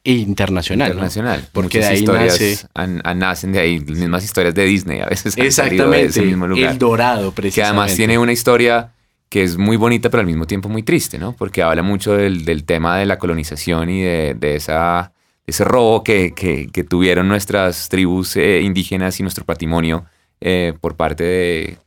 e 0.03 0.13
internacional. 0.13 0.89
Internacional. 0.89 1.47
Porque 1.51 1.79
de 1.79 1.85
ahí 1.87 1.99
historias 1.99 2.67
nacen 2.73 3.51
de 3.51 3.59
ahí, 3.59 3.79
las 3.79 3.97
mismas 3.97 4.23
historias 4.23 4.53
de 4.53 4.63
Disney 4.65 5.01
a 5.01 5.07
veces. 5.07 5.37
Exactamente. 5.37 5.97
De 5.97 6.05
ese 6.05 6.21
mismo 6.21 6.47
lugar. 6.47 6.71
El 6.71 6.77
Dorado, 6.77 7.31
precisamente. 7.31 7.55
Que 7.55 7.63
además 7.63 7.95
tiene 7.95 8.17
una 8.17 8.31
historia 8.31 8.91
que 9.29 9.43
es 9.43 9.57
muy 9.57 9.75
bonita, 9.75 10.09
pero 10.09 10.21
al 10.21 10.27
mismo 10.27 10.45
tiempo 10.45 10.69
muy 10.69 10.83
triste, 10.83 11.17
¿no? 11.17 11.33
Porque 11.33 11.61
habla 11.63 11.81
mucho 11.81 12.13
del, 12.13 12.63
tema 12.63 12.97
de 12.97 13.05
la 13.05 13.17
colonización 13.17 13.89
y 13.89 14.01
de, 14.01 14.55
esa, 14.55 15.11
ese 15.45 15.63
robo 15.63 16.03
que, 16.03 16.33
que, 16.33 16.83
tuvieron 16.83 17.27
nuestras 17.27 17.89
tribus 17.89 18.37
eh, 18.37 18.61
indígenas 18.61 19.19
y 19.19 19.23
nuestro 19.23 19.43
patrimonio 19.43 20.05
eh, 20.39 20.73
por 20.79 20.95
parte 20.95 21.23
de 21.23 21.77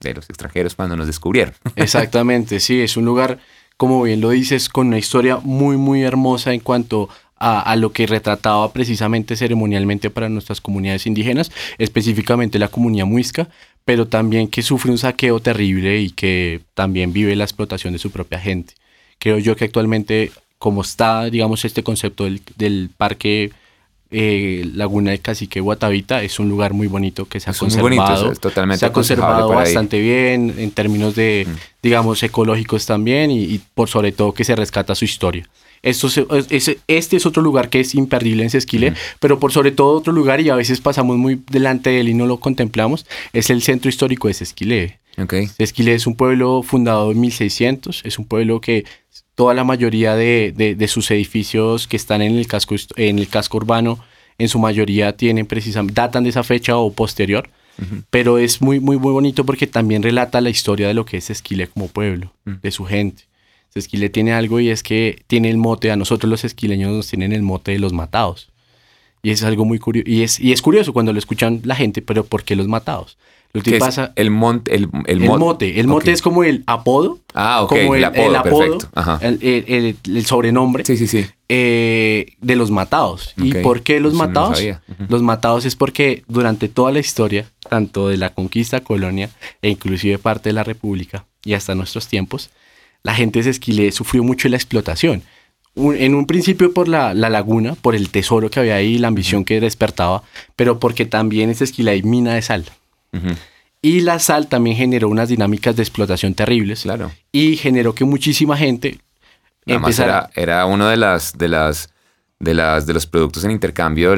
de 0.00 0.14
los 0.14 0.28
extranjeros 0.28 0.74
cuando 0.74 0.96
nos 0.96 1.06
descubrieron. 1.06 1.54
Exactamente, 1.76 2.60
sí, 2.60 2.80
es 2.80 2.96
un 2.96 3.04
lugar, 3.04 3.38
como 3.76 4.02
bien 4.02 4.20
lo 4.20 4.30
dices, 4.30 4.68
con 4.68 4.88
una 4.88 4.98
historia 4.98 5.38
muy, 5.42 5.76
muy 5.76 6.02
hermosa 6.02 6.52
en 6.52 6.60
cuanto 6.60 7.08
a, 7.38 7.76
lo 7.76 7.92
que 7.92 8.06
retrataba 8.06 8.72
precisamente 8.72 9.36
ceremonialmente 9.36 10.08
para 10.08 10.28
nuestras 10.28 10.60
comunidades 10.60 11.06
indígenas, 11.06 11.52
específicamente 11.76 12.58
la 12.58 12.68
comunidad 12.68 13.04
muisca, 13.04 13.48
pero 13.84 14.08
también 14.08 14.48
que 14.48 14.62
sufre 14.62 14.90
un 14.90 14.98
saqueo 14.98 15.40
terrible 15.40 16.00
y 16.00 16.10
que 16.10 16.62
también 16.74 17.12
vive 17.12 17.36
la 17.36 17.44
explotación 17.44 17.92
de 17.92 17.98
su 17.98 18.10
propia 18.10 18.40
gente. 18.40 18.74
Creo 19.18 19.38
yo 19.38 19.54
que 19.54 19.66
actualmente, 19.66 20.32
como 20.58 20.80
está, 20.80 21.24
digamos, 21.24 21.64
este 21.64 21.82
concepto 21.82 22.24
del, 22.24 22.40
del 22.56 22.90
parque 22.96 23.52
eh, 24.18 24.66
Laguna 24.72 25.10
de 25.10 25.18
Cacique 25.18 25.60
Guatavita 25.60 26.22
es 26.22 26.38
un 26.38 26.48
lugar 26.48 26.72
muy 26.72 26.86
bonito 26.86 27.26
que 27.26 27.38
se 27.38 27.50
ha 27.50 27.52
conservado. 27.52 28.32
totalmente 28.36 28.78
se 28.80 28.86
ha 28.86 28.92
conservado 28.92 29.50
bastante 29.50 30.00
bien 30.00 30.54
en 30.56 30.70
términos 30.70 31.14
de, 31.14 31.46
mm. 31.46 31.52
digamos, 31.82 32.22
ecológicos 32.22 32.86
también 32.86 33.30
y, 33.30 33.60
por 33.74 33.90
sobre 33.90 34.12
todo 34.12 34.32
que 34.32 34.44
se 34.44 34.56
rescata 34.56 34.94
su 34.94 35.04
historia. 35.04 35.46
Esto 35.82 36.08
este 36.48 37.16
es 37.16 37.26
otro 37.26 37.42
lugar 37.42 37.68
que 37.68 37.80
es 37.80 37.94
imperdible 37.94 38.42
en 38.42 38.48
Sesquile, 38.48 38.92
mm. 38.92 38.94
pero 39.20 39.38
por 39.38 39.52
sobre 39.52 39.70
todo 39.70 39.98
otro 39.98 40.14
lugar, 40.14 40.40
y 40.40 40.48
a 40.48 40.54
veces 40.54 40.80
pasamos 40.80 41.18
muy 41.18 41.42
delante 41.50 41.90
de 41.90 42.00
él 42.00 42.08
y 42.08 42.14
no 42.14 42.24
lo 42.24 42.40
contemplamos, 42.40 43.04
es 43.34 43.50
el 43.50 43.60
centro 43.60 43.90
histórico 43.90 44.28
de 44.28 44.34
Sesquile. 44.34 44.98
Okay. 45.18 45.46
Sesquile 45.46 45.94
es 45.94 46.06
un 46.06 46.16
pueblo 46.16 46.62
fundado 46.62 47.12
en 47.12 47.20
1600, 47.20 48.00
es 48.06 48.18
un 48.18 48.24
pueblo 48.24 48.62
que 48.62 48.86
toda 49.36 49.54
la 49.54 49.62
mayoría 49.62 50.16
de, 50.16 50.86
sus 50.88 51.10
edificios 51.12 51.86
que 51.86 51.96
están 51.96 52.22
en 52.22 52.36
el, 52.36 52.48
casco, 52.48 52.74
en 52.96 53.20
el 53.20 53.28
casco 53.28 53.58
urbano, 53.58 54.00
en 54.38 54.48
su 54.48 54.58
mayoría 54.58 55.16
tienen 55.16 55.46
precisamente, 55.46 56.00
datan 56.00 56.24
de 56.24 56.30
esa 56.30 56.42
fecha 56.42 56.76
o 56.76 56.92
posterior, 56.92 57.48
pero 58.10 58.38
es 58.38 58.62
muy, 58.62 58.80
muy, 58.80 58.96
muy 58.98 59.12
bonito 59.12 59.44
porque 59.44 59.66
también 59.66 60.02
relata 60.02 60.40
la 60.40 60.48
historia 60.48 60.88
de 60.88 60.94
lo 60.94 61.04
que 61.04 61.18
es 61.18 61.28
Esquile 61.30 61.68
como 61.68 61.88
pueblo, 61.88 62.32
de 62.44 62.70
su 62.72 62.84
gente. 62.86 63.24
Esquile 63.74 64.08
tiene 64.08 64.32
algo 64.32 64.58
y 64.58 64.70
es 64.70 64.82
que 64.82 65.22
tiene 65.26 65.50
el 65.50 65.58
mote, 65.58 65.90
a 65.90 65.96
nosotros 65.96 66.30
los 66.30 66.44
esquileños 66.44 66.92
nos 66.92 67.08
tienen 67.08 67.32
el 67.32 67.42
mote 67.42 67.72
de 67.72 67.78
los 67.78 67.92
matados. 67.92 68.48
Y 69.22 69.30
es 69.30 69.42
algo 69.42 69.66
muy 69.66 69.78
curioso. 69.78 70.08
Y 70.08 70.22
es, 70.22 70.40
y 70.40 70.52
es 70.52 70.62
curioso 70.62 70.94
cuando 70.94 71.12
lo 71.12 71.18
escuchan 71.18 71.60
la 71.64 71.74
gente, 71.74 72.00
pero 72.00 72.24
¿por 72.24 72.44
qué 72.44 72.56
los 72.56 72.68
matados? 72.68 73.18
Que 73.62 73.78
pasa, 73.78 74.12
el, 74.16 74.30
monte, 74.30 74.74
el, 74.74 74.88
el, 75.06 75.20
mote. 75.20 75.80
El 75.80 75.86
mote 75.86 76.12
es 76.12 76.22
como 76.22 76.44
el 76.44 76.64
apodo. 76.66 77.20
Ah, 77.34 77.62
ok. 77.62 77.68
Como 77.68 77.94
el, 77.94 78.04
apodo, 78.04 78.78
El, 79.20 80.26
sobrenombre. 80.26 80.84
Sí, 80.84 80.96
sí, 80.96 81.06
sí. 81.06 81.26
Eh, 81.48 82.34
de 82.40 82.56
los 82.56 82.70
matados. 82.70 83.34
¿Y 83.36 83.54
por 83.54 83.82
qué 83.82 84.00
los 84.00 84.14
matados? 84.14 84.62
Los 85.08 85.22
matados 85.22 85.64
es 85.64 85.76
porque 85.76 86.24
durante 86.28 86.68
toda 86.68 86.92
la 86.92 86.98
historia, 86.98 87.46
tanto 87.68 88.08
de 88.08 88.16
la 88.16 88.34
conquista, 88.34 88.80
colonia, 88.80 89.30
e 89.62 89.68
inclusive 89.68 90.18
parte 90.18 90.48
de 90.48 90.54
la 90.54 90.64
república, 90.64 91.26
y 91.44 91.54
hasta 91.54 91.74
nuestros 91.74 92.08
tiempos, 92.08 92.50
la 93.02 93.14
gente 93.14 93.40
de 93.40 93.50
Esquilé 93.50 93.92
sufrió 93.92 94.24
mucho 94.24 94.48
la 94.48 94.56
explotación. 94.56 95.22
en 95.76 96.14
un 96.14 96.26
principio 96.26 96.72
por 96.72 96.88
la, 96.88 97.14
laguna, 97.14 97.74
por 97.74 97.94
el 97.94 98.08
tesoro 98.08 98.50
que 98.50 98.58
había 98.58 98.74
ahí, 98.74 98.98
la 98.98 99.08
ambición 99.08 99.44
que 99.44 99.60
despertaba, 99.60 100.24
pero 100.56 100.80
porque 100.80 101.06
también 101.06 101.50
en 101.50 101.56
Esquilé 101.60 101.92
hay 101.92 102.02
mina 102.02 102.34
de 102.34 102.42
sal. 102.42 102.64
Y 103.82 104.00
la 104.00 104.18
sal 104.18 104.48
también 104.48 104.76
generó 104.76 105.08
unas 105.08 105.28
dinámicas 105.28 105.76
de 105.76 105.82
explotación 105.82 106.34
terribles. 106.34 106.82
Claro. 106.82 107.12
Y 107.32 107.56
generó 107.56 107.94
que 107.94 108.04
muchísima 108.04 108.56
gente 108.56 108.98
empezara... 109.64 110.30
era, 110.34 110.42
era 110.54 110.66
uno 110.66 110.88
de 110.88 110.96
las, 110.96 111.36
de 111.36 111.48
las 111.48 111.90
de, 112.38 112.54
las, 112.54 112.86
de 112.86 112.92
los 112.92 113.06
productos 113.06 113.44
en 113.44 113.50
intercambio 113.50 114.14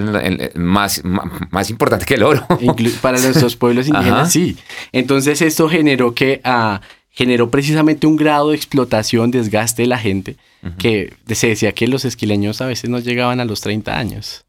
más, 0.54 1.02
más, 1.04 1.70
importante 1.70 2.04
que 2.04 2.14
el 2.14 2.22
oro. 2.22 2.46
para 3.00 3.18
nuestros 3.20 3.56
pueblos 3.56 3.86
indígenas, 3.88 4.32
sí. 4.32 4.56
Entonces 4.92 5.40
esto 5.40 5.68
generó 5.68 6.14
que 6.14 6.40
uh, 6.44 6.78
generó 7.10 7.50
precisamente 7.50 8.06
un 8.06 8.16
grado 8.16 8.50
de 8.50 8.56
explotación, 8.56 9.30
desgaste 9.30 9.82
de 9.82 9.88
la 9.88 9.98
gente, 9.98 10.36
que 10.78 11.14
se 11.28 11.48
decía 11.48 11.72
que 11.72 11.86
los 11.86 12.04
esquileños 12.04 12.60
a 12.60 12.66
veces 12.66 12.90
no 12.90 12.98
llegaban 12.98 13.40
a 13.40 13.44
los 13.44 13.60
30 13.60 13.96
años. 13.96 14.44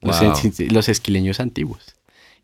los 0.00 0.88
esquileños 0.88 1.40
antiguos. 1.40 1.94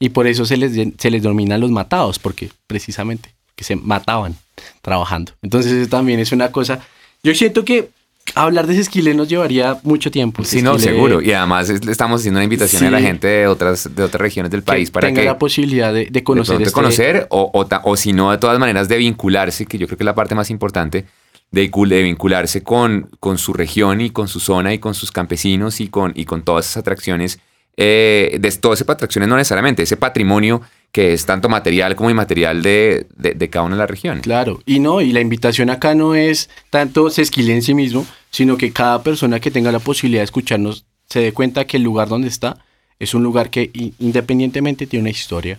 Y 0.00 0.08
por 0.08 0.26
eso 0.26 0.44
se 0.46 0.56
les, 0.56 0.72
se 0.98 1.10
les 1.10 1.22
denomina 1.22 1.58
los 1.58 1.70
matados, 1.70 2.18
porque 2.18 2.50
precisamente 2.66 3.34
que 3.54 3.64
se 3.64 3.76
mataban 3.76 4.34
trabajando. 4.80 5.32
Entonces 5.42 5.72
eso 5.72 5.90
también 5.90 6.18
es 6.18 6.32
una 6.32 6.50
cosa. 6.50 6.80
Yo 7.22 7.34
siento 7.34 7.64
que 7.64 7.90
hablar 8.34 8.66
de 8.66 8.74
Sesquile 8.74 9.12
nos 9.14 9.28
llevaría 9.28 9.78
mucho 9.82 10.10
tiempo. 10.10 10.42
Sí, 10.44 10.62
no, 10.62 10.78
seguro. 10.78 11.20
Y 11.20 11.32
además 11.32 11.68
estamos 11.68 12.20
haciendo 12.20 12.38
una 12.38 12.44
invitación 12.44 12.84
a 12.84 12.90
la 12.90 13.00
gente 13.00 13.26
de 13.26 13.46
otras, 13.46 13.94
de 13.94 14.02
otras 14.02 14.20
regiones 14.20 14.50
del 14.50 14.62
país 14.62 14.90
para 14.90 15.08
tenga 15.08 15.20
que 15.20 15.26
la 15.26 15.38
posibilidad 15.38 15.92
de, 15.92 16.24
conocer. 16.24 16.56
De, 16.56 16.64
este 16.64 16.74
conocer 16.74 17.26
o, 17.30 17.50
o, 17.52 17.66
o, 17.84 17.96
si 17.96 18.14
no, 18.14 18.30
de 18.30 18.38
todas 18.38 18.58
maneras, 18.58 18.88
de 18.88 18.96
vincularse, 18.96 19.66
que 19.66 19.78
yo 19.78 19.86
creo 19.86 19.98
que 19.98 20.04
es 20.04 20.06
la 20.06 20.14
parte 20.14 20.34
más 20.34 20.48
importante, 20.48 21.04
de, 21.50 21.68
de, 21.68 22.02
vincularse 22.02 22.62
con, 22.62 23.10
con 23.20 23.36
su 23.36 23.52
región 23.52 24.00
y 24.00 24.10
con 24.10 24.28
su 24.28 24.40
zona 24.40 24.72
y 24.72 24.78
con 24.78 24.94
sus 24.94 25.10
campesinos 25.10 25.80
y 25.80 25.88
con, 25.88 26.12
y 26.14 26.24
con 26.24 26.42
todas 26.42 26.66
esas 26.66 26.78
atracciones 26.78 27.40
eh, 27.82 28.36
de 28.38 28.52
todo 28.52 28.74
ese 28.74 28.84
atracciones, 28.86 29.26
no 29.26 29.36
necesariamente, 29.36 29.82
ese 29.82 29.96
patrimonio 29.96 30.60
que 30.92 31.14
es 31.14 31.24
tanto 31.24 31.48
material 31.48 31.96
como 31.96 32.10
inmaterial 32.10 32.62
de, 32.62 33.06
de, 33.16 33.48
cada 33.48 33.64
una 33.64 33.74
de 33.74 33.78
las 33.78 33.88
regiones. 33.88 34.22
Claro, 34.22 34.60
y 34.66 34.80
no, 34.80 35.00
y 35.00 35.12
la 35.12 35.20
invitación 35.20 35.70
acá 35.70 35.94
no 35.94 36.14
es 36.14 36.50
tanto 36.68 37.08
se 37.08 37.22
esquile 37.22 37.54
en 37.54 37.62
sí 37.62 37.72
mismo, 37.72 38.06
sino 38.30 38.58
que 38.58 38.70
cada 38.70 39.02
persona 39.02 39.40
que 39.40 39.50
tenga 39.50 39.72
la 39.72 39.78
posibilidad 39.78 40.20
de 40.20 40.24
escucharnos 40.24 40.84
se 41.06 41.20
dé 41.20 41.32
cuenta 41.32 41.64
que 41.64 41.78
el 41.78 41.82
lugar 41.82 42.08
donde 42.08 42.28
está 42.28 42.58
es 42.98 43.14
un 43.14 43.22
lugar 43.22 43.48
que 43.48 43.70
independientemente 43.98 44.86
tiene 44.86 45.04
una 45.04 45.10
historia. 45.10 45.58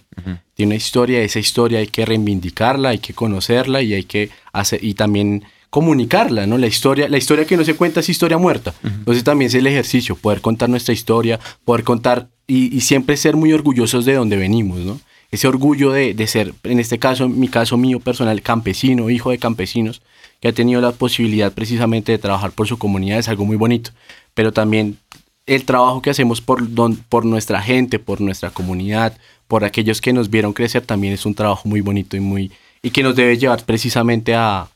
Tiene 0.54 0.68
una 0.68 0.76
historia, 0.76 1.24
esa 1.24 1.40
historia 1.40 1.80
hay 1.80 1.88
que 1.88 2.06
reivindicarla, 2.06 2.89
hay 2.89 3.00
que 3.00 3.16
conocerla 3.16 3.82
y 3.82 3.95
hay 3.95 4.04
que 4.04 4.30
hacer, 4.54 4.84
y 4.84 4.93
también 4.93 5.43
comunicarla, 5.72 6.45
¿no? 6.45 6.57
La 6.57 6.67
historia, 6.67 7.07
la 7.07 7.17
historia 7.17 7.45
que 7.45 7.55
no 7.55 7.63
se 7.63 7.76
cuenta 7.76 8.01
es 8.01 8.09
historia 8.09 8.38
muerta. 8.38 8.74
Entonces 8.84 9.24
también 9.24 9.47
es 9.47 9.55
el 9.55 9.65
ejercicio, 9.65 10.17
poder 10.17 10.41
contar 10.41 10.69
nuestra 10.69 10.93
historia, 10.93 11.39
poder 11.63 11.86
contar 11.86 12.28
y, 12.45 12.82
siempre 12.82 13.15
ser 13.15 13.38
muy 13.38 13.53
orgullosos 13.53 14.03
de 14.03 14.13
donde 14.13 14.36
venimos, 14.36 14.80
¿no? 14.80 14.99
Ese 15.32 15.47
orgullo 15.47 15.93
de, 15.93 16.28
ser, 16.28 16.53
en 16.63 16.82
este 16.82 16.99
caso, 16.99 17.24
en 17.24 17.39
mi 17.39 17.47
caso 17.47 17.78
mío 17.78 18.01
personal, 18.01 18.41
campesino, 18.41 19.09
hijo 19.09 19.32
de 19.32 19.38
campesinos, 19.38 20.01
que 20.41 20.49
ha 20.49 20.53
tenido 20.53 20.82
la 20.82 20.91
posibilidad 20.91 21.53
precisamente 21.53 22.11
de 22.11 22.17
trabajar 22.17 22.51
por 22.51 22.67
su 22.67 22.78
comunidad, 22.78 23.19
es 23.19 23.30
algo 23.30 23.45
muy 23.45 23.55
bonito. 23.55 23.91
Pero 24.34 24.51
también 24.51 24.97
el 25.45 25.63
trabajo 25.63 26.01
que 26.01 26.09
hacemos 26.09 26.41
por, 26.41 26.67
por 27.07 27.24
nuestra 27.24 27.61
gente, 27.61 27.97
por 27.97 28.19
nuestra 28.19 28.49
comunidad, 28.49 29.17
por 29.47 29.63
aquellos 29.63 30.01
que 30.01 30.11
nos 30.11 30.30
vieron 30.30 30.51
crecer, 30.51 30.86
también 30.86 31.13
es 31.13 31.26
un 31.26 31.34
trabajo 31.34 31.69
muy 31.69 31.80
bonito 31.80 32.17
y, 32.17 32.19
muy, 32.19 32.51
y 32.84 32.89
que 32.89 33.03
nos 33.03 33.15
debe 33.15 33.38
llevar 33.38 33.63
precisamente 33.63 34.36
a, 34.36 34.67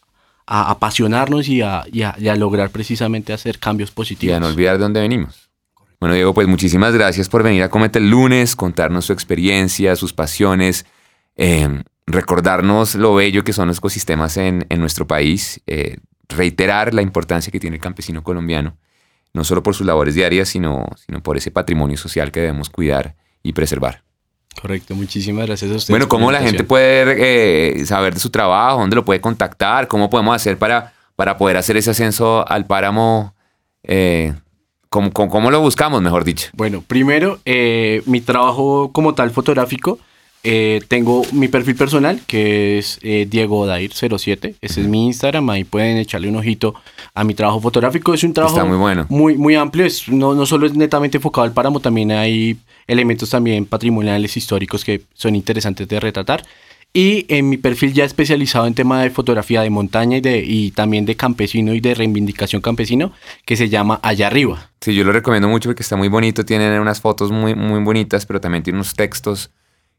apasionarnos 0.47 1.47
y 1.47 1.61
a, 1.61 1.85
lograr 2.37 2.69
precisamente 2.69 3.33
hacer 3.33 3.59
cambios 3.59 3.91
positivos. 3.91 4.31
Y 4.31 4.35
a 4.35 4.39
no 4.39 4.47
olvidar 4.47 4.77
de 4.77 4.83
dónde 4.83 5.01
venimos. 5.01 5.49
Bueno, 5.99 6.13
Diego, 6.13 6.33
pues 6.33 6.47
muchísimas 6.47 6.93
gracias 6.93 7.29
por 7.29 7.41
venir 7.41 7.63
a 7.63 7.69
Comete 7.69 7.99
el 7.99 8.09
lunes, 8.09 8.55
contarnos 8.55 9.05
su 9.05 9.13
experiencia, 9.13 9.95
sus 9.95 10.13
pasiones, 10.13 10.85
eh, 11.35 11.83
recordarnos 12.05 12.95
lo 12.95 13.15
bello 13.15 13.43
que 13.43 13.53
son 13.53 13.67
los 13.67 13.79
ecosistemas 13.79 14.37
en, 14.37 14.65
nuestro 14.77 15.07
país, 15.07 15.61
eh, 15.67 15.97
reiterar 16.29 16.93
la 16.93 17.01
importancia 17.01 17.51
que 17.51 17.59
tiene 17.59 17.77
el 17.77 17.81
campesino 17.81 18.23
colombiano, 18.23 18.77
no 19.33 19.43
solo 19.43 19.63
por 19.63 19.73
sus 19.73 19.87
labores 19.87 20.15
diarias, 20.15 20.49
sino, 20.49 20.85
sino 21.05 21.23
por 21.23 21.37
ese 21.37 21.49
patrimonio 21.49 21.97
social 21.97 22.31
que 22.31 22.41
debemos 22.41 22.69
cuidar 22.69 23.15
y 23.41 23.53
preservar. 23.53 24.04
Correcto, 24.61 24.95
muchísimas 24.95 25.45
gracias 25.45 25.71
a 25.71 25.75
ustedes. 25.75 25.89
Bueno, 25.89 26.07
¿cómo 26.07 26.31
la 26.31 26.41
gente 26.41 26.63
puede 26.63 27.79
eh, 27.79 27.85
saber 27.85 28.13
de 28.13 28.19
su 28.19 28.29
trabajo? 28.29 28.79
¿Dónde 28.79 28.95
lo 28.95 29.05
puede 29.05 29.21
contactar? 29.21 29.87
¿Cómo 29.87 30.09
podemos 30.09 30.35
hacer 30.35 30.57
para, 30.57 30.93
para 31.15 31.37
poder 31.37 31.57
hacer 31.57 31.77
ese 31.77 31.91
ascenso 31.91 32.47
al 32.47 32.65
páramo? 32.65 33.35
Eh, 33.83 34.33
¿cómo, 34.89 35.51
lo 35.51 35.61
buscamos, 35.61 36.01
mejor 36.01 36.23
dicho? 36.23 36.49
Bueno, 36.53 36.83
primero, 36.85 37.39
eh, 37.45 38.01
mi 38.05 38.21
trabajo 38.21 38.91
como 38.91 39.13
tal 39.13 39.31
fotográfico 39.31 39.99
eh, 40.47 40.81
tengo 40.87 41.23
mi 41.31 41.47
perfil 41.47 41.75
personal, 41.75 42.21
que 42.27 42.77
es 42.77 42.99
eh, 43.01 43.25
Diego 43.27 43.65
Dair07. 43.65 44.55
Ese 44.61 44.81
es 44.81 44.87
mi 44.87 45.07
Instagram. 45.07 45.49
Ahí 45.49 45.63
pueden 45.63 45.97
echarle 45.97 46.29
un 46.29 46.35
ojito 46.35 46.75
a 47.15 47.23
mi 47.23 47.33
trabajo 47.33 47.59
fotográfico. 47.59 48.13
Es 48.13 48.23
un 48.23 48.31
trabajo 48.31 48.63
muy, 48.63 48.77
bueno. 48.77 49.07
muy, 49.09 49.35
muy 49.37 49.55
amplio. 49.55 49.85
Es, 49.85 50.07
no, 50.07 50.35
no 50.35 50.45
solo 50.45 50.67
es 50.67 50.75
netamente 50.75 51.17
enfocado 51.17 51.45
al 51.45 51.51
páramo, 51.51 51.79
también 51.79 52.11
hay 52.11 52.57
elementos 52.87 53.29
también 53.29 53.65
patrimoniales, 53.65 54.37
históricos 54.37 54.83
que 54.83 55.01
son 55.13 55.35
interesantes 55.35 55.87
de 55.87 55.99
retratar. 55.99 56.43
Y 56.93 57.25
en 57.27 57.49
mi 57.49 57.57
perfil 57.57 57.91
ya 57.91 58.05
especializado 58.05 58.67
en 58.67 58.73
tema 58.73 59.03
de 59.03 59.09
fotografía 59.09 59.61
de 59.61 59.69
montaña 59.69 60.15
y, 60.15 60.21
de, 60.21 60.37
y 60.45 60.71
también 60.71 61.05
de 61.05 61.17
campesino 61.17 61.73
y 61.73 61.81
de 61.81 61.93
reivindicación 61.93 62.61
campesino, 62.61 63.11
que 63.43 63.57
se 63.57 63.67
llama 63.67 63.99
Allá 64.01 64.27
Arriba. 64.27 64.71
Sí, 64.79 64.95
yo 64.95 65.03
lo 65.03 65.11
recomiendo 65.11 65.49
mucho 65.49 65.67
porque 65.67 65.83
está 65.83 65.97
muy 65.97 66.07
bonito. 66.07 66.45
Tiene 66.45 66.79
unas 66.79 67.01
fotos 67.01 67.31
muy, 67.31 67.53
muy 67.53 67.83
bonitas, 67.83 68.25
pero 68.25 68.39
también 68.39 68.63
tiene 68.63 68.77
unos 68.77 68.93
textos 68.93 69.51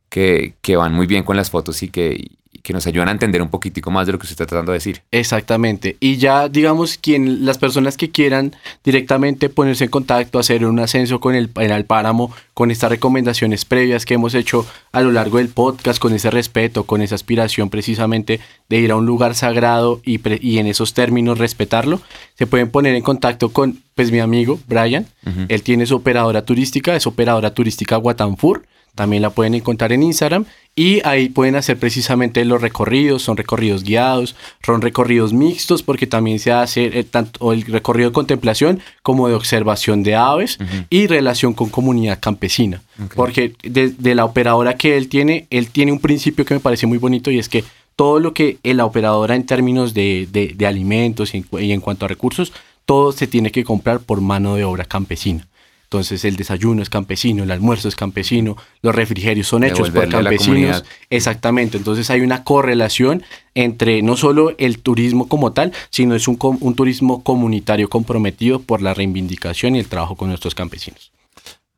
que, 0.08 0.54
que 0.62 0.76
van 0.76 0.94
muy 0.94 1.06
bien 1.06 1.22
con 1.22 1.36
las 1.36 1.50
fotos 1.50 1.82
y 1.82 1.88
que, 1.88 2.30
que 2.66 2.72
nos 2.72 2.86
ayudan 2.88 3.06
a 3.06 3.12
entender 3.12 3.40
un 3.42 3.48
poquitico 3.48 3.92
más 3.92 4.06
de 4.06 4.12
lo 4.12 4.18
que 4.18 4.24
usted 4.24 4.34
está 4.34 4.46
tratando 4.46 4.72
de 4.72 4.78
decir. 4.78 5.02
Exactamente. 5.12 5.96
Y 6.00 6.16
ya, 6.16 6.48
digamos, 6.48 6.98
quien, 6.98 7.46
las 7.46 7.58
personas 7.58 7.96
que 7.96 8.10
quieran 8.10 8.56
directamente 8.82 9.48
ponerse 9.48 9.84
en 9.84 9.90
contacto, 9.90 10.40
hacer 10.40 10.66
un 10.66 10.80
ascenso 10.80 11.20
con 11.20 11.36
el, 11.36 11.48
en 11.54 11.70
el 11.70 11.84
páramo, 11.84 12.34
con 12.54 12.72
estas 12.72 12.90
recomendaciones 12.90 13.64
previas 13.64 14.04
que 14.04 14.14
hemos 14.14 14.34
hecho 14.34 14.66
a 14.90 15.00
lo 15.00 15.12
largo 15.12 15.38
del 15.38 15.48
podcast, 15.48 16.00
con 16.00 16.12
ese 16.12 16.28
respeto, 16.28 16.86
con 16.86 17.02
esa 17.02 17.14
aspiración 17.14 17.70
precisamente 17.70 18.40
de 18.68 18.80
ir 18.80 18.90
a 18.90 18.96
un 18.96 19.06
lugar 19.06 19.36
sagrado 19.36 20.00
y, 20.04 20.18
y 20.44 20.58
en 20.58 20.66
esos 20.66 20.92
términos 20.92 21.38
respetarlo, 21.38 22.00
se 22.34 22.48
pueden 22.48 22.72
poner 22.72 22.96
en 22.96 23.02
contacto 23.02 23.50
con 23.50 23.80
pues 23.94 24.10
mi 24.10 24.18
amigo 24.18 24.58
Brian. 24.66 25.06
Él 25.48 25.62
tiene 25.62 25.86
su 25.86 25.94
operadora 25.94 26.44
turística, 26.44 26.96
es 26.96 27.06
operadora 27.06 27.54
turística 27.54 27.94
Guatanfur 27.96 28.66
también 28.96 29.22
la 29.22 29.30
pueden 29.30 29.54
encontrar 29.54 29.92
en 29.92 30.02
Instagram 30.02 30.46
y 30.74 31.00
ahí 31.06 31.28
pueden 31.28 31.54
hacer 31.54 31.78
precisamente 31.78 32.44
los 32.44 32.60
recorridos, 32.60 33.22
son 33.22 33.36
recorridos 33.36 33.84
guiados, 33.84 34.34
son 34.64 34.82
recorridos 34.82 35.32
mixtos 35.32 35.82
porque 35.82 36.06
también 36.06 36.38
se 36.38 36.50
hace 36.52 36.98
eh, 36.98 37.04
tanto 37.04 37.52
el 37.52 37.62
recorrido 37.62 38.10
de 38.10 38.14
contemplación 38.14 38.80
como 39.02 39.28
de 39.28 39.34
observación 39.34 40.02
de 40.02 40.16
aves 40.16 40.58
y 40.90 41.06
relación 41.06 41.54
con 41.54 41.70
comunidad 41.70 42.18
campesina. 42.20 42.82
Porque 43.14 43.54
de, 43.62 44.14
la 44.14 44.24
operadora 44.24 44.76
que 44.76 44.96
él 44.96 45.08
tiene, 45.08 45.46
él 45.50 45.68
tiene 45.68 45.92
un 45.92 46.00
principio 46.00 46.44
que 46.44 46.54
me 46.54 46.60
parece 46.60 46.86
muy 46.86 46.98
bonito 46.98 47.30
y 47.30 47.38
es 47.38 47.48
que 47.48 47.64
todo 47.94 48.18
lo 48.18 48.34
que 48.34 48.58
la 48.62 48.84
operadora 48.84 49.34
en 49.34 49.46
términos 49.46 49.94
de, 49.94 50.28
de, 50.30 50.66
alimentos 50.66 51.32
y 51.34 51.72
en 51.72 51.80
cuanto 51.80 52.04
a 52.04 52.08
recursos, 52.08 52.52
todo 52.84 53.12
se 53.12 53.26
tiene 53.26 53.50
que 53.50 53.64
comprar 53.64 54.00
por 54.00 54.20
mano 54.20 54.56
de 54.56 54.64
obra 54.64 54.84
campesina. 54.84 55.46
Entonces 55.86 56.24
el 56.24 56.34
desayuno 56.34 56.82
es 56.82 56.90
campesino, 56.90 57.44
el 57.44 57.50
almuerzo 57.52 57.86
es 57.86 57.94
campesino, 57.94 58.56
los 58.82 58.92
refrigerios 58.92 59.46
son 59.46 59.62
hechos 59.62 59.90
por 59.90 60.08
campesinos. 60.08 60.84
Exactamente, 61.10 61.78
entonces 61.78 62.10
hay 62.10 62.22
una 62.22 62.42
correlación 62.42 63.22
entre 63.54 64.02
no 64.02 64.16
solo 64.16 64.56
el 64.58 64.80
turismo 64.80 65.28
como 65.28 65.52
tal, 65.52 65.72
sino 65.90 66.16
es 66.16 66.26
un, 66.26 66.38
un 66.40 66.74
turismo 66.74 67.22
comunitario 67.22 67.88
comprometido 67.88 68.60
por 68.60 68.82
la 68.82 68.94
reivindicación 68.94 69.76
y 69.76 69.78
el 69.78 69.86
trabajo 69.86 70.16
con 70.16 70.28
nuestros 70.28 70.56
campesinos. 70.56 71.12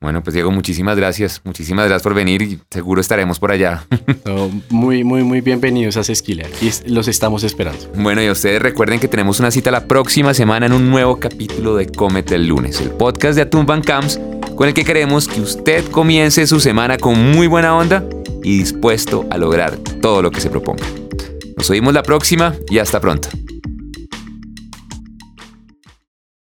Bueno, 0.00 0.22
pues 0.22 0.34
Diego, 0.34 0.52
muchísimas 0.52 0.96
gracias. 0.96 1.40
Muchísimas 1.42 1.86
gracias 1.86 2.02
por 2.02 2.14
venir 2.14 2.40
y 2.42 2.60
seguro 2.70 3.00
estaremos 3.00 3.40
por 3.40 3.50
allá. 3.50 3.84
muy, 4.70 5.02
muy, 5.02 5.24
muy 5.24 5.40
bienvenidos 5.40 5.96
a 5.96 6.04
Sesquila. 6.04 6.46
Y 6.60 6.70
los 6.88 7.08
estamos 7.08 7.42
esperando. 7.42 7.80
Bueno, 7.96 8.22
y 8.22 8.26
a 8.26 8.32
ustedes 8.32 8.62
recuerden 8.62 9.00
que 9.00 9.08
tenemos 9.08 9.40
una 9.40 9.50
cita 9.50 9.72
la 9.72 9.86
próxima 9.86 10.34
semana 10.34 10.66
en 10.66 10.72
un 10.72 10.88
nuevo 10.88 11.18
capítulo 11.18 11.74
de 11.74 11.86
Cómete 11.86 12.36
el 12.36 12.46
lunes, 12.46 12.80
el 12.80 12.90
podcast 12.90 13.34
de 13.34 13.42
Atún 13.42 13.66
Camps, 13.66 14.20
con 14.54 14.68
el 14.68 14.74
que 14.74 14.84
queremos 14.84 15.26
que 15.26 15.40
usted 15.40 15.84
comience 15.90 16.46
su 16.46 16.60
semana 16.60 16.96
con 16.96 17.32
muy 17.32 17.48
buena 17.48 17.76
onda 17.76 18.04
y 18.44 18.58
dispuesto 18.58 19.26
a 19.30 19.36
lograr 19.36 19.76
todo 20.00 20.22
lo 20.22 20.30
que 20.30 20.40
se 20.40 20.48
proponga. 20.48 20.84
Nos 21.56 21.68
oímos 21.70 21.92
la 21.92 22.04
próxima 22.04 22.54
y 22.70 22.78
hasta 22.78 23.00
pronto. 23.00 23.28